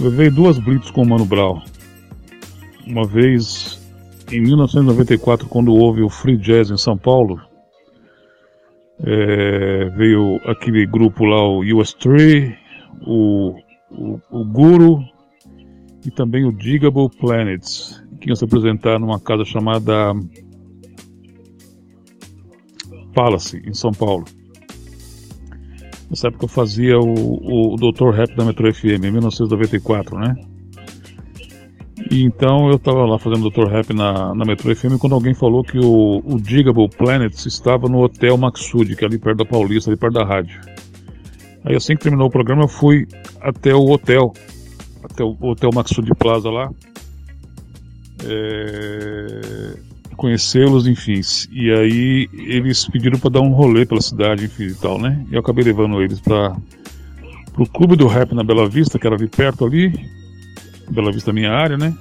Levei 0.00 0.30
duas 0.30 0.58
blitz 0.58 0.90
com 0.90 1.02
o 1.02 1.06
Mano 1.06 1.26
Brown. 1.26 1.60
Uma 2.86 3.06
vez 3.06 3.78
em 4.32 4.40
1994, 4.40 5.46
quando 5.48 5.70
houve 5.74 6.00
o 6.00 6.08
Free 6.08 6.38
Jazz 6.38 6.70
em 6.70 6.78
São 6.78 6.96
Paulo, 6.96 7.38
é, 9.04 9.84
veio 9.96 10.40
aquele 10.44 10.86
grupo 10.86 11.24
lá, 11.24 11.42
o 11.46 11.60
US3, 11.60 12.56
o, 13.06 13.54
o, 13.90 14.20
o 14.30 14.44
Guru 14.44 15.00
e 16.04 16.10
também 16.10 16.44
o 16.44 16.52
Digable 16.52 17.10
Planets, 17.18 18.02
que 18.20 18.28
iam 18.28 18.36
se 18.36 18.44
apresentar 18.44 18.98
numa 18.98 19.20
casa 19.20 19.44
chamada 19.44 20.12
Palace, 23.14 23.62
em 23.66 23.74
São 23.74 23.92
Paulo. 23.92 24.24
Nessa 26.08 26.28
época 26.28 26.44
eu 26.44 26.48
fazia 26.48 26.98
o, 26.98 27.74
o 27.74 27.76
Dr. 27.76 28.10
Rap 28.10 28.36
da 28.36 28.44
Metro 28.44 28.72
FM, 28.72 29.04
em 29.04 29.10
1994, 29.10 30.18
né? 30.18 30.36
E 32.10 32.22
então 32.22 32.68
eu 32.68 32.76
estava 32.76 33.04
lá 33.04 33.18
fazendo 33.18 33.50
Dr. 33.50 33.66
Rap 33.66 33.92
na, 33.92 34.34
na 34.34 34.44
Metro 34.44 34.74
FM 34.74 34.98
quando 34.98 35.14
alguém 35.14 35.34
falou 35.34 35.64
que 35.64 35.78
o, 35.78 36.22
o 36.24 36.40
Digable 36.40 36.88
Planets 36.88 37.46
estava 37.46 37.88
no 37.88 38.00
Hotel 38.02 38.36
Maxud, 38.36 38.94
que 38.94 39.04
é 39.04 39.08
ali 39.08 39.18
perto 39.18 39.38
da 39.38 39.44
Paulista, 39.44 39.90
ali 39.90 39.98
perto 39.98 40.14
da 40.14 40.24
rádio. 40.24 40.60
Aí 41.64 41.74
assim 41.74 41.96
que 41.96 42.02
terminou 42.02 42.28
o 42.28 42.30
programa 42.30 42.62
eu 42.62 42.68
fui 42.68 43.08
até 43.40 43.74
o 43.74 43.90
hotel, 43.90 44.32
até 45.02 45.24
o 45.24 45.36
Hotel 45.40 45.70
Maxud 45.74 46.08
Plaza 46.16 46.48
lá, 46.48 46.70
é, 48.24 49.76
conhecê-los, 50.16 50.86
enfim. 50.86 51.20
E 51.50 51.72
aí 51.72 52.28
eles 52.32 52.88
pediram 52.88 53.18
para 53.18 53.30
dar 53.30 53.40
um 53.40 53.52
rolê 53.52 53.84
pela 53.84 54.00
cidade, 54.00 54.44
enfim 54.44 54.68
e 54.68 54.74
tal, 54.74 55.00
né? 55.00 55.24
E 55.30 55.34
eu 55.34 55.40
acabei 55.40 55.64
levando 55.64 56.00
eles 56.00 56.20
para 56.20 56.56
o 57.58 57.66
clube 57.66 57.96
do 57.96 58.06
rap 58.06 58.32
na 58.32 58.44
Bela 58.44 58.68
Vista, 58.68 58.96
que 58.96 59.06
era 59.06 59.16
ali 59.16 59.28
perto 59.28 59.64
ali, 59.64 59.92
Bela 60.90 61.12
Vista 61.12 61.32
minha 61.32 61.52
área, 61.52 61.76
né? 61.76 61.94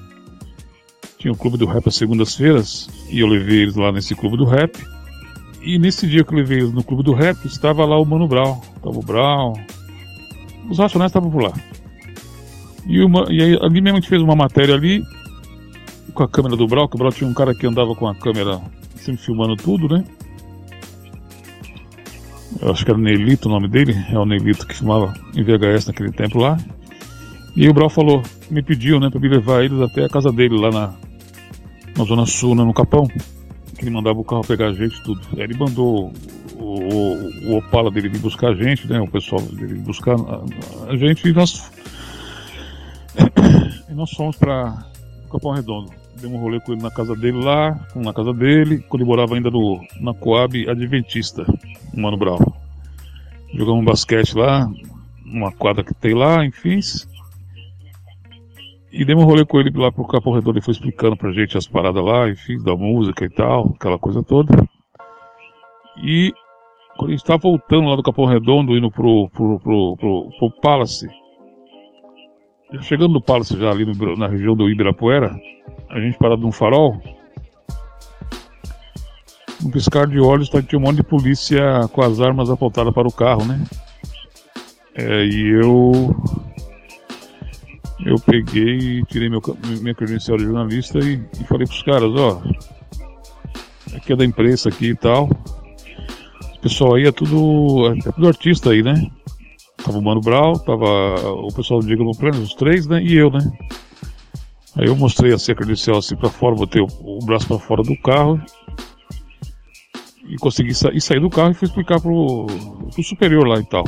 Tinha 1.17 1.33
o 1.33 1.37
clube 1.37 1.57
do 1.57 1.65
rap 1.65 1.87
às 1.87 1.95
segundas-feiras 1.95 2.89
e 3.09 3.19
eu 3.19 3.27
levei 3.27 3.63
eles 3.63 3.75
lá 3.75 3.91
nesse 3.91 4.15
clube 4.15 4.37
do 4.37 4.45
rap. 4.45 4.77
E 5.61 5.79
nesse 5.79 6.05
dia 6.05 6.23
que 6.23 6.33
eu 6.33 6.37
levei 6.37 6.61
no 6.61 6.83
clube 6.83 7.03
do 7.03 7.13
rap, 7.13 7.43
estava 7.45 7.85
lá 7.85 7.99
o 7.99 8.05
Mano 8.05 8.27
Brown. 8.27 8.59
Tava 8.83 8.99
o 8.99 9.03
Brown. 9.03 9.53
Os 10.69 10.77
Racionais 10.77 11.09
estavam 11.09 11.31
por 11.31 11.41
lá. 11.41 11.53
E, 12.85 13.03
uma, 13.03 13.25
e 13.29 13.41
aí, 13.41 13.59
ali 13.61 13.81
mesmo 13.81 13.97
a 13.97 14.01
gente 14.01 14.09
fez 14.09 14.21
uma 14.21 14.35
matéria 14.35 14.75
ali 14.75 15.03
com 16.13 16.23
a 16.23 16.29
câmera 16.29 16.55
do 16.55 16.67
Brown, 16.67 16.87
que 16.87 16.95
o 16.95 16.99
Brown 16.99 17.11
tinha 17.11 17.29
um 17.29 17.33
cara 17.33 17.53
que 17.55 17.65
andava 17.65 17.95
com 17.95 18.07
a 18.07 18.13
câmera 18.13 18.61
sempre 18.95 19.21
filmando 19.21 19.55
tudo, 19.55 19.87
né? 19.89 20.03
Eu 22.61 22.71
acho 22.71 22.85
que 22.85 22.91
era 22.91 22.99
Nelito 22.99 23.49
o 23.49 23.51
nome 23.51 23.67
dele, 23.67 23.95
é 24.09 24.17
o 24.17 24.25
Nelito 24.25 24.65
que 24.65 24.75
filmava 24.75 25.13
em 25.35 25.43
VHS 25.43 25.87
naquele 25.87 26.11
tempo 26.11 26.39
lá. 26.39 26.57
E 27.55 27.67
o 27.67 27.73
Brau 27.73 27.89
falou, 27.89 28.23
me 28.49 28.61
pediu, 28.61 28.99
né, 28.99 29.09
pra 29.09 29.19
me 29.19 29.27
levar 29.27 29.63
eles 29.63 29.79
até 29.81 30.05
a 30.05 30.09
casa 30.09 30.31
dele 30.31 30.57
lá 30.57 30.71
na, 30.71 30.93
na 31.97 32.03
Zona 32.03 32.25
Sul, 32.25 32.55
né, 32.55 32.63
no 32.63 32.73
Capão. 32.73 33.07
Que 33.07 33.83
ele 33.83 33.91
mandava 33.91 34.19
o 34.19 34.23
carro 34.23 34.41
pegar 34.41 34.67
a 34.67 34.73
gente 34.73 35.01
tudo. 35.03 35.21
Aí 35.33 35.41
ele 35.41 35.57
mandou 35.57 36.13
o, 36.55 36.63
o, 36.63 37.51
o 37.51 37.57
Opala 37.57 37.91
dele 37.91 38.09
vir 38.09 38.19
buscar 38.19 38.49
a 38.49 38.55
gente, 38.55 38.87
né, 38.87 38.99
o 38.99 39.07
pessoal 39.07 39.41
dele 39.41 39.75
buscar 39.75 40.15
a, 40.15 40.91
a 40.91 40.97
gente 40.97 41.27
e 41.27 41.33
nós, 41.33 41.71
e 43.89 43.93
nós 43.93 44.11
fomos 44.11 44.37
pra 44.37 44.85
Capão 45.31 45.51
Redondo. 45.51 45.91
Demos 46.21 46.39
um 46.39 46.41
rolê 46.41 46.61
com 46.61 46.71
ele 46.71 46.81
na 46.81 46.91
casa 46.91 47.13
dele 47.13 47.43
lá, 47.43 47.77
na 47.93 48.13
casa 48.13 48.33
dele, 48.33 48.79
quando 48.87 49.01
ele 49.01 49.09
morava 49.09 49.35
ainda 49.35 49.51
no, 49.51 49.81
na 49.99 50.13
Coab 50.13 50.69
Adventista, 50.69 51.45
o 51.93 51.99
Mano 51.99 52.17
Brown. 52.17 52.39
Jogamos 53.53 53.83
basquete 53.83 54.33
lá, 54.33 54.69
uma 55.25 55.51
quadra 55.51 55.83
que 55.83 55.93
tem 55.93 56.13
lá, 56.13 56.45
enfim. 56.45 56.79
E 58.97 59.03
demos 59.03 59.25
um 59.25 59.27
rolê 59.27 59.43
com 59.43 59.59
ele 59.59 59.77
lá 59.77 59.91
pro 59.91 60.07
Capão 60.07 60.31
Redondo, 60.31 60.57
ele 60.57 60.63
foi 60.63 60.71
explicando 60.71 61.17
pra 61.17 61.29
gente 61.33 61.57
as 61.57 61.67
paradas 61.67 62.01
lá, 62.01 62.29
enfim, 62.29 62.57
da 62.63 62.77
música 62.77 63.25
e 63.25 63.29
tal, 63.29 63.73
aquela 63.75 63.99
coisa 63.99 64.23
toda. 64.23 64.55
E 66.01 66.31
quando 66.95 67.09
a 67.09 67.11
gente 67.11 67.25
tava 67.25 67.41
voltando 67.41 67.89
lá 67.89 67.97
do 67.97 68.03
Capão 68.03 68.23
Redondo, 68.23 68.77
indo 68.77 68.89
pro, 68.89 69.29
pro, 69.31 69.59
pro, 69.59 69.97
pro, 69.97 70.29
pro 70.39 70.61
Palace, 70.61 71.09
chegando 72.83 73.11
no 73.11 73.21
Palace 73.21 73.59
já 73.59 73.69
ali 73.69 73.83
no, 73.83 74.15
na 74.15 74.29
região 74.29 74.55
do 74.55 74.69
Ibirapuera, 74.69 75.37
a 75.89 75.99
gente 75.99 76.17
parado 76.17 76.41
num 76.41 76.53
farol, 76.53 76.97
um 79.61 79.71
piscar 79.71 80.07
de 80.07 80.21
olhos 80.21 80.47
tá, 80.47 80.61
tinha 80.61 80.79
um 80.79 80.83
monte 80.83 80.97
de 80.97 81.03
polícia 81.03 81.85
com 81.91 82.01
as 82.01 82.21
armas 82.21 82.49
apontadas 82.49 82.93
para 82.93 83.09
o 83.09 83.13
carro, 83.13 83.43
né? 83.43 83.61
É, 84.95 85.25
e 85.25 85.49
eu 85.49 86.15
eu 88.05 88.19
peguei 88.19 89.03
tirei 89.05 89.29
meu, 89.29 89.41
minha 89.81 89.95
credencial 89.95 90.37
de 90.37 90.43
jornalista 90.45 90.99
e, 90.99 91.19
e 91.39 91.43
falei 91.45 91.65
pros 91.65 91.81
caras, 91.81 92.11
ó, 92.11 92.41
aqui 93.95 94.13
é 94.13 94.15
da 94.15 94.23
imprensa 94.23 94.69
aqui 94.69 94.89
e 94.89 94.95
tal. 94.95 95.29
O 96.55 96.59
pessoal 96.61 96.95
aí 96.95 97.05
é 97.05 97.11
tudo, 97.11 97.93
é 97.93 98.11
tudo 98.11 98.27
artista 98.27 98.71
aí, 98.71 98.81
né? 98.81 99.09
Tava 99.83 99.97
o 99.97 100.01
Mano 100.01 100.21
Brau, 100.21 100.57
tava 100.59 100.85
o 101.31 101.53
pessoal 101.53 101.79
do 101.79 101.85
Diego 101.85 102.03
no 102.03 102.17
Plano, 102.17 102.41
os 102.41 102.53
três, 102.53 102.87
né? 102.87 103.03
E 103.03 103.15
eu, 103.15 103.29
né? 103.29 103.39
Aí 104.77 104.87
eu 104.87 104.95
mostrei 104.95 105.33
assim 105.33 105.51
a 105.51 105.55
credencial 105.55 105.97
assim 105.97 106.15
pra 106.15 106.29
fora, 106.29 106.55
botei 106.55 106.81
o, 106.81 106.87
o 107.01 107.19
braço 107.25 107.47
para 107.47 107.59
fora 107.59 107.81
do 107.81 107.95
carro 107.97 108.41
e 110.27 110.35
consegui 110.37 110.73
sa 110.73 110.91
e 110.91 110.99
sair 110.99 111.19
do 111.19 111.29
carro 111.29 111.51
e 111.51 111.53
fui 111.53 111.67
explicar 111.67 111.99
pro, 112.01 112.47
pro 112.93 113.03
superior 113.03 113.47
lá 113.47 113.59
e 113.59 113.65
tal. 113.65 113.83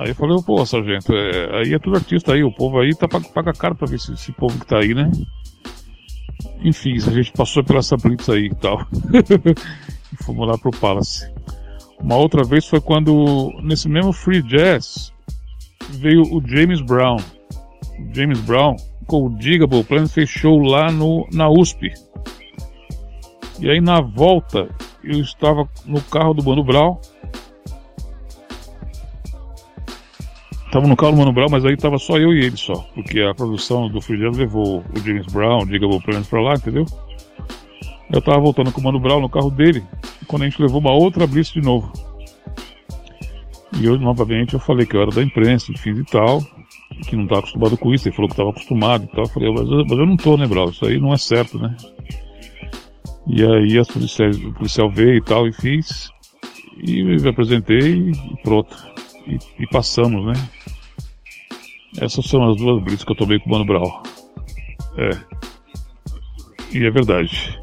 Aí 0.00 0.08
eu 0.08 0.14
falei, 0.14 0.34
pô, 0.46 0.64
sargento, 0.64 1.12
é, 1.12 1.58
aí 1.58 1.74
é 1.74 1.78
tudo 1.78 1.96
artista 1.96 2.32
aí, 2.32 2.42
o 2.42 2.50
povo 2.50 2.80
aí 2.80 2.94
tá 2.96 3.06
paga 3.06 3.52
caro 3.52 3.74
pra 3.74 3.86
ver 3.86 3.96
esse, 3.96 4.10
esse 4.14 4.32
povo 4.32 4.58
que 4.58 4.64
tá 4.64 4.78
aí, 4.78 4.94
né? 4.94 5.10
Enfim, 6.64 6.94
a 6.94 7.10
gente 7.10 7.30
passou 7.32 7.62
pela 7.62 7.80
essa 7.80 7.98
blitz 7.98 8.26
aí 8.30 8.46
e 8.46 8.54
tal. 8.54 8.80
e 10.10 10.24
fomos 10.24 10.48
lá 10.48 10.56
pro 10.56 10.70
Palace. 10.70 11.30
Uma 11.98 12.16
outra 12.16 12.42
vez 12.42 12.66
foi 12.66 12.80
quando, 12.80 13.52
nesse 13.62 13.90
mesmo 13.90 14.10
Free 14.10 14.40
Jazz, 14.40 15.12
veio 15.90 16.22
o 16.22 16.42
James 16.46 16.80
Brown. 16.80 17.18
O 17.98 18.14
James 18.14 18.40
Brown 18.40 18.76
com 19.06 19.26
o 19.26 19.36
Digable 19.36 19.84
Plan 19.84 20.08
fechou 20.08 20.60
lá 20.60 20.90
no, 20.90 21.28
na 21.30 21.50
USP. 21.50 21.92
E 23.58 23.68
aí 23.68 23.82
na 23.82 24.00
volta 24.00 24.66
eu 25.04 25.20
estava 25.20 25.68
no 25.84 26.00
carro 26.00 26.32
do 26.32 26.42
Mano 26.42 26.64
Brown. 26.64 26.98
Tava 30.70 30.86
no 30.86 30.96
carro 30.96 31.12
do 31.12 31.18
Mano 31.18 31.32
Brown, 31.32 31.48
mas 31.50 31.64
aí 31.64 31.76
tava 31.76 31.98
só 31.98 32.16
eu 32.16 32.32
e 32.32 32.44
ele 32.44 32.56
só. 32.56 32.74
Porque 32.94 33.20
a 33.20 33.34
produção 33.34 33.88
do 33.88 34.00
Free 34.00 34.18
Jazz 34.18 34.36
levou 34.36 34.84
o 34.94 35.00
James 35.00 35.26
Brown, 35.26 35.62
o 35.62 35.66
Digable 35.66 36.00
Plans 36.00 36.28
pra 36.28 36.40
lá, 36.40 36.54
entendeu? 36.54 36.86
Eu 38.12 38.22
tava 38.22 38.40
voltando 38.40 38.72
com 38.72 38.80
o 38.80 38.84
Mano 38.84 39.00
Brown 39.00 39.20
no 39.20 39.28
carro 39.28 39.50
dele, 39.50 39.84
quando 40.26 40.42
a 40.42 40.44
gente 40.48 40.62
levou 40.62 40.80
uma 40.80 40.92
outra 40.92 41.26
blitz 41.26 41.52
de 41.52 41.60
novo. 41.60 41.92
E 43.80 43.84
eu, 43.84 43.98
novamente, 43.98 44.54
eu 44.54 44.60
falei 44.60 44.84
que 44.84 44.96
eu 44.96 45.02
era 45.02 45.10
da 45.10 45.22
imprensa, 45.22 45.72
enfim 45.72 45.90
e 45.90 46.04
tal, 46.04 46.40
que 47.06 47.16
não 47.16 47.24
estava 47.24 47.40
acostumado 47.40 47.76
com 47.76 47.94
isso. 47.94 48.08
Ele 48.08 48.14
falou 48.14 48.28
que 48.28 48.34
estava 48.34 48.50
acostumado 48.50 49.04
e 49.04 49.08
tal. 49.08 49.24
Eu 49.24 49.28
falei, 49.28 49.52
mas 49.52 49.68
eu, 49.68 49.84
mas 49.84 49.98
eu 49.98 50.06
não 50.06 50.16
tô, 50.16 50.36
né, 50.36 50.46
Brau? 50.46 50.70
Isso 50.70 50.84
aí 50.84 50.98
não 50.98 51.12
é 51.12 51.16
certo, 51.16 51.58
né? 51.58 51.76
E 53.26 53.44
aí 53.44 53.78
as 53.78 53.88
policiais, 53.88 54.36
o 54.36 54.52
policial 54.52 54.90
veio 54.90 55.16
e 55.16 55.22
tal, 55.22 55.46
e 55.46 55.52
fiz. 55.52 56.10
E 56.82 57.02
me 57.02 57.28
apresentei 57.28 58.10
e 58.10 58.42
pronto. 58.42 58.76
E, 59.26 59.38
e, 59.62 59.66
passamos, 59.68 60.26
né? 60.26 60.48
Essas 61.98 62.26
são 62.26 62.48
as 62.48 62.56
duas 62.56 62.82
blitz 62.82 63.04
que 63.04 63.12
eu 63.12 63.16
tomei 63.16 63.38
com 63.38 63.48
o 63.48 63.52
Mano 63.52 63.64
Brau. 63.64 64.02
É. 64.96 65.10
E 66.72 66.84
é 66.84 66.90
verdade. 66.90 67.58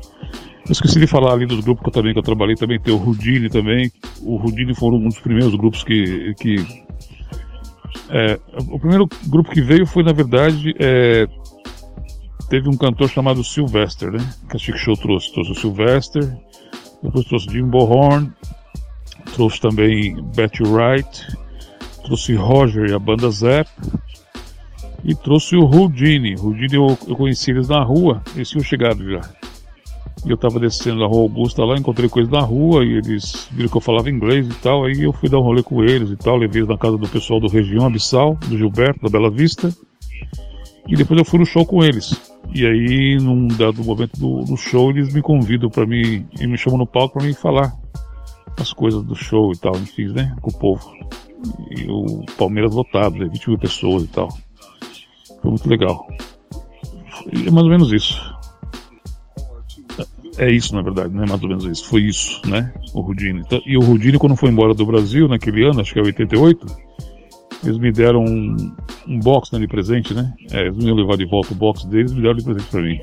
Eu 0.66 0.72
esqueci 0.74 1.00
de 1.00 1.08
falar 1.08 1.32
ali 1.32 1.46
dos 1.46 1.62
grupos 1.62 1.82
que 1.84 1.90
eu 1.90 1.94
também 1.94 2.12
que 2.12 2.20
eu 2.20 2.24
trabalhei, 2.24 2.56
também 2.56 2.80
tem 2.80 2.94
o 2.94 2.98
Rudine 2.98 3.50
também. 3.50 3.90
O 4.22 4.36
Rudine 4.36 4.76
foi 4.76 4.92
um 4.92 5.08
dos 5.08 5.20
primeiros 5.20 5.56
grupos 5.56 5.84
que. 5.84 6.34
que 6.36 6.58
é, 8.10 8.38
o 8.70 8.78
primeiro 8.78 9.08
grupo 9.28 9.50
que 9.50 9.62
veio 9.62 9.86
foi, 9.86 10.04
na 10.04 10.12
verdade, 10.12 10.76
é, 10.78 11.26
teve 12.50 12.68
um 12.68 12.76
cantor 12.76 13.10
chamado 13.10 13.44
Sylvester, 13.46 14.12
né? 14.12 14.34
Que 14.50 14.58
a 14.58 14.60
Chic 14.60 14.76
Show 14.76 14.96
trouxe. 14.98 15.32
Trouxe 15.32 15.52
o 15.52 15.56
Sylvester, 15.56 16.38
depois 17.02 17.26
trouxe 17.26 17.50
Jimbo 17.50 17.80
Horn, 17.80 18.30
trouxe 19.34 19.62
também 19.62 20.22
Betty 20.36 20.64
Wright, 20.64 21.28
trouxe 22.04 22.36
Roger 22.36 22.90
e 22.90 22.94
a 22.94 23.00
banda 23.00 23.30
Zep, 23.30 23.70
e 25.08 25.16
trouxe 25.16 25.56
o 25.56 25.64
Houdini. 25.64 26.36
Houdini 26.38 26.76
eu, 26.76 26.98
eu 27.08 27.16
conheci 27.16 27.52
eles 27.52 27.70
na 27.70 27.82
rua, 27.82 28.22
eles 28.36 28.50
tinham 28.50 28.64
chegado 28.64 29.10
já. 29.10 29.22
E 30.26 30.30
eu 30.30 30.38
tava 30.38 30.60
descendo 30.60 31.00
na 31.00 31.08
rua 31.08 31.22
Augusta 31.22 31.64
lá, 31.64 31.78
encontrei 31.78 32.10
eles 32.14 32.30
na 32.30 32.42
rua 32.42 32.84
e 32.84 32.98
eles 32.98 33.48
viram 33.52 33.70
que 33.70 33.78
eu 33.78 33.82
falava 33.82 34.10
inglês 34.10 34.46
e 34.46 34.54
tal. 34.56 34.84
Aí 34.84 35.02
eu 35.02 35.14
fui 35.14 35.30
dar 35.30 35.38
um 35.38 35.44
rolê 35.44 35.64
com 35.64 35.82
eles 35.82 36.12
e 36.12 36.18
tal, 36.18 36.36
levei 36.36 36.60
eles 36.60 36.70
na 36.70 36.78
casa 36.78 36.98
do 36.98 37.08
pessoal 37.08 37.40
do 37.40 37.48
Região 37.48 37.86
Abissal, 37.86 38.36
do 38.50 38.58
Gilberto, 38.58 39.02
da 39.02 39.10
Bela 39.10 39.32
Vista. 39.32 39.74
E 40.86 40.96
depois 40.96 41.18
eu 41.18 41.26
fui 41.26 41.40
no 41.40 41.46
show 41.46 41.66
com 41.66 41.82
eles. 41.84 42.20
E 42.54 42.66
aí, 42.66 43.18
num 43.18 43.48
dado 43.48 43.84
momento 43.84 44.20
do, 44.20 44.44
do 44.44 44.58
show, 44.58 44.90
eles 44.90 45.14
me 45.14 45.22
convidam 45.22 45.70
para 45.70 45.86
mim, 45.86 46.26
e 46.40 46.48
me 46.48 46.58
chamam 46.58 46.80
no 46.80 46.88
palco 46.88 47.20
para 47.20 47.28
mim 47.28 47.34
falar 47.34 47.74
as 48.60 48.74
coisas 48.74 49.04
do 49.04 49.16
show 49.16 49.52
e 49.54 49.58
tal, 49.58 49.76
enfim, 49.76 50.08
né, 50.08 50.36
com 50.42 50.50
o 50.50 50.58
povo. 50.58 50.92
E 51.72 51.86
o 51.90 52.26
Palmeiras 52.38 52.74
lotado, 52.74 53.18
né, 53.18 53.28
20 53.28 53.50
mil 53.50 53.60
pessoas 53.60 54.04
e 54.04 54.08
tal. 54.08 54.30
Foi 55.48 55.52
muito 55.52 55.70
legal. 55.70 56.08
E 57.32 57.48
é 57.48 57.52
mais 57.52 57.66
ou 57.66 57.70
menos 57.70 57.92
isso. 57.94 58.36
É 60.38 60.52
isso, 60.52 60.76
na 60.76 60.82
verdade, 60.82 61.14
não 61.14 61.24
é 61.24 61.28
mais 61.28 61.42
ou 61.42 61.48
menos 61.48 61.64
isso. 61.64 61.88
Foi 61.88 62.02
isso, 62.02 62.42
né? 62.48 62.74
O 62.94 63.00
Rudini. 63.02 63.40
Então, 63.40 63.62
e 63.66 63.78
o 63.78 63.82
Rudini, 63.82 64.20
quando 64.20 64.36
foi 64.36 64.50
embora 64.50 64.74
do 64.74 64.86
Brasil, 64.86 65.28
naquele 65.28 65.64
ano, 65.64 65.80
acho 65.80 65.94
que 65.94 66.00
é 66.00 66.04
88, 66.04 66.66
eles 67.64 67.78
me 67.78 67.92
deram 67.92 68.24
um, 68.24 68.76
um 69.08 69.20
box 69.20 69.52
né, 69.54 69.60
de 69.60 69.68
presente, 69.68 70.14
né? 70.14 70.34
É, 70.52 70.68
eles 70.68 70.78
me 70.78 70.92
levar 70.94 71.16
de 71.16 71.26
volta 71.26 71.54
o 71.54 71.56
box 71.56 71.88
deles 71.88 72.12
e 72.12 72.16
me 72.16 72.22
deram 72.22 72.36
de 72.36 72.44
presente 72.44 72.70
pra 72.70 72.82
mim. 72.82 73.00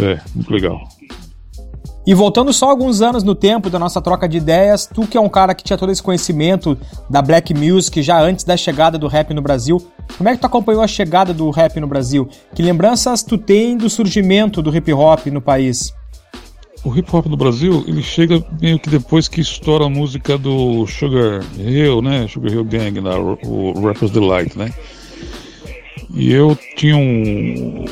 É, 0.00 0.20
muito 0.34 0.50
legal. 0.50 0.80
E 2.06 2.12
voltando 2.12 2.52
só 2.52 2.68
alguns 2.68 3.00
anos 3.00 3.22
no 3.22 3.34
tempo 3.34 3.70
da 3.70 3.78
nossa 3.78 4.00
troca 4.00 4.28
de 4.28 4.36
ideias, 4.36 4.86
tu 4.86 5.06
que 5.06 5.16
é 5.16 5.20
um 5.20 5.28
cara 5.28 5.54
que 5.54 5.64
tinha 5.64 5.78
todo 5.78 5.90
esse 5.90 6.02
conhecimento 6.02 6.76
da 7.08 7.22
black 7.22 7.54
music 7.54 8.02
já 8.02 8.20
antes 8.20 8.44
da 8.44 8.56
chegada 8.56 8.98
do 8.98 9.08
rap 9.08 9.32
no 9.32 9.40
Brasil, 9.40 9.78
como 10.18 10.28
é 10.28 10.34
que 10.34 10.40
tu 10.40 10.46
acompanhou 10.46 10.82
a 10.82 10.86
chegada 10.86 11.32
do 11.32 11.48
rap 11.50 11.80
no 11.80 11.86
Brasil? 11.86 12.28
Que 12.54 12.62
lembranças 12.62 13.22
tu 13.22 13.38
tem 13.38 13.76
do 13.76 13.88
surgimento 13.88 14.60
do 14.60 14.74
hip 14.74 14.92
hop 14.92 15.26
no 15.26 15.40
país? 15.40 15.94
o 16.84 16.94
hip 16.94 17.08
hop 17.16 17.26
no 17.26 17.36
Brasil, 17.36 17.82
ele 17.88 18.02
chega 18.02 18.44
meio 18.60 18.78
que 18.78 18.90
depois 18.90 19.26
que 19.26 19.40
estoura 19.40 19.86
a 19.86 19.88
música 19.88 20.36
do 20.36 20.86
Sugar 20.86 21.42
Hill, 21.58 22.02
né? 22.02 22.28
Sugar 22.28 22.52
Hill 22.52 22.64
Gang, 22.64 23.00
o, 23.00 23.78
o 23.78 23.86
Rapper's 23.86 24.10
Delight, 24.10 24.56
né? 24.56 24.70
E 26.14 26.30
eu 26.30 26.56
tinha 26.76 26.96
um. 26.96 27.86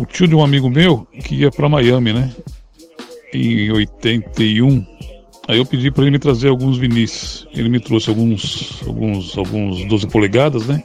O 0.00 0.04
tio 0.04 0.26
de 0.26 0.34
um 0.34 0.42
amigo 0.42 0.68
meu 0.68 1.06
que 1.24 1.36
ia 1.36 1.50
para 1.50 1.68
Miami, 1.68 2.12
né? 2.12 2.32
Em 3.36 3.70
81. 3.70 4.86
Aí 5.48 5.58
eu 5.58 5.66
pedi 5.66 5.90
para 5.90 6.02
ele 6.02 6.12
me 6.12 6.18
trazer 6.18 6.48
alguns 6.48 6.78
vinis. 6.78 7.46
Ele 7.52 7.68
me 7.68 7.78
trouxe 7.78 8.08
alguns, 8.08 8.82
alguns, 8.86 9.36
alguns 9.36 9.84
12 9.84 10.08
polegadas, 10.08 10.66
né? 10.66 10.82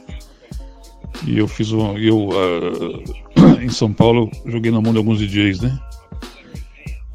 E 1.26 1.38
eu 1.38 1.48
fiz 1.48 1.72
um. 1.72 1.96
Eu, 1.96 2.28
uh, 2.28 3.02
em 3.60 3.68
São 3.68 3.92
Paulo, 3.92 4.30
joguei 4.46 4.70
na 4.70 4.80
mão 4.80 4.92
de 4.92 4.98
alguns 4.98 5.18
DJs, 5.18 5.60
né? 5.60 5.78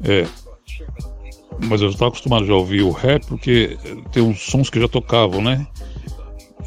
É. 0.04 0.26
mas 1.64 1.82
eu 1.82 1.88
estava 1.88 2.08
acostumado 2.08 2.46
já 2.46 2.52
a 2.52 2.56
ouvir 2.56 2.82
o 2.82 2.92
rap 2.92 3.26
porque 3.26 3.76
tem 4.12 4.22
uns 4.22 4.40
sons 4.40 4.70
que 4.70 4.80
já 4.80 4.86
tocavam, 4.86 5.42
né? 5.42 5.66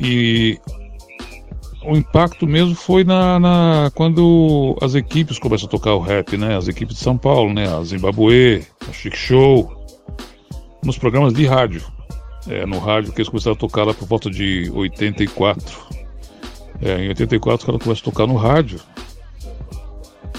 E 0.01 0.59
o 1.83 1.95
impacto 1.95 2.45
mesmo 2.45 2.75
foi 2.75 3.03
na, 3.03 3.39
na, 3.39 3.91
quando 3.95 4.77
as 4.81 4.93
equipes 4.93 5.39
começam 5.39 5.67
a 5.67 5.71
tocar 5.71 5.95
o 5.95 5.99
rap, 5.99 6.37
né? 6.37 6.55
As 6.55 6.67
equipes 6.67 6.95
de 6.95 7.01
São 7.01 7.17
Paulo, 7.17 7.53
né? 7.53 7.67
A 7.67 7.83
Zimbabwe, 7.83 8.65
a 8.87 8.93
Chic 8.93 9.15
Show, 9.15 9.71
nos 10.83 10.97
programas 10.97 11.33
de 11.33 11.45
rádio. 11.45 11.83
É, 12.47 12.65
no 12.65 12.79
rádio 12.79 13.13
que 13.13 13.21
eles 13.21 13.29
começaram 13.29 13.55
a 13.55 13.59
tocar 13.59 13.83
lá 13.83 13.93
por 13.93 14.07
volta 14.07 14.29
de 14.29 14.69
84. 14.73 15.79
É, 16.81 17.05
em 17.05 17.09
84 17.09 17.59
os 17.59 17.65
caras 17.65 17.83
começam 17.83 18.01
a 18.01 18.11
tocar 18.11 18.27
no 18.27 18.35
rádio. 18.35 18.79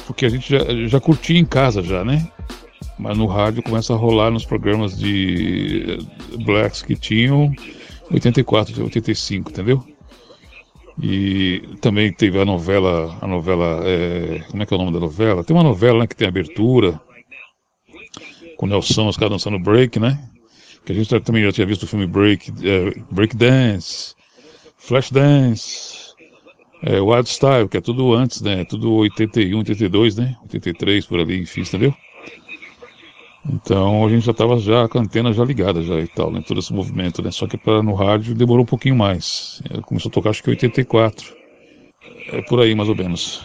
Porque 0.07 0.26
a 0.26 0.28
gente 0.28 0.51
já, 0.51 0.59
já 0.86 1.01
curtia 1.01 1.38
em 1.38 1.45
casa 1.45 1.82
já, 1.82 2.05
né? 2.05 2.28
Mas 2.99 3.16
no 3.16 3.26
rádio 3.26 3.62
começa 3.62 3.93
a 3.93 3.97
rolar 3.97 4.30
nos 4.30 4.45
programas 4.45 4.97
de 4.97 5.99
blacks 6.45 6.82
que 6.82 6.95
tinham 6.95 7.53
84, 8.11 8.82
85, 8.82 9.51
entendeu? 9.51 9.91
E 11.01 11.62
também 11.80 12.12
teve 12.12 12.38
a 12.40 12.45
novela, 12.45 13.16
a 13.20 13.26
novela, 13.26 13.80
é, 13.84 14.45
como 14.51 14.62
é 14.62 14.66
que 14.66 14.74
é 14.74 14.76
o 14.76 14.78
nome 14.78 14.93
da 14.93 15.01
novela? 15.01 15.45
Tem 15.45 15.57
uma 15.57 15.62
novela 15.62 16.01
né, 16.01 16.07
que 16.07 16.16
tem 16.16 16.28
abertura, 16.28 17.01
com 18.57 18.66
o 18.66 18.68
Nelson, 18.68 19.09
os 19.09 19.16
caras 19.16 19.32
dançando 19.32 19.59
break, 19.59 19.99
né? 19.99 20.22
Que 20.84 20.93
a 20.93 20.95
gente 20.95 21.20
também 21.20 21.43
já 21.43 21.53
tinha 21.53 21.66
visto 21.66 21.84
o 21.84 21.86
filme 21.86 22.07
Break, 22.07 22.53
é, 22.64 22.93
break 23.11 23.36
Dance, 23.36 24.14
Flash 24.76 25.11
Dance, 25.11 26.12
é, 26.82 27.01
Wild 27.01 27.28
Style, 27.28 27.68
que 27.68 27.76
é 27.76 27.80
tudo 27.80 28.12
antes, 28.12 28.40
né? 28.40 28.64
Tudo 28.64 28.93
81, 28.93 29.59
82, 29.59 30.16
né? 30.16 30.36
83 30.43 31.07
por 31.07 31.20
ali, 31.20 31.40
enfim, 31.40 31.61
entendeu? 31.61 31.95
Então 33.49 34.07
a 34.07 34.09
gente 34.09 34.24
já 34.24 34.32
estava 34.32 34.59
já 34.59 34.88
com 34.88 34.99
a 34.99 35.03
antena 35.03 35.32
já 35.32 35.45
ligada 35.45 35.82
já 35.82 35.99
e 35.99 36.07
tal, 36.07 36.30
né? 36.30 36.43
Todo 36.47 36.61
esse 36.61 36.72
movimento, 36.72 37.22
né? 37.22 37.30
Só 37.30 37.47
que 37.47 37.59
para 37.59 37.82
no 37.82 37.95
rádio 37.95 38.34
demorou 38.34 38.62
um 38.62 38.66
pouquinho 38.66 38.97
mais. 38.97 39.61
Começou 39.82 40.11
a 40.11 40.12
tocar 40.12 40.30
acho 40.30 40.43
que 40.43 40.51
em 40.51 40.55
84. 40.55 41.34
É 42.28 42.43
por 42.43 42.61
aí 42.61 42.74
mais 42.74 42.88
ou 42.88 42.95
menos. 42.95 43.45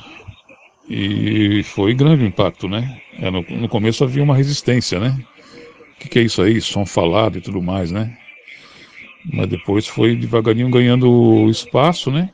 E 0.89 1.63
foi 1.63 1.93
grande 1.93 2.23
o 2.23 2.27
impacto, 2.27 2.69
né? 2.69 3.01
É, 3.19 3.29
no, 3.29 3.41
no, 3.41 3.67
começo 3.67 4.03
havia 4.03 4.23
uma 4.23 4.35
resistência, 4.35 4.99
né? 4.99 5.17
O 5.95 5.99
que, 5.99 6.09
que, 6.09 6.19
é 6.19 6.21
isso 6.21 6.41
aí? 6.41 6.61
Som 6.61 6.85
falado 6.85 7.37
e 7.37 7.41
tudo 7.41 7.61
mais, 7.61 7.91
né? 7.91 8.17
Mas 9.33 9.49
depois 9.49 9.87
foi 9.87 10.15
devagarinho 10.15 10.69
ganhando 10.69 11.49
espaço, 11.49 12.09
né? 12.11 12.29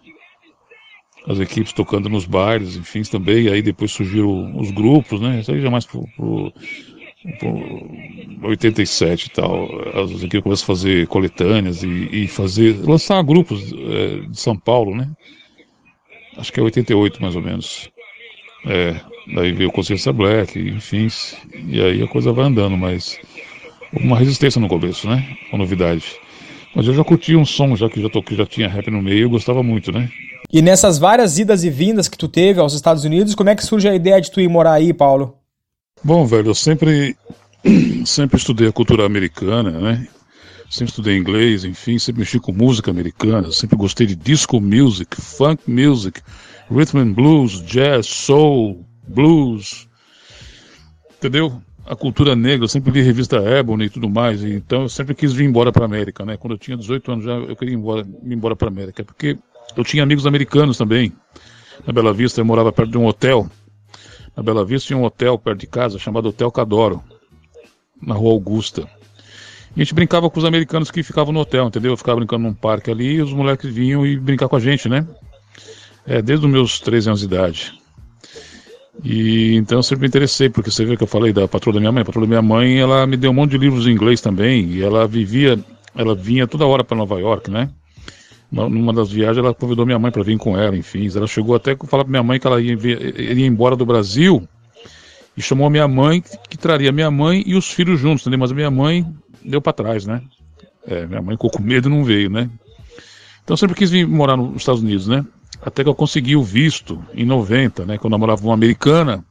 As 1.26 1.39
equipes 1.39 1.72
tocando 1.74 2.09
nos 2.09 2.26
bares, 2.26 2.76
enfim, 2.76 3.01
também. 3.03 3.47
Aí 3.47 3.61
depois 3.61 3.91
surgiram 3.91 4.55
os 4.57 4.70
grupos, 4.70 5.20
né? 5.20 5.39
Isso 5.39 5.51
aí 5.51 5.61
já 5.61 5.72
mais 5.72 5.86
pro, 5.86 6.05
pro 6.16 6.53
87 8.43 9.26
e 9.26 9.30
tal, 9.30 9.67
as 9.97 10.11
equipes 10.11 10.41
começam 10.41 10.63
a 10.63 10.67
fazer 10.67 11.07
coletâneas 11.07 11.82
e, 11.84 12.09
e 12.11 12.28
fazer, 12.28 12.76
lançar 12.86 13.24
grupos 13.24 13.71
é, 13.71 14.28
de 14.28 14.39
São 14.39 14.57
Paulo, 14.57 14.95
né? 14.95 15.09
Acho 16.38 16.51
que 16.51 16.59
é 16.59 16.63
88 16.63 17.21
mais 17.21 17.36
ou 17.36 17.41
menos. 17.41 17.89
É, 18.65 18.95
daí 19.34 19.51
veio 19.51 19.71
Consciência 19.71 20.11
Black, 20.11 20.59
enfim, 20.59 21.07
e 21.67 21.82
aí 21.82 22.03
a 22.03 22.07
coisa 22.07 22.32
vai 22.32 22.45
andando, 22.45 22.78
mas 22.78 23.19
uma 23.93 24.17
resistência 24.17 24.59
no 24.59 24.67
começo, 24.67 25.07
né? 25.07 25.38
Uma 25.51 25.59
novidade. 25.59 26.03
Mas 26.76 26.88
eu 26.88 26.93
já 26.93 27.03
curti 27.03 27.36
um 27.36 27.45
som, 27.45 27.76
já 27.76 27.89
que 27.89 28.01
já, 28.01 28.09
que 28.09 28.36
já 28.36 28.45
tinha 28.45 28.67
rap 28.67 28.89
no 28.89 29.01
meio, 29.01 29.26
eu 29.26 29.30
gostava 29.30 29.61
muito, 29.61 29.91
né? 29.91 30.09
E 30.51 30.61
nessas 30.61 30.97
várias 30.97 31.38
idas 31.38 31.63
e 31.63 31.69
vindas 31.69 32.07
que 32.07 32.17
tu 32.17 32.28
teve 32.28 32.59
aos 32.59 32.74
Estados 32.74 33.03
Unidos, 33.03 33.36
como 33.36 33.49
é 33.49 33.55
que 33.55 33.63
surge 33.63 33.88
a 33.88 33.95
ideia 33.95 34.19
de 34.19 34.32
tu 34.32 34.41
ir 34.41 34.49
morar 34.49 34.74
aí, 34.74 34.93
Paulo? 34.93 35.42
Bom, 36.05 36.25
velho, 36.25 36.49
eu 36.49 36.53
sempre, 36.53 37.15
sempre 38.05 38.37
estudei 38.37 38.67
a 38.67 38.73
cultura 38.73 39.05
americana, 39.05 39.71
né? 39.71 40.05
Sempre 40.69 40.89
estudei 40.89 41.17
inglês, 41.17 41.63
enfim, 41.63 41.97
sempre 41.97 42.19
mexi 42.19 42.41
com 42.41 42.51
música 42.51 42.91
americana, 42.91 43.49
sempre 43.53 43.77
gostei 43.77 44.05
de 44.05 44.13
disco 44.13 44.59
music, 44.59 45.15
funk 45.21 45.63
music, 45.65 46.19
rhythm 46.69 46.97
and 46.97 47.13
blues, 47.13 47.61
jazz, 47.61 48.05
soul, 48.05 48.85
blues, 49.07 49.87
entendeu? 51.17 51.61
A 51.85 51.95
cultura 51.95 52.35
negra, 52.35 52.65
eu 52.65 52.69
sempre 52.69 52.91
li 52.91 53.01
revista 53.01 53.37
Ebony 53.37 53.85
e 53.85 53.89
tudo 53.89 54.09
mais, 54.09 54.43
então 54.43 54.81
eu 54.81 54.89
sempre 54.89 55.15
quis 55.15 55.31
vir 55.31 55.45
embora 55.45 55.71
para 55.71 55.85
América, 55.85 56.25
né? 56.25 56.35
Quando 56.35 56.55
eu 56.55 56.57
tinha 56.57 56.75
18 56.75 57.11
anos 57.13 57.25
já 57.25 57.31
eu 57.31 57.55
queria 57.55 57.75
ir 57.75 57.77
embora, 57.77 58.01
ir 58.01 58.33
embora 58.33 58.57
para 58.57 58.67
América, 58.67 59.05
porque 59.05 59.37
eu 59.77 59.83
tinha 59.85 60.03
amigos 60.03 60.27
americanos 60.27 60.77
também. 60.77 61.13
Na 61.87 61.93
Bela 61.93 62.13
Vista 62.13 62.41
eu 62.41 62.45
morava 62.45 62.73
perto 62.73 62.91
de 62.91 62.97
um 62.97 63.05
hotel 63.05 63.49
na 64.36 64.43
Bela 64.43 64.65
Vista 64.65 64.88
tinha 64.88 64.97
um 64.97 65.03
hotel 65.03 65.38
perto 65.38 65.59
de 65.59 65.67
casa 65.67 65.99
chamado 65.99 66.29
Hotel 66.29 66.51
Cadoro, 66.51 67.03
na 68.01 68.15
Rua 68.15 68.31
Augusta. 68.31 68.88
E 69.75 69.81
a 69.81 69.84
gente 69.84 69.93
brincava 69.93 70.29
com 70.29 70.39
os 70.39 70.45
americanos 70.45 70.91
que 70.91 71.01
ficavam 71.01 71.34
no 71.34 71.39
hotel, 71.39 71.67
entendeu? 71.67 71.93
Eu 71.93 71.97
ficava 71.97 72.17
brincando 72.17 72.43
num 72.43 72.53
parque 72.53 72.91
ali 72.91 73.15
e 73.15 73.21
os 73.21 73.34
moleques 73.34 73.73
vinham 73.73 74.05
e 74.05 74.17
brincar 74.19 74.47
com 74.47 74.55
a 74.55 74.59
gente, 74.59 74.88
né? 74.88 75.07
É, 76.05 76.21
desde 76.21 76.45
os 76.45 76.51
meus 76.51 76.79
13 76.79 77.09
anos 77.09 77.19
de 77.21 77.25
idade. 77.25 77.73
E 79.03 79.55
então 79.55 79.79
eu 79.79 79.84
sempre 79.84 80.01
me 80.01 80.07
interessei, 80.07 80.49
porque 80.49 80.69
você 80.69 80.86
vê 80.86 80.95
que 80.95 81.03
eu 81.03 81.07
falei 81.07 81.34
da 81.34 81.47
patroa 81.47 81.73
da 81.73 81.79
minha 81.79 81.91
mãe. 81.91 82.01
A 82.01 82.05
patroa 82.05 82.25
da 82.25 82.29
minha 82.29 82.41
mãe, 82.41 82.77
ela 82.77 83.07
me 83.07 83.17
deu 83.17 83.31
um 83.31 83.34
monte 83.34 83.51
de 83.51 83.57
livros 83.57 83.88
em 83.88 83.91
inglês 83.91 84.21
também, 84.21 84.65
e 84.65 84.84
ela 84.84 85.07
vivia, 85.07 85.59
ela 85.95 86.13
vinha 86.13 86.45
toda 86.45 86.67
hora 86.67 86.84
para 86.84 86.97
Nova 86.97 87.19
York, 87.19 87.49
né? 87.49 87.69
Numa 88.53 88.93
das 88.93 89.11
viagens, 89.11 89.43
ela 89.43 89.53
convidou 89.53 89.83
minha 89.85 89.97
mãe 89.97 90.11
para 90.11 90.21
vir 90.21 90.37
com 90.37 90.55
ela, 90.55 90.77
enfim. 90.77 91.09
Ela 91.15 91.25
chegou 91.25 91.55
até 91.55 91.71
a 91.71 91.87
falar 91.87 92.03
para 92.03 92.11
minha 92.11 92.23
mãe 92.23 92.39
que 92.39 92.45
ela 92.45 92.61
ia, 92.61 92.73
ia 92.75 93.47
embora 93.47 93.75
do 93.75 93.85
Brasil 93.85 94.47
e 95.35 95.41
chamou 95.41 95.69
minha 95.71 95.87
mãe, 95.87 96.23
que 96.47 96.55
traria 96.55 96.91
minha 96.91 97.09
mãe 97.09 97.43
e 97.47 97.55
os 97.55 97.71
filhos 97.71 97.99
juntos, 97.99 98.21
entendeu? 98.21 98.39
Mas 98.39 98.51
minha 98.51 98.69
mãe 98.69 99.05
deu 99.43 99.59
para 99.59 99.73
trás, 99.73 100.05
né? 100.05 100.21
É, 100.85 101.07
minha 101.07 101.21
mãe 101.21 101.35
ficou 101.35 101.49
com 101.49 101.63
medo 101.63 101.89
e 101.89 101.91
não 101.91 102.03
veio, 102.03 102.29
né? 102.29 102.47
Então 103.43 103.57
sempre 103.57 103.75
quis 103.75 103.89
vir 103.89 104.07
morar 104.07 104.37
nos 104.37 104.57
Estados 104.57 104.83
Unidos, 104.83 105.07
né? 105.07 105.25
Até 105.61 105.83
que 105.83 105.89
eu 105.89 105.95
consegui 105.95 106.35
o 106.35 106.43
visto 106.43 107.03
em 107.15 107.25
90, 107.25 107.85
né? 107.85 107.97
Quando 107.97 108.13
eu 108.13 108.19
namorava 108.19 108.43
uma 108.43 108.53
americana 108.53 109.25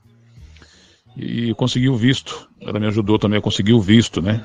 e 1.16 1.50
eu 1.50 1.54
consegui 1.54 1.88
o 1.88 1.96
visto. 1.96 2.48
Ela 2.60 2.80
me 2.80 2.86
ajudou 2.86 3.18
também 3.18 3.38
a 3.38 3.42
conseguir 3.42 3.72
o 3.72 3.80
visto, 3.80 4.20
né? 4.20 4.42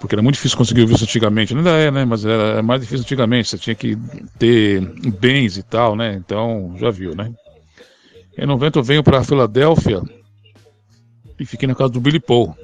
Porque 0.00 0.14
era 0.14 0.22
muito 0.22 0.34
difícil 0.34 0.58
conseguir 0.58 0.82
o 0.82 0.86
visto 0.86 1.02
antigamente. 1.02 1.54
Ainda 1.54 1.70
é, 1.70 1.90
né? 1.90 2.04
Mas 2.04 2.24
era 2.24 2.62
mais 2.62 2.80
difícil 2.80 3.04
antigamente. 3.04 3.48
Você 3.48 3.58
tinha 3.58 3.74
que 3.74 3.96
ter 4.38 4.80
bens 5.18 5.56
e 5.56 5.62
tal, 5.62 5.96
né? 5.96 6.14
Então, 6.14 6.74
já 6.78 6.90
viu, 6.90 7.14
né? 7.14 7.32
Em 8.36 8.46
90 8.46 8.78
eu 8.78 8.82
venho 8.82 9.02
para 9.02 9.24
Filadélfia 9.24 10.02
e 11.38 11.46
fiquei 11.46 11.66
na 11.66 11.74
casa 11.74 11.92
do 11.92 12.00
Billy 12.00 12.20
Paul. 12.20 12.54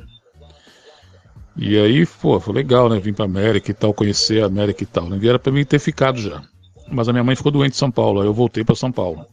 E 1.56 1.78
aí, 1.78 2.06
pô, 2.06 2.38
foi 2.40 2.54
legal, 2.54 2.88
né? 2.88 2.98
Vim 2.98 3.12
pra 3.12 3.24
América 3.24 3.70
e 3.70 3.74
tal, 3.74 3.92
conhecer 3.92 4.42
a 4.42 4.46
América 4.46 4.82
e 4.82 4.86
tal. 4.86 5.08
Né? 5.08 5.18
E 5.20 5.28
era 5.28 5.38
pra 5.38 5.52
mim 5.52 5.64
ter 5.64 5.78
ficado 5.78 6.20
já. 6.20 6.42
Mas 6.90 7.08
a 7.08 7.12
minha 7.12 7.24
mãe 7.24 7.36
ficou 7.36 7.52
doente 7.52 7.74
em 7.74 7.78
São 7.78 7.90
Paulo, 7.90 8.20
aí 8.20 8.26
eu 8.26 8.34
voltei 8.34 8.64
para 8.64 8.74
São 8.74 8.92
Paulo. 8.92 9.26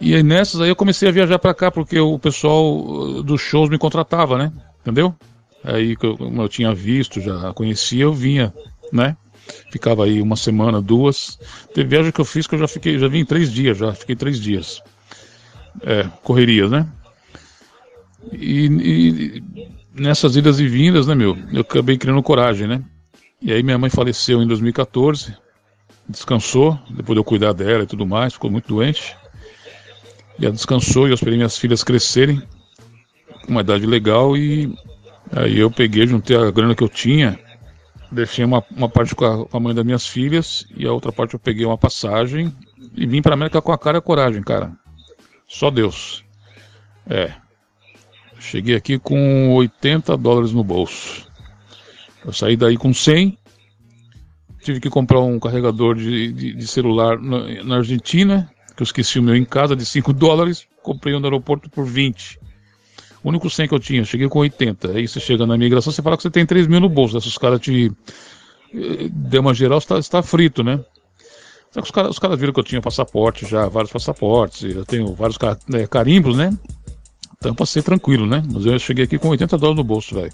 E 0.00 0.14
aí 0.14 0.22
nessas 0.22 0.60
aí 0.60 0.68
eu 0.68 0.76
comecei 0.76 1.08
a 1.08 1.12
viajar 1.12 1.38
para 1.38 1.54
cá, 1.54 1.70
porque 1.70 1.98
o 1.98 2.18
pessoal 2.18 3.22
dos 3.24 3.40
shows 3.40 3.68
me 3.68 3.78
contratava, 3.78 4.38
né? 4.38 4.52
Entendeu? 4.80 5.14
Aí, 5.62 5.96
como 5.96 6.42
eu 6.42 6.48
tinha 6.48 6.74
visto, 6.74 7.20
já 7.20 7.52
conhecia, 7.52 8.04
eu 8.04 8.12
vinha, 8.12 8.52
né? 8.92 9.16
Ficava 9.70 10.04
aí 10.04 10.22
uma 10.22 10.36
semana, 10.36 10.80
duas. 10.80 11.38
Teve 11.74 11.88
viagem 11.88 12.12
que 12.12 12.20
eu 12.20 12.24
fiz 12.24 12.46
que 12.46 12.54
eu 12.54 12.58
já 12.58 12.68
fiquei, 12.68 12.98
já 12.98 13.08
vim 13.08 13.24
três 13.24 13.52
dias, 13.52 13.78
já 13.78 13.92
fiquei 13.92 14.16
três 14.16 14.40
dias. 14.40 14.82
É, 15.82 16.04
correrias, 16.22 16.70
né? 16.70 16.86
E, 18.32 18.66
e, 18.66 19.44
nessas 19.94 20.36
idas 20.36 20.60
e 20.60 20.68
vindas, 20.68 21.06
né, 21.06 21.14
meu? 21.14 21.36
Eu 21.52 21.60
acabei 21.60 21.96
criando 21.96 22.22
coragem, 22.22 22.66
né? 22.66 22.82
E 23.40 23.52
aí 23.52 23.62
minha 23.62 23.78
mãe 23.78 23.88
faleceu 23.88 24.42
em 24.42 24.46
2014, 24.46 25.34
descansou, 26.08 26.78
depois 26.90 27.14
de 27.14 27.20
eu 27.20 27.24
cuidar 27.24 27.52
dela 27.52 27.84
e 27.84 27.86
tudo 27.86 28.06
mais, 28.06 28.34
ficou 28.34 28.50
muito 28.50 28.68
doente. 28.68 29.16
E 30.38 30.44
ela 30.44 30.54
descansou 30.54 31.06
e 31.06 31.10
eu 31.10 31.14
esperei 31.14 31.36
minhas 31.36 31.56
filhas 31.56 31.82
crescerem, 31.82 32.42
com 33.44 33.52
uma 33.52 33.60
idade 33.62 33.86
legal, 33.86 34.36
e 34.36 34.74
Aí 35.32 35.58
eu 35.58 35.70
peguei, 35.70 36.06
juntei 36.06 36.36
a 36.36 36.50
grana 36.50 36.74
que 36.74 36.82
eu 36.82 36.88
tinha, 36.88 37.38
deixei 38.10 38.44
uma, 38.44 38.64
uma 38.70 38.88
parte 38.88 39.14
com 39.14 39.48
a, 39.52 39.60
mãe 39.60 39.74
das 39.74 39.84
minhas 39.84 40.06
filhas 40.06 40.66
e 40.76 40.86
a 40.86 40.92
outra 40.92 41.12
parte 41.12 41.34
eu 41.34 41.40
peguei 41.40 41.64
uma 41.64 41.78
passagem 41.78 42.54
e 42.94 43.06
vim 43.06 43.22
para 43.22 43.34
América 43.34 43.62
com 43.62 43.72
a 43.72 43.78
cara 43.78 43.98
e 43.98 44.00
a 44.00 44.02
coragem, 44.02 44.42
cara. 44.42 44.72
Só 45.46 45.70
Deus. 45.70 46.24
É. 47.06 47.32
Cheguei 48.38 48.74
aqui 48.74 48.98
com 48.98 49.54
80 49.54 50.16
dólares 50.16 50.52
no 50.52 50.64
bolso. 50.64 51.28
Eu 52.24 52.32
saí 52.32 52.56
daí 52.56 52.76
com 52.76 52.92
100. 52.92 53.38
Tive 54.62 54.80
que 54.80 54.90
comprar 54.90 55.20
um 55.20 55.38
carregador 55.38 55.94
de, 55.94 56.32
de, 56.32 56.54
de 56.54 56.66
celular 56.66 57.18
na, 57.18 57.64
na, 57.64 57.76
Argentina, 57.76 58.50
que 58.76 58.82
eu 58.82 58.84
esqueci 58.84 59.18
o 59.18 59.22
meu 59.22 59.34
em 59.34 59.44
casa, 59.44 59.74
de 59.74 59.86
5 59.86 60.12
dólares. 60.14 60.66
Comprei 60.82 61.14
um 61.14 61.20
no 61.20 61.26
aeroporto 61.26 61.70
por 61.70 61.84
20. 61.84 62.38
O 63.22 63.28
único 63.28 63.50
100 63.50 63.68
que 63.68 63.74
eu 63.74 63.80
tinha, 63.80 64.04
cheguei 64.04 64.28
com 64.28 64.38
80. 64.38 64.92
Aí 64.92 65.06
você 65.06 65.20
chega 65.20 65.46
na 65.46 65.56
migração, 65.56 65.92
você 65.92 66.02
fala 66.02 66.16
que 66.16 66.22
você 66.22 66.30
tem 66.30 66.46
3 66.46 66.66
mil 66.66 66.80
no 66.80 66.88
bolso. 66.88 67.18
Esses 67.18 67.36
caras 67.36 67.60
te. 67.60 67.92
Eh, 68.74 69.08
deu 69.10 69.42
uma 69.42 69.52
geral, 69.52 69.80
você 69.80 69.94
está 69.94 70.20
tá 70.20 70.22
frito, 70.22 70.62
né? 70.62 70.80
Só 71.70 71.80
que 71.80 71.86
os 71.86 71.90
caras, 71.90 72.16
os 72.16 72.38
viram 72.38 72.52
que 72.52 72.60
eu 72.60 72.64
tinha 72.64 72.80
passaporte 72.80 73.46
já, 73.46 73.68
vários 73.68 73.92
passaportes. 73.92 74.74
Eu 74.74 74.84
tenho 74.84 75.14
vários 75.14 75.38
né, 75.68 75.86
carimbos, 75.86 76.36
né? 76.36 76.56
Então 77.38 77.54
passei 77.54 77.82
tranquilo, 77.82 78.26
né? 78.26 78.42
Mas 78.52 78.66
eu 78.66 78.78
cheguei 78.78 79.04
aqui 79.04 79.18
com 79.18 79.28
80 79.28 79.56
dólares 79.56 79.76
no 79.76 79.84
bolso, 79.84 80.14
velho. 80.14 80.32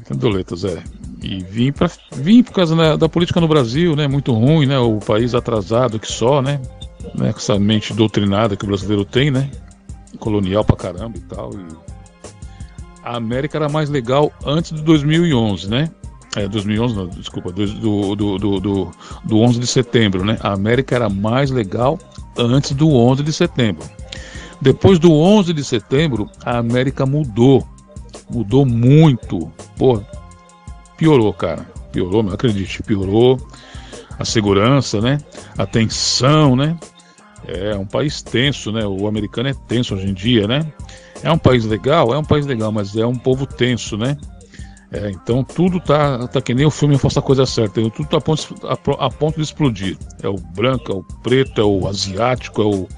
80 0.00 0.14
doletas, 0.20 0.64
é. 0.64 0.82
E 1.22 1.42
vim, 1.42 1.72
pra, 1.72 1.90
vim 2.12 2.42
por 2.42 2.52
causa 2.52 2.74
da, 2.74 2.96
da, 2.96 3.08
política 3.08 3.40
no 3.40 3.48
Brasil, 3.48 3.94
né? 3.94 4.08
Muito 4.08 4.32
ruim, 4.32 4.66
né? 4.66 4.78
O 4.78 4.98
país 4.98 5.34
atrasado 5.34 5.98
que 5.98 6.10
só, 6.10 6.42
né? 6.42 6.60
né? 7.14 7.32
Com 7.32 7.38
essa 7.38 7.58
mente 7.58 7.94
doutrinada 7.94 8.56
que 8.56 8.64
o 8.64 8.68
brasileiro 8.68 9.04
tem, 9.04 9.30
né? 9.30 9.50
Colonial 10.18 10.64
pra 10.64 10.76
caramba 10.76 11.18
e 11.18 11.20
tal. 11.22 11.50
E... 11.54 11.96
A 13.02 13.16
América 13.16 13.58
era 13.58 13.68
mais 13.68 13.88
legal 13.88 14.32
antes 14.44 14.72
de 14.72 14.82
2011, 14.82 15.68
né? 15.68 15.90
É, 16.36 16.46
2011, 16.46 16.94
não, 16.94 17.06
desculpa, 17.08 17.50
do, 17.50 17.66
do, 17.66 18.14
do, 18.14 18.60
do, 18.60 18.90
do 19.24 19.38
11 19.38 19.58
de 19.58 19.66
setembro, 19.66 20.22
né? 20.24 20.36
A 20.42 20.52
América 20.52 20.94
era 20.94 21.08
mais 21.08 21.50
legal 21.50 21.98
antes 22.36 22.72
do 22.72 22.90
11 22.90 23.22
de 23.22 23.32
setembro. 23.32 23.84
Depois 24.60 24.98
do 24.98 25.12
11 25.12 25.52
de 25.52 25.64
setembro, 25.64 26.28
a 26.44 26.58
América 26.58 27.06
mudou. 27.06 27.66
Mudou 28.28 28.66
muito. 28.66 29.50
Pô, 29.78 30.02
piorou, 30.98 31.32
cara. 31.32 31.66
Piorou, 31.92 32.22
não 32.22 32.32
acredite, 32.32 32.82
piorou. 32.82 33.38
A 34.18 34.24
segurança, 34.24 35.00
né? 35.00 35.18
A 35.56 35.64
tensão, 35.66 36.56
né? 36.56 36.78
É 37.46 37.76
um 37.76 37.86
país 37.86 38.22
tenso, 38.22 38.72
né? 38.72 38.84
O 38.86 39.06
americano 39.06 39.48
é 39.48 39.54
tenso 39.68 39.94
hoje 39.94 40.08
em 40.08 40.14
dia, 40.14 40.46
né? 40.46 40.60
É 41.22 41.30
um 41.30 41.38
país 41.38 41.64
legal, 41.64 42.12
é 42.14 42.18
um 42.18 42.24
país 42.24 42.46
legal, 42.46 42.70
mas 42.70 42.96
é 42.96 43.06
um 43.06 43.14
povo 43.14 43.46
tenso, 43.46 43.96
né? 43.96 44.16
É, 44.92 45.10
então 45.10 45.42
tudo 45.42 45.80
tá, 45.80 46.28
tá 46.28 46.40
que 46.40 46.54
nem 46.54 46.64
o 46.64 46.70
filme 46.70 46.96
Faça 46.96 47.18
a 47.18 47.22
Coisa 47.22 47.44
Certa, 47.44 47.80
tudo 47.90 48.08
tá 48.08 48.18
a 48.18 48.20
ponto, 48.20 48.54
a, 48.66 49.06
a 49.06 49.10
ponto 49.10 49.36
de 49.36 49.42
explodir. 49.42 49.96
É 50.22 50.28
o 50.28 50.36
branco, 50.36 50.92
é 50.92 50.94
o 50.94 51.02
preto, 51.22 51.60
é 51.60 51.64
o 51.64 51.88
asiático, 51.88 52.62
é 52.62 52.64
o, 52.64 52.88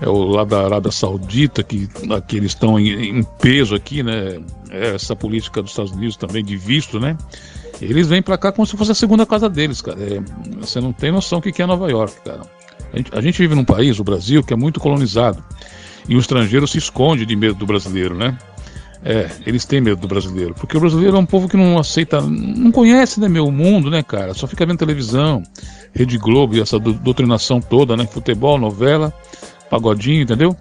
é 0.00 0.08
o 0.08 0.24
lá 0.24 0.44
da 0.44 0.64
Arábia 0.64 0.90
Saudita, 0.90 1.62
que, 1.62 1.88
que 2.26 2.36
eles 2.36 2.52
estão 2.52 2.78
em, 2.80 3.18
em, 3.18 3.22
peso 3.22 3.74
aqui, 3.74 4.02
né? 4.02 4.40
É 4.70 4.94
essa 4.94 5.14
política 5.14 5.60
dos 5.60 5.72
Estados 5.72 5.92
Unidos 5.92 6.16
também 6.16 6.44
de 6.44 6.56
visto, 6.56 6.98
né? 6.98 7.16
Eles 7.80 8.08
vêm 8.08 8.22
para 8.22 8.38
cá 8.38 8.52
como 8.52 8.66
se 8.66 8.76
fosse 8.76 8.92
a 8.92 8.94
segunda 8.94 9.26
casa 9.26 9.48
deles, 9.48 9.80
cara. 9.80 9.98
É, 10.00 10.20
você 10.58 10.80
não 10.80 10.92
tem 10.92 11.12
noção 11.12 11.40
do 11.40 11.52
que 11.52 11.62
é 11.62 11.66
Nova 11.66 11.90
York, 11.90 12.14
cara. 12.24 12.42
A 12.92 12.96
gente, 12.96 13.10
a 13.14 13.20
gente 13.20 13.38
vive 13.38 13.54
num 13.54 13.64
país, 13.64 13.98
o 13.98 14.04
Brasil, 14.04 14.42
que 14.42 14.52
é 14.52 14.56
muito 14.56 14.80
colonizado. 14.80 15.42
E 16.08 16.16
o 16.16 16.18
estrangeiro 16.18 16.66
se 16.66 16.78
esconde 16.78 17.24
de 17.24 17.36
medo 17.36 17.54
do 17.54 17.66
brasileiro, 17.66 18.14
né? 18.14 18.36
É, 19.02 19.30
eles 19.46 19.64
têm 19.64 19.80
medo 19.80 20.00
do 20.00 20.08
brasileiro. 20.08 20.54
Porque 20.54 20.76
o 20.76 20.80
brasileiro 20.80 21.16
é 21.16 21.20
um 21.20 21.26
povo 21.26 21.48
que 21.48 21.56
não 21.56 21.78
aceita, 21.78 22.20
não 22.20 22.70
conhece, 22.70 23.18
né, 23.18 23.28
meu, 23.28 23.50
mundo, 23.50 23.90
né, 23.90 24.02
cara? 24.02 24.34
Só 24.34 24.46
fica 24.46 24.66
vendo 24.66 24.78
televisão, 24.78 25.42
Rede 25.94 26.18
Globo 26.18 26.54
e 26.54 26.60
essa 26.60 26.78
doutrinação 26.78 27.60
toda, 27.60 27.96
né? 27.96 28.06
Futebol, 28.06 28.58
novela, 28.58 29.12
pagodinho, 29.70 30.22
entendeu? 30.22 30.56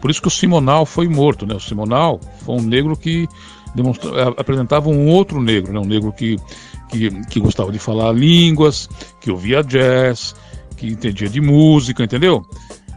Por 0.00 0.10
isso 0.10 0.20
que 0.20 0.28
o 0.28 0.30
Simonal 0.30 0.86
foi 0.86 1.08
morto, 1.08 1.46
né? 1.46 1.54
O 1.54 1.60
Simonal 1.60 2.20
foi 2.44 2.56
um 2.56 2.62
negro 2.62 2.96
que 2.96 3.28
apresentava 4.36 4.88
um 4.88 5.08
outro 5.08 5.40
negro, 5.40 5.72
né? 5.72 5.80
Um 5.80 5.86
negro 5.86 6.12
que, 6.12 6.36
que, 6.88 7.10
que 7.26 7.40
gostava 7.40 7.72
de 7.72 7.78
falar 7.78 8.12
línguas, 8.12 8.88
que 9.20 9.30
ouvia 9.30 9.62
jazz, 9.62 10.34
que 10.82 10.88
entendia 10.88 11.28
de 11.28 11.40
música, 11.40 12.02
entendeu? 12.02 12.44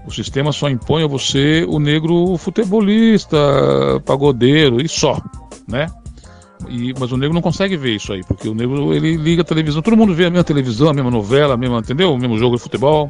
O 0.07 0.11
sistema 0.11 0.51
só 0.51 0.67
impõe 0.67 1.03
a 1.03 1.07
você 1.07 1.63
o 1.67 1.79
negro 1.79 2.36
futebolista, 2.38 3.38
pagodeiro 4.03 4.81
e 4.81 4.89
só, 4.89 5.21
né? 5.67 5.88
E, 6.67 6.93
mas 6.99 7.11
o 7.11 7.17
negro 7.17 7.33
não 7.33 7.41
consegue 7.43 7.77
ver 7.77 7.95
isso 7.95 8.11
aí, 8.11 8.23
porque 8.23 8.49
o 8.49 8.55
negro 8.55 8.91
ele 8.91 9.17
liga 9.17 9.43
a 9.43 9.45
televisão, 9.45 9.83
todo 9.83 9.95
mundo 9.95 10.15
vê 10.15 10.25
a 10.25 10.29
mesma 10.31 10.43
televisão, 10.43 10.89
a 10.89 10.93
mesma 10.93 11.11
novela, 11.11 11.53
a 11.53 11.57
mesma, 11.57 11.79
entendeu? 11.79 12.11
O 12.11 12.17
mesmo 12.17 12.38
jogo 12.39 12.55
de 12.55 12.63
futebol. 12.63 13.07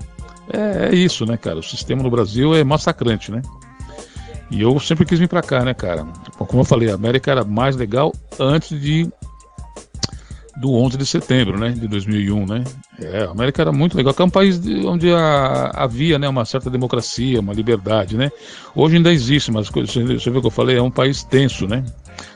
É, 0.51 0.89
é 0.89 0.95
isso, 0.95 1.26
né, 1.26 1.38
cara? 1.38 1.59
O 1.59 1.63
sistema 1.63 2.03
no 2.03 2.09
Brasil 2.09 2.53
é 2.53 2.63
massacrante, 2.63 3.32
né? 3.32 3.41
E 4.51 4.61
eu 4.61 4.78
sempre 4.80 5.05
quis 5.05 5.17
vir 5.17 5.30
pra 5.30 5.41
cá, 5.41 5.63
né, 5.63 5.73
cara? 5.73 6.05
Como 6.38 6.61
eu 6.61 6.65
falei, 6.65 6.91
a 6.91 6.95
América 6.95 7.32
era 7.32 7.45
mais 7.45 7.76
legal 7.76 8.13
antes 8.39 8.80
de 8.80 9.09
do 10.56 10.74
11 10.74 10.97
de 10.97 11.06
setembro, 11.06 11.60
né, 11.60 11.72
de 11.72 11.88
2001, 11.88 12.45
né? 12.45 12.64
É, 12.99 13.24
a 13.24 13.32
América 13.32 13.62
era 13.62 13.72
muito 13.72 13.97
legal, 13.97 14.14
que 14.14 14.22
é 14.22 14.26
um 14.26 14.30
país 14.30 14.62
onde 14.86 15.12
a, 15.12 15.72
havia, 15.74 16.18
né, 16.18 16.30
uma 16.30 16.45
certa 16.45 16.70
democracia, 16.70 17.39
uma 17.39 17.53
liberdade, 17.53 18.16
né? 18.16 18.32
Hoje 18.74 18.95
ainda 18.95 19.12
existe, 19.12 19.51
mas 19.51 19.70
você, 19.70 20.03
você 20.03 20.30
vê 20.30 20.38
o 20.38 20.41
que 20.41 20.47
eu 20.47 20.51
falei, 20.51 20.78
é 20.78 20.82
um 20.82 20.91
país 20.91 21.24
tenso, 21.24 21.68
né? 21.68 21.84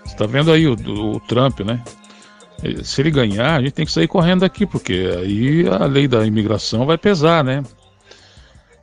Você 0.03 0.13
está 0.13 0.25
vendo 0.25 0.51
aí 0.51 0.67
o, 0.67 0.73
o, 0.73 1.19
Trump, 1.21 1.61
né? 1.61 1.81
Se 2.83 3.01
ele 3.01 3.11
ganhar, 3.11 3.55
a 3.55 3.61
gente 3.61 3.71
tem 3.71 3.85
que 3.85 3.91
sair 3.91 4.07
correndo 4.07 4.41
daqui, 4.41 4.65
porque 4.65 5.09
aí 5.17 5.65
a 5.67 5.85
lei 5.85 6.09
da 6.09 6.25
imigração 6.25 6.85
vai 6.85 6.97
pesar, 6.97 7.41
né? 7.41 7.63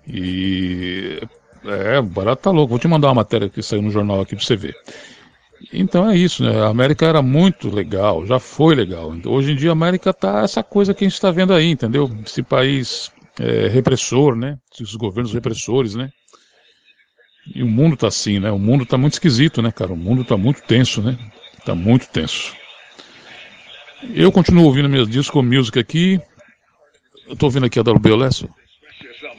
E 0.09 1.21
é, 1.63 1.99
o 1.99 2.03
barato 2.05 2.43
tá 2.43 2.51
louco. 2.51 2.71
Vou 2.71 2.79
te 2.79 2.89
mandar 2.89 3.09
uma 3.09 3.17
matéria 3.17 3.51
que 3.51 3.63
saiu 3.63 3.83
no 3.83 3.91
jornal 3.91 4.21
aqui 4.21 4.35
para 4.35 4.45
você 4.45 4.57
ver. 4.57 4.75
Então 5.73 6.09
é 6.09 6.17
isso, 6.17 6.45
né? 6.45 6.63
A 6.63 6.69
América 6.69 7.07
era 7.07 7.21
muito 7.21 7.69
legal, 7.69 8.25
já 8.27 8.39
foi 8.39 8.75
legal. 8.75 9.15
Hoje 9.27 9.53
em 9.53 9.57
dia 9.57 9.71
a 9.71 9.73
América 9.73 10.13
tá 10.13 10.43
essa 10.43 10.63
coisa 10.63 10.95
que 10.95 11.05
a 11.05 11.09
gente 11.09 11.15
está 11.15 11.31
vendo 11.31 11.53
aí, 11.53 11.71
entendeu? 11.71 12.11
Esse 12.25 12.43
país 12.43 13.11
é, 13.41 13.69
repressor, 13.69 14.37
né? 14.37 14.59
Esses 14.73 14.95
governos 14.95 15.33
repressores, 15.33 15.95
né? 15.95 16.11
E 17.55 17.63
o 17.63 17.67
mundo 17.67 17.97
tá 17.97 18.09
assim, 18.09 18.41
né? 18.41 18.51
O 18.51 18.59
mundo 18.59 18.87
tá 18.87 18.97
muito 18.97 19.15
esquisito, 19.15 19.63
né, 19.63 19.71
cara? 19.71 19.93
O 19.93 19.97
mundo 19.97 20.25
tá 20.25 20.37
muito 20.37 20.63
tenso, 20.63 21.03
né? 21.03 21.17
Tá 21.65 21.75
muito 21.75 22.09
tenso. 22.09 22.55
Eu 24.15 24.31
continuo 24.31 24.65
ouvindo 24.65 24.89
minhas 24.89 25.09
disco 25.09 25.43
music 25.43 25.79
aqui. 25.79 26.21
Eu 27.29 27.37
tô 27.37 27.47
ouvindo 27.47 27.67
aqui 27.67 27.79
a 27.79 27.83
WBLS. 27.83 28.47
And 28.47 29.37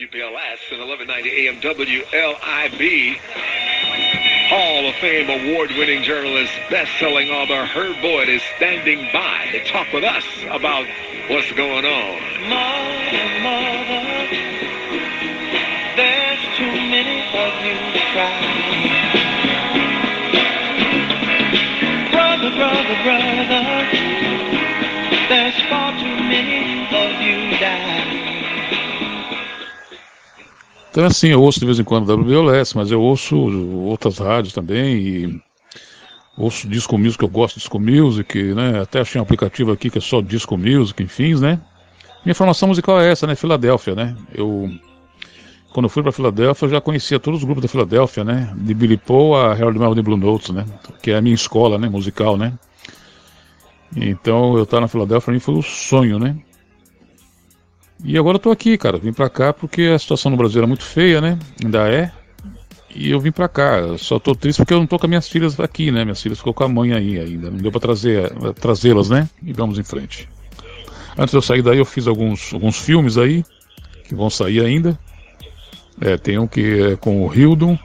1190 0.00 1.12
AM 1.12 1.58
WLIB. 1.60 3.20
Hall 4.50 4.88
of 4.88 4.96
Fame 4.96 5.30
award 5.30 5.70
winning 5.78 6.02
journalist, 6.02 6.52
best 6.70 6.90
selling 6.98 7.30
author 7.30 7.64
Herb 7.66 8.02
Boyd 8.02 8.28
is 8.28 8.42
standing 8.56 9.06
by 9.12 9.46
to 9.52 9.62
talk 9.62 9.92
with 9.92 10.02
us 10.02 10.24
about 10.50 10.88
what's 11.28 11.52
going 11.52 11.84
on. 11.84 12.18
Mother, 12.50 13.26
mother, 13.46 14.26
there's 15.94 16.42
too 16.58 16.66
many 16.66 17.22
of 17.30 17.52
you 17.62 17.78
to 17.94 18.02
cry. 18.10 18.42
Brother, 22.10 22.50
brother, 22.50 22.98
brother, 23.06 23.62
there's 25.28 25.60
far 25.70 25.92
too 25.92 26.16
many 26.26 26.90
of 26.90 27.22
you 27.22 27.56
die. 27.60 27.99
Então, 30.90 31.04
assim, 31.04 31.28
eu 31.28 31.40
ouço 31.40 31.60
de 31.60 31.66
vez 31.66 31.78
em 31.78 31.84
quando 31.84 32.12
WBOLS, 32.12 32.74
mas 32.74 32.90
eu 32.90 33.00
ouço 33.00 33.36
outras 33.84 34.18
rádios 34.18 34.52
também 34.52 34.96
e 34.96 35.42
ouço 36.36 36.68
Disco 36.68 36.98
Music, 36.98 37.22
eu 37.22 37.28
gosto 37.28 37.54
de 37.54 37.60
Disco 37.60 37.78
Music, 37.78 38.42
né? 38.54 38.80
Até 38.80 39.00
achei 39.00 39.20
um 39.20 39.22
aplicativo 39.22 39.70
aqui 39.70 39.88
que 39.88 39.98
é 39.98 40.00
só 40.00 40.20
Disco 40.20 40.58
Music, 40.58 41.00
enfim, 41.00 41.34
né? 41.36 41.60
Minha 42.24 42.34
formação 42.34 42.68
musical 42.68 43.00
é 43.00 43.10
essa, 43.10 43.24
né? 43.24 43.36
Filadélfia, 43.36 43.94
né? 43.94 44.16
Eu, 44.34 44.68
quando 45.72 45.84
eu 45.84 45.88
fui 45.88 46.02
para 46.02 46.10
Filadélfia, 46.10 46.66
eu 46.66 46.70
já 46.70 46.80
conhecia 46.80 47.20
todos 47.20 47.38
os 47.38 47.44
grupos 47.44 47.62
da 47.62 47.68
Filadélfia, 47.68 48.24
né? 48.24 48.52
De 48.56 48.74
Billy 48.74 48.96
Paul 48.96 49.36
a 49.36 49.52
Harold 49.52 49.78
Melvin 49.78 50.02
Blue 50.02 50.16
Notes, 50.16 50.50
né? 50.50 50.66
Que 51.00 51.12
é 51.12 51.16
a 51.16 51.22
minha 51.22 51.34
escola, 51.34 51.78
né? 51.78 51.88
Musical, 51.88 52.36
né? 52.36 52.52
Então, 53.96 54.56
eu 54.56 54.64
estar 54.64 54.80
na 54.80 54.88
Filadélfia, 54.88 55.26
para 55.26 55.34
mim 55.34 55.40
foi 55.40 55.54
um 55.54 55.62
sonho, 55.62 56.18
né? 56.18 56.36
E 58.02 58.16
agora 58.16 58.36
eu 58.36 58.40
tô 58.40 58.50
aqui, 58.50 58.78
cara. 58.78 58.98
Vim 58.98 59.12
pra 59.12 59.28
cá 59.28 59.52
porque 59.52 59.82
a 59.82 59.98
situação 59.98 60.30
no 60.30 60.36
Brasil 60.36 60.58
era 60.58 60.66
muito 60.66 60.84
feia, 60.84 61.20
né? 61.20 61.38
Ainda 61.62 61.88
é. 61.88 62.12
E 62.94 63.10
eu 63.10 63.20
vim 63.20 63.30
pra 63.30 63.48
cá. 63.48 63.96
Só 63.98 64.18
tô 64.18 64.34
triste 64.34 64.58
porque 64.58 64.74
eu 64.74 64.78
não 64.78 64.86
tô 64.86 64.98
com 64.98 65.06
as 65.06 65.08
minhas 65.08 65.28
filhas 65.28 65.58
aqui, 65.60 65.90
né? 65.90 66.04
Minhas 66.04 66.20
filhas 66.20 66.38
ficou 66.38 66.54
com 66.54 66.64
a 66.64 66.68
mãe 66.68 66.92
aí 66.92 67.18
ainda. 67.18 67.50
Não 67.50 67.58
deu 67.58 67.70
pra 67.70 67.80
trazer, 67.80 68.32
trazê-las, 68.54 69.08
né? 69.08 69.28
E 69.42 69.52
vamos 69.52 69.78
em 69.78 69.82
frente. 69.82 70.28
Antes 71.16 71.30
de 71.32 71.36
eu 71.36 71.42
sair 71.42 71.62
daí, 71.62 71.78
eu 71.78 71.84
fiz 71.84 72.06
alguns, 72.06 72.52
alguns 72.52 72.78
filmes 72.78 73.18
aí, 73.18 73.44
que 74.04 74.14
vão 74.14 74.30
sair 74.30 74.64
ainda. 74.64 74.98
É, 76.00 76.16
tem 76.16 76.38
um 76.38 76.46
que 76.46 76.82
é 76.82 76.96
com 76.96 77.26
o 77.26 77.34
Hildon. 77.34 77.78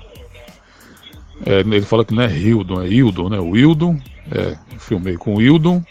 É, 1.45 1.59
ele 1.59 1.81
fala 1.81 2.05
que 2.05 2.13
não 2.13 2.23
é 2.23 2.31
Hildon, 2.31 2.81
é 2.81 2.87
Hildon, 2.87 3.29
né? 3.29 3.39
O 3.39 3.55
Hildon. 3.55 3.99
É, 4.31 4.57
filmei 4.79 5.17
com 5.17 5.35
o 5.35 5.41
Hildon. 5.41 5.83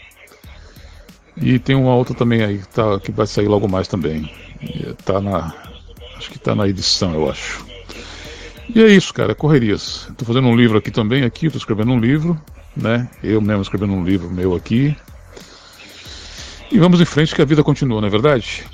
E 1.37 1.59
tem 1.59 1.75
uma 1.75 1.95
outra 1.95 2.15
também 2.15 2.43
aí 2.43 2.59
que, 2.59 2.67
tá, 2.69 2.99
que 2.99 3.11
vai 3.11 3.27
sair 3.27 3.47
logo 3.47 3.67
mais 3.67 3.87
também. 3.87 4.31
Tá 5.03 5.19
na. 5.19 5.53
Acho 6.17 6.31
que 6.31 6.39
tá 6.39 6.55
na 6.55 6.67
edição, 6.67 7.13
eu 7.13 7.29
acho. 7.29 7.65
E 8.73 8.81
é 8.81 8.87
isso, 8.87 9.13
cara, 9.13 9.35
correrias. 9.35 10.07
Tô 10.17 10.25
fazendo 10.25 10.47
um 10.47 10.55
livro 10.55 10.77
aqui 10.77 10.91
também, 10.91 11.23
aqui, 11.23 11.49
tô 11.49 11.57
escrevendo 11.57 11.91
um 11.91 11.99
livro, 11.99 12.39
né? 12.75 13.09
Eu 13.21 13.41
mesmo 13.41 13.61
escrevendo 13.61 13.93
um 13.93 14.03
livro 14.03 14.31
meu 14.31 14.55
aqui. 14.55 14.95
E 16.71 16.79
vamos 16.79 16.99
em 16.99 17.05
frente 17.05 17.35
que 17.35 17.41
a 17.41 17.45
vida 17.45 17.63
continua, 17.63 18.01
não 18.01 18.07
é 18.07 18.11
verdade? 18.11 18.65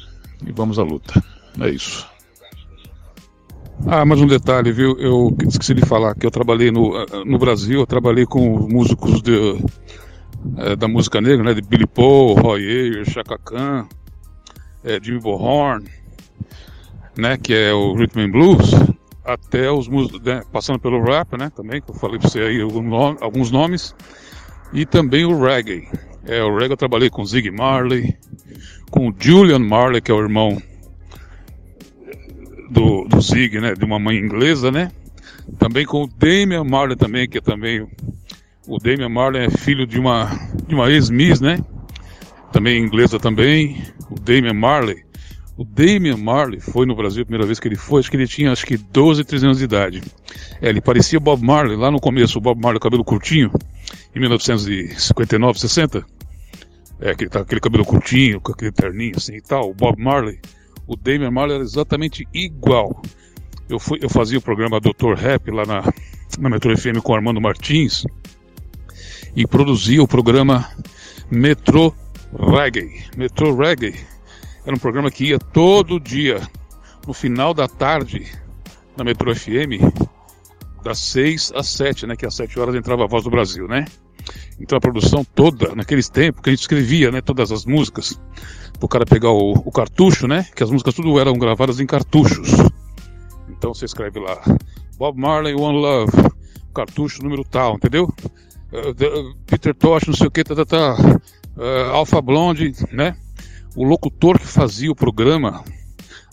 E 0.45 0.51
vamos 0.51 0.80
à 0.80 0.84
luta. 0.84 1.22
É 1.59 1.70
isso. 1.70 2.07
Ah, 3.88 4.05
mais 4.05 4.22
um 4.22 4.28
detalhe, 4.28 4.72
viu? 4.72 4.97
Eu 4.99 5.36
esqueci 5.47 5.74
de 5.74 5.86
falar 5.86 6.16
que 6.16 6.26
eu 6.26 6.32
trabalhei 6.32 6.72
no, 6.72 6.93
no 7.26 7.38
Brasil, 7.38 7.80
eu 7.80 7.88
trabalhei 7.88 8.26
com 8.26 8.68
músicos 8.68 9.22
de, 9.22 9.57
é, 10.58 10.76
da 10.76 10.88
música 10.88 11.22
negra, 11.22 11.44
né? 11.44 11.54
De 11.54 11.62
Billy 11.62 11.88
Paul, 11.88 12.36
Roy 12.36 12.62
Ayers, 12.62 13.10
Chaka 13.10 13.38
Khan, 13.38 13.88
é, 14.84 15.00
Jimmy 15.02 15.20
Bohorn, 15.20 15.86
né? 17.18 17.38
Que 17.38 17.54
é 17.54 17.74
o 17.74 17.94
Rhythm 17.94 18.22
and 18.22 18.32
Blues. 18.32 18.72
até 19.24 19.72
os 19.72 19.88
né, 19.88 20.42
passando 20.52 20.80
pelo 20.80 21.02
rap, 21.04 21.38
né, 21.38 21.52
também, 21.56 21.82
que 21.82 21.89
eu 21.89 21.96
falei 21.96 22.20
para 22.20 22.30
você 22.30 22.39
aí 22.39 22.62
alguns 22.62 23.52
nomes, 23.52 23.96
e 24.74 24.86
também 24.86 25.26
o 25.26 25.39
reggae. 25.39 25.88
É, 26.26 26.44
o 26.44 26.56
reggae 26.58 26.74
eu 26.74 26.78
trabalhei 26.78 27.10
com 27.10 27.26
Zig 27.26 27.50
Marley, 27.52 28.16
com 28.89 29.10
o 29.10 29.16
Julian 29.18 29.60
Marley, 29.60 30.02
que 30.02 30.12
é 30.12 30.14
o 30.14 30.22
irmão 30.22 30.62
do, 32.70 33.06
do 33.06 33.22
Zig, 33.22 33.60
né, 33.60 33.74
de 33.74 33.86
uma 33.86 34.00
mãe 34.00 34.18
inglesa, 34.18 34.72
né, 34.72 34.92
também 35.60 35.86
com 35.86 36.04
o 36.04 36.08
Damian 36.08 36.64
Marley 36.64 36.96
também, 36.96 37.28
que 37.28 37.38
é 37.38 37.42
também 37.42 37.88
o 38.72 38.78
Damian 38.78 39.09
Marley 39.09 39.43
é 39.43 39.49
filho 39.49 39.86
de 39.86 39.99
uma 39.99 40.32
de 40.65 40.74
uma 40.74 40.89
ex-miss, 40.89 41.41
né? 41.41 41.59
Também 42.53 42.82
inglesa 42.82 43.19
também, 43.19 43.84
o 44.09 44.17
Damian 44.17 44.53
Marley. 44.53 45.03
O 45.57 45.65
Damian 45.65 46.15
Marley 46.15 46.61
foi 46.61 46.86
no 46.86 46.95
Brasil 46.95 47.24
a 47.24 47.26
primeira 47.26 47.45
vez 47.45 47.59
que 47.59 47.67
ele 47.67 47.76
foi, 47.76 47.99
acho 47.99 48.09
que 48.09 48.15
ele 48.15 48.28
tinha 48.28 48.49
acho 48.49 48.65
que 48.65 48.78
12, 48.78 49.26
13 49.26 49.45
anos 49.45 49.57
de 49.57 49.65
idade. 49.65 50.01
É, 50.61 50.69
ele 50.69 50.80
parecia 50.80 51.19
Bob 51.19 51.43
Marley 51.43 51.76
lá 51.76 51.91
no 51.91 51.99
começo, 51.99 52.38
o 52.38 52.41
Bob 52.41 52.61
Marley 52.61 52.80
cabelo 52.80 53.03
curtinho, 53.03 53.51
em 54.15 54.19
1959, 54.22 55.59
60. 55.59 56.05
É, 57.01 57.11
aquele, 57.11 57.30
aquele 57.34 57.59
cabelo 57.59 57.84
curtinho, 57.84 58.39
com 58.39 58.53
aquele 58.53 58.72
terninho 58.72 59.17
assim 59.17 59.36
e 59.36 59.41
tal, 59.41 59.69
o 59.69 59.74
Bob 59.74 60.01
Marley. 60.01 60.39
O 60.88 60.95
Damian 60.95 61.32
Marley 61.32 61.55
era 61.55 61.63
exatamente 61.63 62.26
igual. 62.34 63.01
Eu, 63.67 63.80
fui, 63.80 63.99
eu 64.01 64.09
fazia 64.09 64.39
o 64.39 64.41
programa 64.41 64.80
Dr. 64.80 65.13
Rap 65.17 65.51
lá 65.51 65.65
na, 65.65 65.84
na 66.39 66.49
Metro 66.49 66.78
FM 66.78 67.01
com 67.03 67.11
o 67.11 67.15
Armando 67.15 67.41
Martins 67.41 68.05
e 69.36 69.46
produzia 69.48 70.02
o 70.02 70.08
programa 70.08 70.70
Metro 71.30 71.96
Reggae. 72.38 73.06
Metro 73.16 73.56
Reggae 73.56 73.96
era 74.66 74.76
um 74.76 74.80
programa 74.80 75.10
que 75.10 75.26
ia 75.26 75.40
todo 75.40 76.00
dia, 76.00 76.42
no 77.08 77.14
final 77.14 77.54
da 77.54 77.68
tarde, 77.68 78.28
na 78.96 79.04
Metro 79.04 79.34
FM, 79.36 79.82
das 80.84 81.00
6 81.00 81.54
às 81.56 81.68
7, 81.68 82.08
né? 82.08 82.16
Que 82.16 82.26
às 82.26 82.36
7 82.36 82.60
horas 82.60 82.76
entrava 82.76 83.04
a 83.04 83.08
Voz 83.08 83.24
do 83.24 83.30
Brasil, 83.30 83.68
né? 83.68 83.86
Então 84.60 84.78
a 84.78 84.82
produção 84.82 85.24
toda, 85.24 85.76
naqueles 85.76 86.10
tempos 86.10 86.42
que 86.42 86.50
a 86.50 86.54
gente 86.54 86.62
escrevia, 86.62 87.12
né? 87.12 87.22
Todas 87.22 87.52
as 87.52 87.66
músicas, 87.66 88.20
o 88.80 88.88
cara 88.88 89.06
pegar 89.06 89.32
o, 89.32 89.54
o 89.54 89.72
cartucho, 89.72 90.28
né? 90.28 90.46
Que 90.56 90.64
as 90.64 90.70
músicas 90.70 90.94
tudo 90.94 91.20
eram 91.20 91.34
gravadas 91.34 91.80
em 91.80 91.86
cartuchos. 91.86 92.52
Então 93.50 93.74
você 93.74 93.86
escreve 93.86 94.20
lá, 94.20 94.40
Bob 94.98 95.20
Marley, 95.20 95.56
One 95.56 95.80
Love, 95.80 96.12
cartucho 96.74 97.24
número 97.24 97.44
tal, 97.44 97.76
entendeu? 97.76 98.12
Uh, 98.72 99.36
Peter 99.45 99.76
Tosh, 99.76 100.07
não 100.07 100.15
sei 100.15 100.28
o 100.28 100.32
que, 100.32 100.43
tá, 100.43 100.55
tá, 100.55 100.65
tá. 100.65 100.95
Uh, 101.57 101.91
Alpha 101.91 102.22
Blonde, 102.22 102.74
né? 102.91 103.15
O 103.76 103.84
locutor 103.84 104.39
que 104.39 104.47
fazia 104.47 104.91
o 104.91 104.95
programa 104.95 105.63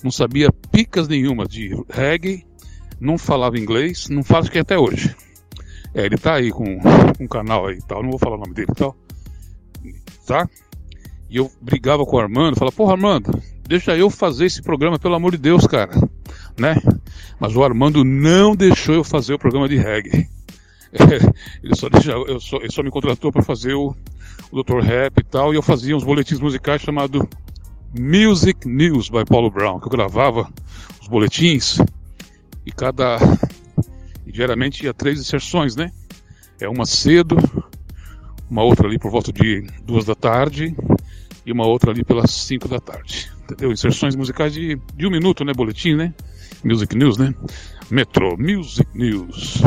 não 0.03 0.11
sabia 0.11 0.53
picas 0.53 1.09
nenhuma 1.09 1.47
de 1.47 1.75
reggae, 1.89 2.47
não 3.01 3.19
falava 3.19 3.59
inglês, 3.59 4.09
não 4.09 4.23
faz 4.23 4.49
que 4.49 4.59
até 4.59 4.79
hoje. 4.79 5.15
É, 5.95 6.05
ele 6.05 6.17
tá 6.17 6.35
aí 6.35 6.51
com, 6.51 6.79
com 6.79 7.25
um 7.25 7.29
canal 7.29 7.67
aí 7.67 7.79
e 7.79 7.83
tal, 7.83 8.03
não 8.03 8.11
vou 8.11 8.19
falar 8.19 8.37
o 8.37 8.41
nome 8.41 8.55
dele 8.55 8.69
e 8.71 8.75
tal. 8.75 8.97
Tá? 10.27 10.49
E 11.31 11.37
eu 11.37 11.51
brigava 11.61 12.05
com 12.05 12.17
o 12.17 12.21
Armando, 12.21 12.57
falava, 12.57 12.77
porra 12.77 12.93
Armando, 12.93 13.43
deixa 13.67 13.97
eu 13.97 14.09
fazer 14.11 14.47
esse 14.47 14.63
programa, 14.63 14.99
pelo 14.99 15.15
amor 15.15 15.33
de 15.33 15.39
Deus, 15.39 15.67
cara. 15.67 15.93
Né? 16.59 16.77
Mas 17.41 17.55
o 17.55 17.63
Armando 17.63 18.05
não 18.05 18.55
deixou 18.55 18.95
eu 18.95 19.05
fazer 19.05 19.35
o 19.35 19.39
programa 19.39 19.69
de 19.69 19.77
reggae. 19.77 20.29
ele, 21.63 21.75
só 21.75 21.89
deixa, 21.89 22.13
eu 22.13 22.41
só, 22.41 22.57
ele 22.59 22.71
só 22.73 22.83
me 22.83 22.91
contratou 22.91 23.31
para 23.31 23.43
fazer 23.43 23.75
o, 23.75 23.95
o 24.51 24.63
Dr. 24.63 24.81
Rap 24.81 25.19
e 25.19 25.25
tal, 25.25 25.53
e 25.53 25.57
eu 25.57 25.63
fazia 25.63 25.97
uns 25.97 26.05
boletins 26.05 26.41
musicais 26.41 26.81
chamado 26.81 27.29
Music 27.99 28.67
News 28.67 29.09
by 29.09 29.25
Paulo 29.25 29.51
Brown, 29.51 29.81
que 29.81 29.87
eu 29.87 29.91
gravava 29.91 30.51
os 31.01 31.09
boletins 31.09 31.79
e 32.65 32.73
cada. 32.73 33.19
E 34.27 34.33
diariamente 34.33 34.85
ia 34.85 34.93
três 34.93 35.19
inserções, 35.19 35.75
né? 35.75 35.91
É 36.61 36.69
uma 36.69 36.85
cedo, 36.85 37.37
uma 38.51 38.63
outra 38.63 38.87
ali 38.87 38.99
por 38.99 39.11
volta 39.11 39.33
de 39.33 39.67
duas 39.85 40.05
da 40.05 40.15
tarde 40.15 40.77
e 41.47 41.53
uma 41.53 41.67
outra 41.67 41.91
ali 41.91 42.05
pelas 42.05 42.31
cinco 42.31 42.69
da 42.69 42.79
tarde. 42.79 43.31
Entendeu? 43.45 43.73
Inserções 43.73 44.15
musicais 44.15 44.53
de, 44.53 44.79
de 44.95 45.07
um 45.07 45.11
minuto, 45.11 45.45
né? 45.45 45.55
Boletim, 45.55 45.95
né? 45.95 46.13
Music 46.63 46.95
News, 46.95 47.17
né? 47.17 47.35
Metro 47.91 48.37
Music 48.39 48.87
News. 48.95 49.63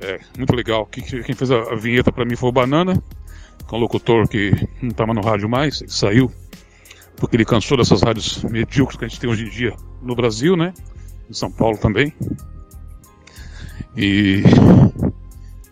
É, 0.00 0.20
muito 0.36 0.54
legal. 0.54 0.86
Quem 0.86 1.34
fez 1.34 1.50
a 1.50 1.74
vinheta 1.74 2.12
para 2.12 2.24
mim 2.24 2.36
foi 2.36 2.48
o 2.48 2.52
Banana, 2.52 3.02
que 3.66 3.74
é 3.74 3.76
um 3.76 3.80
locutor 3.80 4.28
que 4.28 4.52
não 4.80 4.90
estava 4.90 5.12
no 5.12 5.20
rádio 5.20 5.48
mais, 5.48 5.80
ele 5.80 5.90
saiu, 5.90 6.30
porque 7.16 7.36
ele 7.36 7.44
cansou 7.44 7.76
dessas 7.76 8.02
rádios 8.02 8.42
medíocres 8.44 8.98
que 8.98 9.04
a 9.04 9.08
gente 9.08 9.20
tem 9.20 9.28
hoje 9.28 9.46
em 9.46 9.50
dia 9.50 9.74
no 10.00 10.14
Brasil, 10.14 10.56
né? 10.56 10.72
Em 11.28 11.32
São 11.32 11.50
Paulo 11.50 11.76
também. 11.76 12.12
E, 13.96 14.42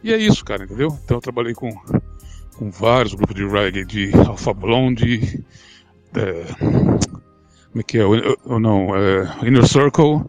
e 0.02 0.12
é 0.12 0.16
isso, 0.16 0.44
cara, 0.44 0.64
entendeu? 0.64 0.98
Então 1.04 1.18
eu 1.18 1.20
trabalhei 1.20 1.54
com, 1.54 1.70
com 2.56 2.70
vários 2.70 3.14
grupos 3.14 3.36
de 3.36 3.46
reggae, 3.46 3.84
de 3.84 4.10
Alpha 4.26 4.52
Blonde, 4.52 5.44
é, 6.14 6.44
como 6.58 7.80
é 7.80 7.82
que 7.82 7.98
é? 7.98 8.04
Ou 8.04 8.58
não, 8.58 8.96
é, 8.96 9.46
Inner 9.46 9.66
Circle, 9.66 10.24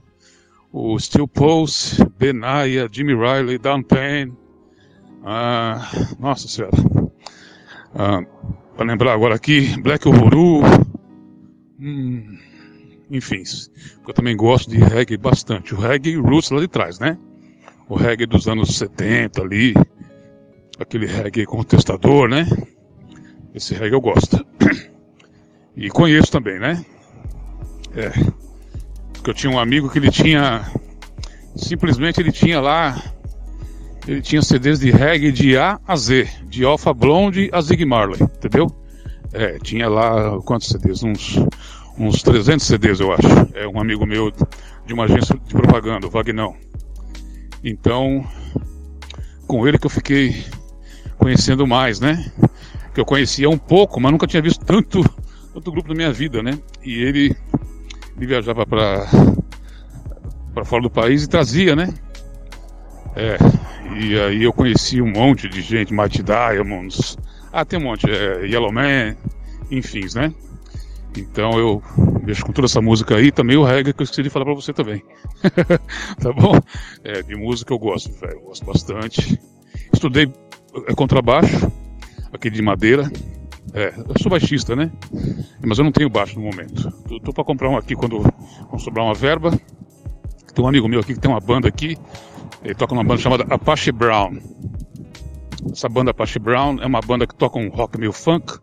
o 0.78 1.00
Steel 1.00 1.28
Pulse, 1.28 2.06
Benaya, 2.20 2.88
Jimmy 2.92 3.16
Riley, 3.16 3.58
Down 3.58 3.82
Pain. 3.82 4.32
Ah, 5.24 5.90
nossa 6.20 6.48
senhora. 6.48 6.78
Ah, 7.96 8.22
para 8.76 8.86
lembrar 8.86 9.14
agora 9.14 9.36
aqui, 9.36 9.76
Black 9.82 10.08
Uhuru. 10.08 10.62
Hum, 11.80 12.38
enfim, 13.10 13.42
eu 14.08 14.14
também 14.14 14.38
gosto 14.38 14.70
de 14.70 14.78
reggae 14.78 15.18
bastante. 15.18 15.74
O 15.74 15.80
reggae 15.80 16.16
roots 16.16 16.52
lá 16.52 16.60
de 16.60 16.68
trás, 16.68 17.00
né? 17.00 17.18
O 17.90 17.96
reggae 17.96 18.28
dos 18.28 18.48
anos 18.48 18.78
70 18.78 19.42
ali. 19.42 19.74
Aquele 20.80 21.08
reggae 21.08 21.46
contestador, 21.46 22.30
né? 22.30 22.46
Esse 23.54 23.74
reggae 23.74 23.96
eu 23.96 24.02
gosto. 24.02 24.46
E 25.80 25.92
conheço 25.92 26.32
também, 26.32 26.58
né? 26.58 26.84
É 27.96 28.10
que 29.24 29.30
eu 29.30 29.34
tinha 29.34 29.52
um 29.52 29.60
amigo 29.60 29.90
que 29.90 30.00
ele 30.00 30.12
tinha. 30.12 30.70
Simplesmente 31.56 32.20
ele 32.20 32.32
tinha 32.32 32.60
lá. 32.60 33.02
Ele 34.08 34.22
tinha 34.22 34.42
CDs 34.42 34.80
de 34.80 34.90
reggae 34.90 35.32
de 35.32 35.58
A 35.58 35.80
a 35.86 35.96
Z, 35.96 36.30
de 36.48 36.64
Alpha 36.64 36.94
Blonde 36.94 37.50
a 37.52 37.60
Zig 37.60 37.84
Marley, 37.84 38.22
entendeu? 38.22 38.68
É, 39.34 39.60
tinha 39.60 39.90
lá 39.90 40.40
quantos 40.44 40.70
CDs? 40.70 41.04
Uns, 41.04 41.38
uns 41.98 42.24
300 42.24 42.66
CDs, 42.66 43.00
eu 43.02 43.12
acho. 43.12 43.28
É 43.54 43.68
um 43.68 43.82
amigo 43.82 44.06
meu 44.06 44.32
de 44.86 44.94
uma 44.94 45.04
agência 45.04 45.38
de 45.46 45.54
propaganda, 45.54 46.08
o 46.08 46.10
Vagnão. 46.10 46.56
Então, 47.62 48.26
com 49.46 49.68
ele 49.68 49.78
que 49.78 49.88
eu 49.88 49.92
fiquei 49.92 50.46
conhecendo 51.18 51.68
mais, 51.68 52.00
né? 52.00 52.32
Que 52.94 53.02
eu 53.02 53.06
conhecia 53.06 53.50
um 53.50 53.58
pouco, 53.58 54.00
mas 54.00 54.12
nunca 54.12 54.26
tinha 54.26 54.42
visto 54.42 54.64
tanto, 54.64 55.04
tanto 55.54 55.72
grupo 55.72 55.90
na 55.90 55.96
minha 55.96 56.14
vida, 56.14 56.42
né? 56.42 56.58
E 56.82 56.94
ele 57.02 57.36
ele 57.36 57.36
viajava 58.26 58.66
para 58.66 59.06
para 60.54 60.66
fora 60.66 60.82
do 60.82 60.90
país 60.90 61.24
e 61.24 61.30
trazia, 61.30 61.76
né? 61.76 61.94
É, 63.16 63.38
e 64.00 64.20
aí 64.20 64.44
eu 64.44 64.52
conheci 64.52 65.02
um 65.02 65.12
monte 65.12 65.48
de 65.48 65.62
gente, 65.62 65.94
Mighty 65.94 66.24
Diamonds, 66.24 67.18
ah, 67.52 67.64
tem 67.64 67.80
um 67.80 67.84
monte, 67.84 68.10
é, 68.10 68.46
Yellow 68.46 68.72
Man, 68.72 69.16
enfim, 69.72 70.02
né? 70.16 70.34
Então 71.18 71.58
eu 71.58 71.82
mexo 72.24 72.46
com 72.46 72.52
toda 72.52 72.66
essa 72.66 72.82
música 72.82 73.16
aí, 73.16 73.32
também 73.32 73.58
o 73.58 73.64
reggae 73.64 73.94
que 73.94 74.02
eu 74.02 74.04
esqueci 74.04 74.24
de 74.24 74.30
falar 74.30 74.46
pra 74.46 74.54
você 74.54 74.74
também. 74.74 75.04
tá 76.22 76.32
bom? 76.32 76.60
É, 77.04 77.22
de 77.24 77.36
música 77.36 77.74
eu 77.74 77.80
gosto, 77.80 78.12
velho, 78.20 78.42
gosto 78.42 78.66
bastante. 78.66 79.40
Estudei 79.92 80.32
é, 80.88 80.94
contrabaixo, 80.94 81.72
aqui 82.32 82.50
de 82.50 82.62
madeira, 82.62 83.10
é, 83.74 83.94
eu 83.98 84.16
sou 84.22 84.30
baixista, 84.30 84.76
né? 84.76 84.92
Mas 85.66 85.78
eu 85.78 85.84
não 85.84 85.92
tenho 85.92 86.10
baixo 86.10 86.40
no 86.40 86.46
momento. 86.46 86.92
Tô, 87.08 87.20
tô 87.20 87.34
para 87.34 87.44
comprar 87.44 87.70
um 87.70 87.78
aqui 87.78 87.96
quando, 87.96 88.22
sobrar 88.80 89.06
uma 89.06 89.14
verba. 89.14 89.52
Tem 90.54 90.64
um 90.64 90.68
amigo 90.68 90.88
meu 90.88 91.00
aqui 91.00 91.14
que 91.14 91.20
tem 91.20 91.30
uma 91.30 91.40
banda 91.40 91.68
aqui. 91.68 91.98
Ele 92.64 92.74
toca 92.74 92.96
numa 92.96 93.04
banda 93.04 93.22
chamada 93.22 93.46
Apache 93.50 93.92
Brown. 93.92 94.38
Essa 95.72 95.90
banda 95.90 96.12
Apache 96.12 96.40
Brown 96.40 96.80
é 96.82 96.86
uma 96.86 97.02
banda 97.02 97.28
que 97.28 97.36
toca 97.36 97.60
um 97.60 97.70
rock 97.70 98.00
meio 98.00 98.14
funk. 98.14 98.58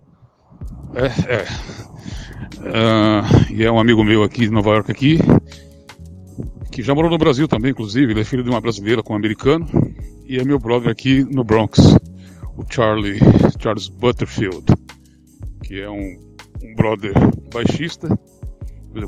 É, 0.95 1.35
é. 1.35 1.45
Uh, 2.61 3.53
e 3.53 3.65
é 3.65 3.71
um 3.71 3.79
amigo 3.79 4.03
meu 4.03 4.23
aqui 4.23 4.41
de 4.41 4.51
Nova 4.51 4.71
York 4.71 4.91
aqui, 4.91 5.19
que 6.73 6.83
já 6.83 6.95
morou 6.95 7.11
no 7.11 7.19
Brasil 7.19 7.47
também, 7.47 7.73
inclusive. 7.73 8.13
Ele 8.13 8.21
é 8.21 8.25
filho 8.25 8.43
de 8.43 8.51
uma 8.51 8.61
brasileira 8.61 9.03
com 9.03 9.13
um 9.13 9.17
americano. 9.17 9.67
E 10.27 10.39
é 10.39 10.45
meu 10.45 10.59
brother 10.59 10.91
aqui 10.91 11.23
no 11.23 11.45
Bronx, 11.45 11.79
o 12.57 12.65
Charlie, 12.69 13.19
Charles 13.61 13.89
Butterfield 13.89 14.65
que 15.65 15.81
é 15.81 15.91
um, 15.91 16.19
um 16.63 16.75
brother 16.75 17.13
baixista. 17.53 18.09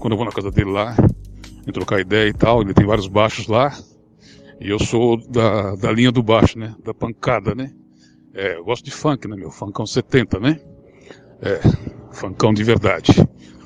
Quando 0.01 0.13
eu 0.13 0.17
vou 0.17 0.25
na 0.25 0.33
casa 0.33 0.51
dele 0.51 0.71
lá, 0.71 0.97
em 1.67 1.73
trocar 1.73 2.01
ideia 2.01 2.29
e 2.29 2.33
tal, 2.33 2.63
ele 2.63 2.75
tem 2.75 2.87
vários 2.87 3.07
baixos 3.07 3.47
lá. 3.47 3.77
E 4.59 4.71
eu 4.71 4.79
sou 4.79 5.19
da, 5.29 5.77
da 5.77 5.93
linha 5.93 6.11
do 6.11 6.23
baixo, 6.23 6.59
né? 6.59 6.75
Da 6.83 6.95
pancada, 6.95 7.55
né? 7.55 7.71
É, 8.35 8.57
eu 8.57 8.65
gosto 8.65 8.85
de 8.85 8.91
funk, 8.91 9.29
né, 9.29 9.37
meu? 9.37 9.51
Funkão 9.51 9.87
70, 9.87 10.41
né? 10.41 10.61
É, 11.43 11.61
funkão 12.11 12.53
de 12.53 12.65
verdade. 12.65 13.13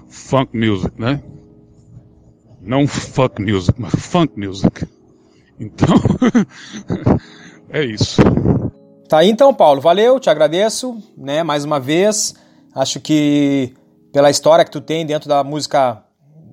Funk 0.09 0.57
music, 0.57 1.01
né? 1.01 1.23
Não 2.61 2.87
funk 2.87 3.41
music, 3.41 3.81
mas 3.81 3.95
funk 3.95 4.39
music. 4.39 4.87
Então, 5.59 5.95
é 7.71 7.85
isso. 7.85 8.21
Tá 9.09 9.19
aí 9.19 9.31
então, 9.31 9.55
Paulo. 9.55 9.81
Valeu, 9.81 10.19
te 10.19 10.29
agradeço, 10.29 10.97
né, 11.17 11.43
mais 11.43 11.65
uma 11.65 11.79
vez. 11.79 12.35
Acho 12.75 13.01
que 13.01 13.75
pela 14.13 14.31
história 14.31 14.65
que 14.65 14.71
tu 14.71 14.81
tem 14.81 15.05
dentro 15.07 15.29
da 15.29 15.43
música 15.43 16.03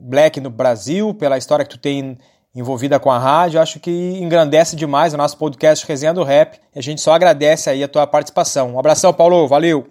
black 0.02 0.40
no 0.40 0.50
Brasil, 0.50 1.14
pela 1.14 1.38
história 1.38 1.66
que 1.66 1.72
tu 1.72 1.80
tem 1.80 2.18
envolvida 2.56 3.00
com 3.00 3.12
a 3.12 3.20
rádio, 3.20 3.62
acho 3.62 3.80
que 3.80 3.92
engrandece 3.92 4.76
demais 4.76 5.14
o 5.14 5.18
nosso 5.18 5.38
podcast 5.38 5.86
Resenha 5.86 6.14
do 6.14 6.24
Rap. 6.24 6.60
A 6.76 6.82
gente 6.82 7.02
só 7.02 7.14
agradece 7.14 7.70
aí 7.70 7.84
a 7.84 7.88
tua 7.88 8.08
participação. 8.08 8.74
Um 8.74 8.80
abração, 8.80 9.14
Paulo. 9.14 9.48
Valeu. 9.48 9.88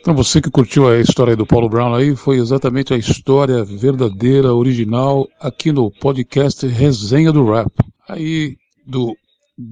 Então 0.00 0.14
você 0.14 0.40
que 0.40 0.50
curtiu 0.50 0.88
a 0.88 0.98
história 0.98 1.36
do 1.36 1.46
Paulo 1.46 1.68
Brown 1.68 1.94
aí, 1.94 2.16
foi 2.16 2.36
exatamente 2.36 2.92
a 2.92 2.96
história 2.96 3.64
verdadeira, 3.64 4.52
original, 4.52 5.28
aqui 5.40 5.70
no 5.70 5.92
podcast 5.92 6.66
Resenha 6.66 7.32
do 7.32 7.48
Rap. 7.50 7.70
Aí, 8.08 8.56
do 8.84 9.16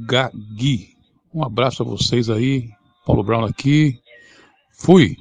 Gagui. 0.06 0.90
Um 1.34 1.44
abraço 1.44 1.82
a 1.82 1.86
vocês 1.86 2.30
aí, 2.30 2.68
Paulo 3.04 3.24
Brown 3.24 3.44
aqui. 3.44 3.98
Fui! 4.80 5.18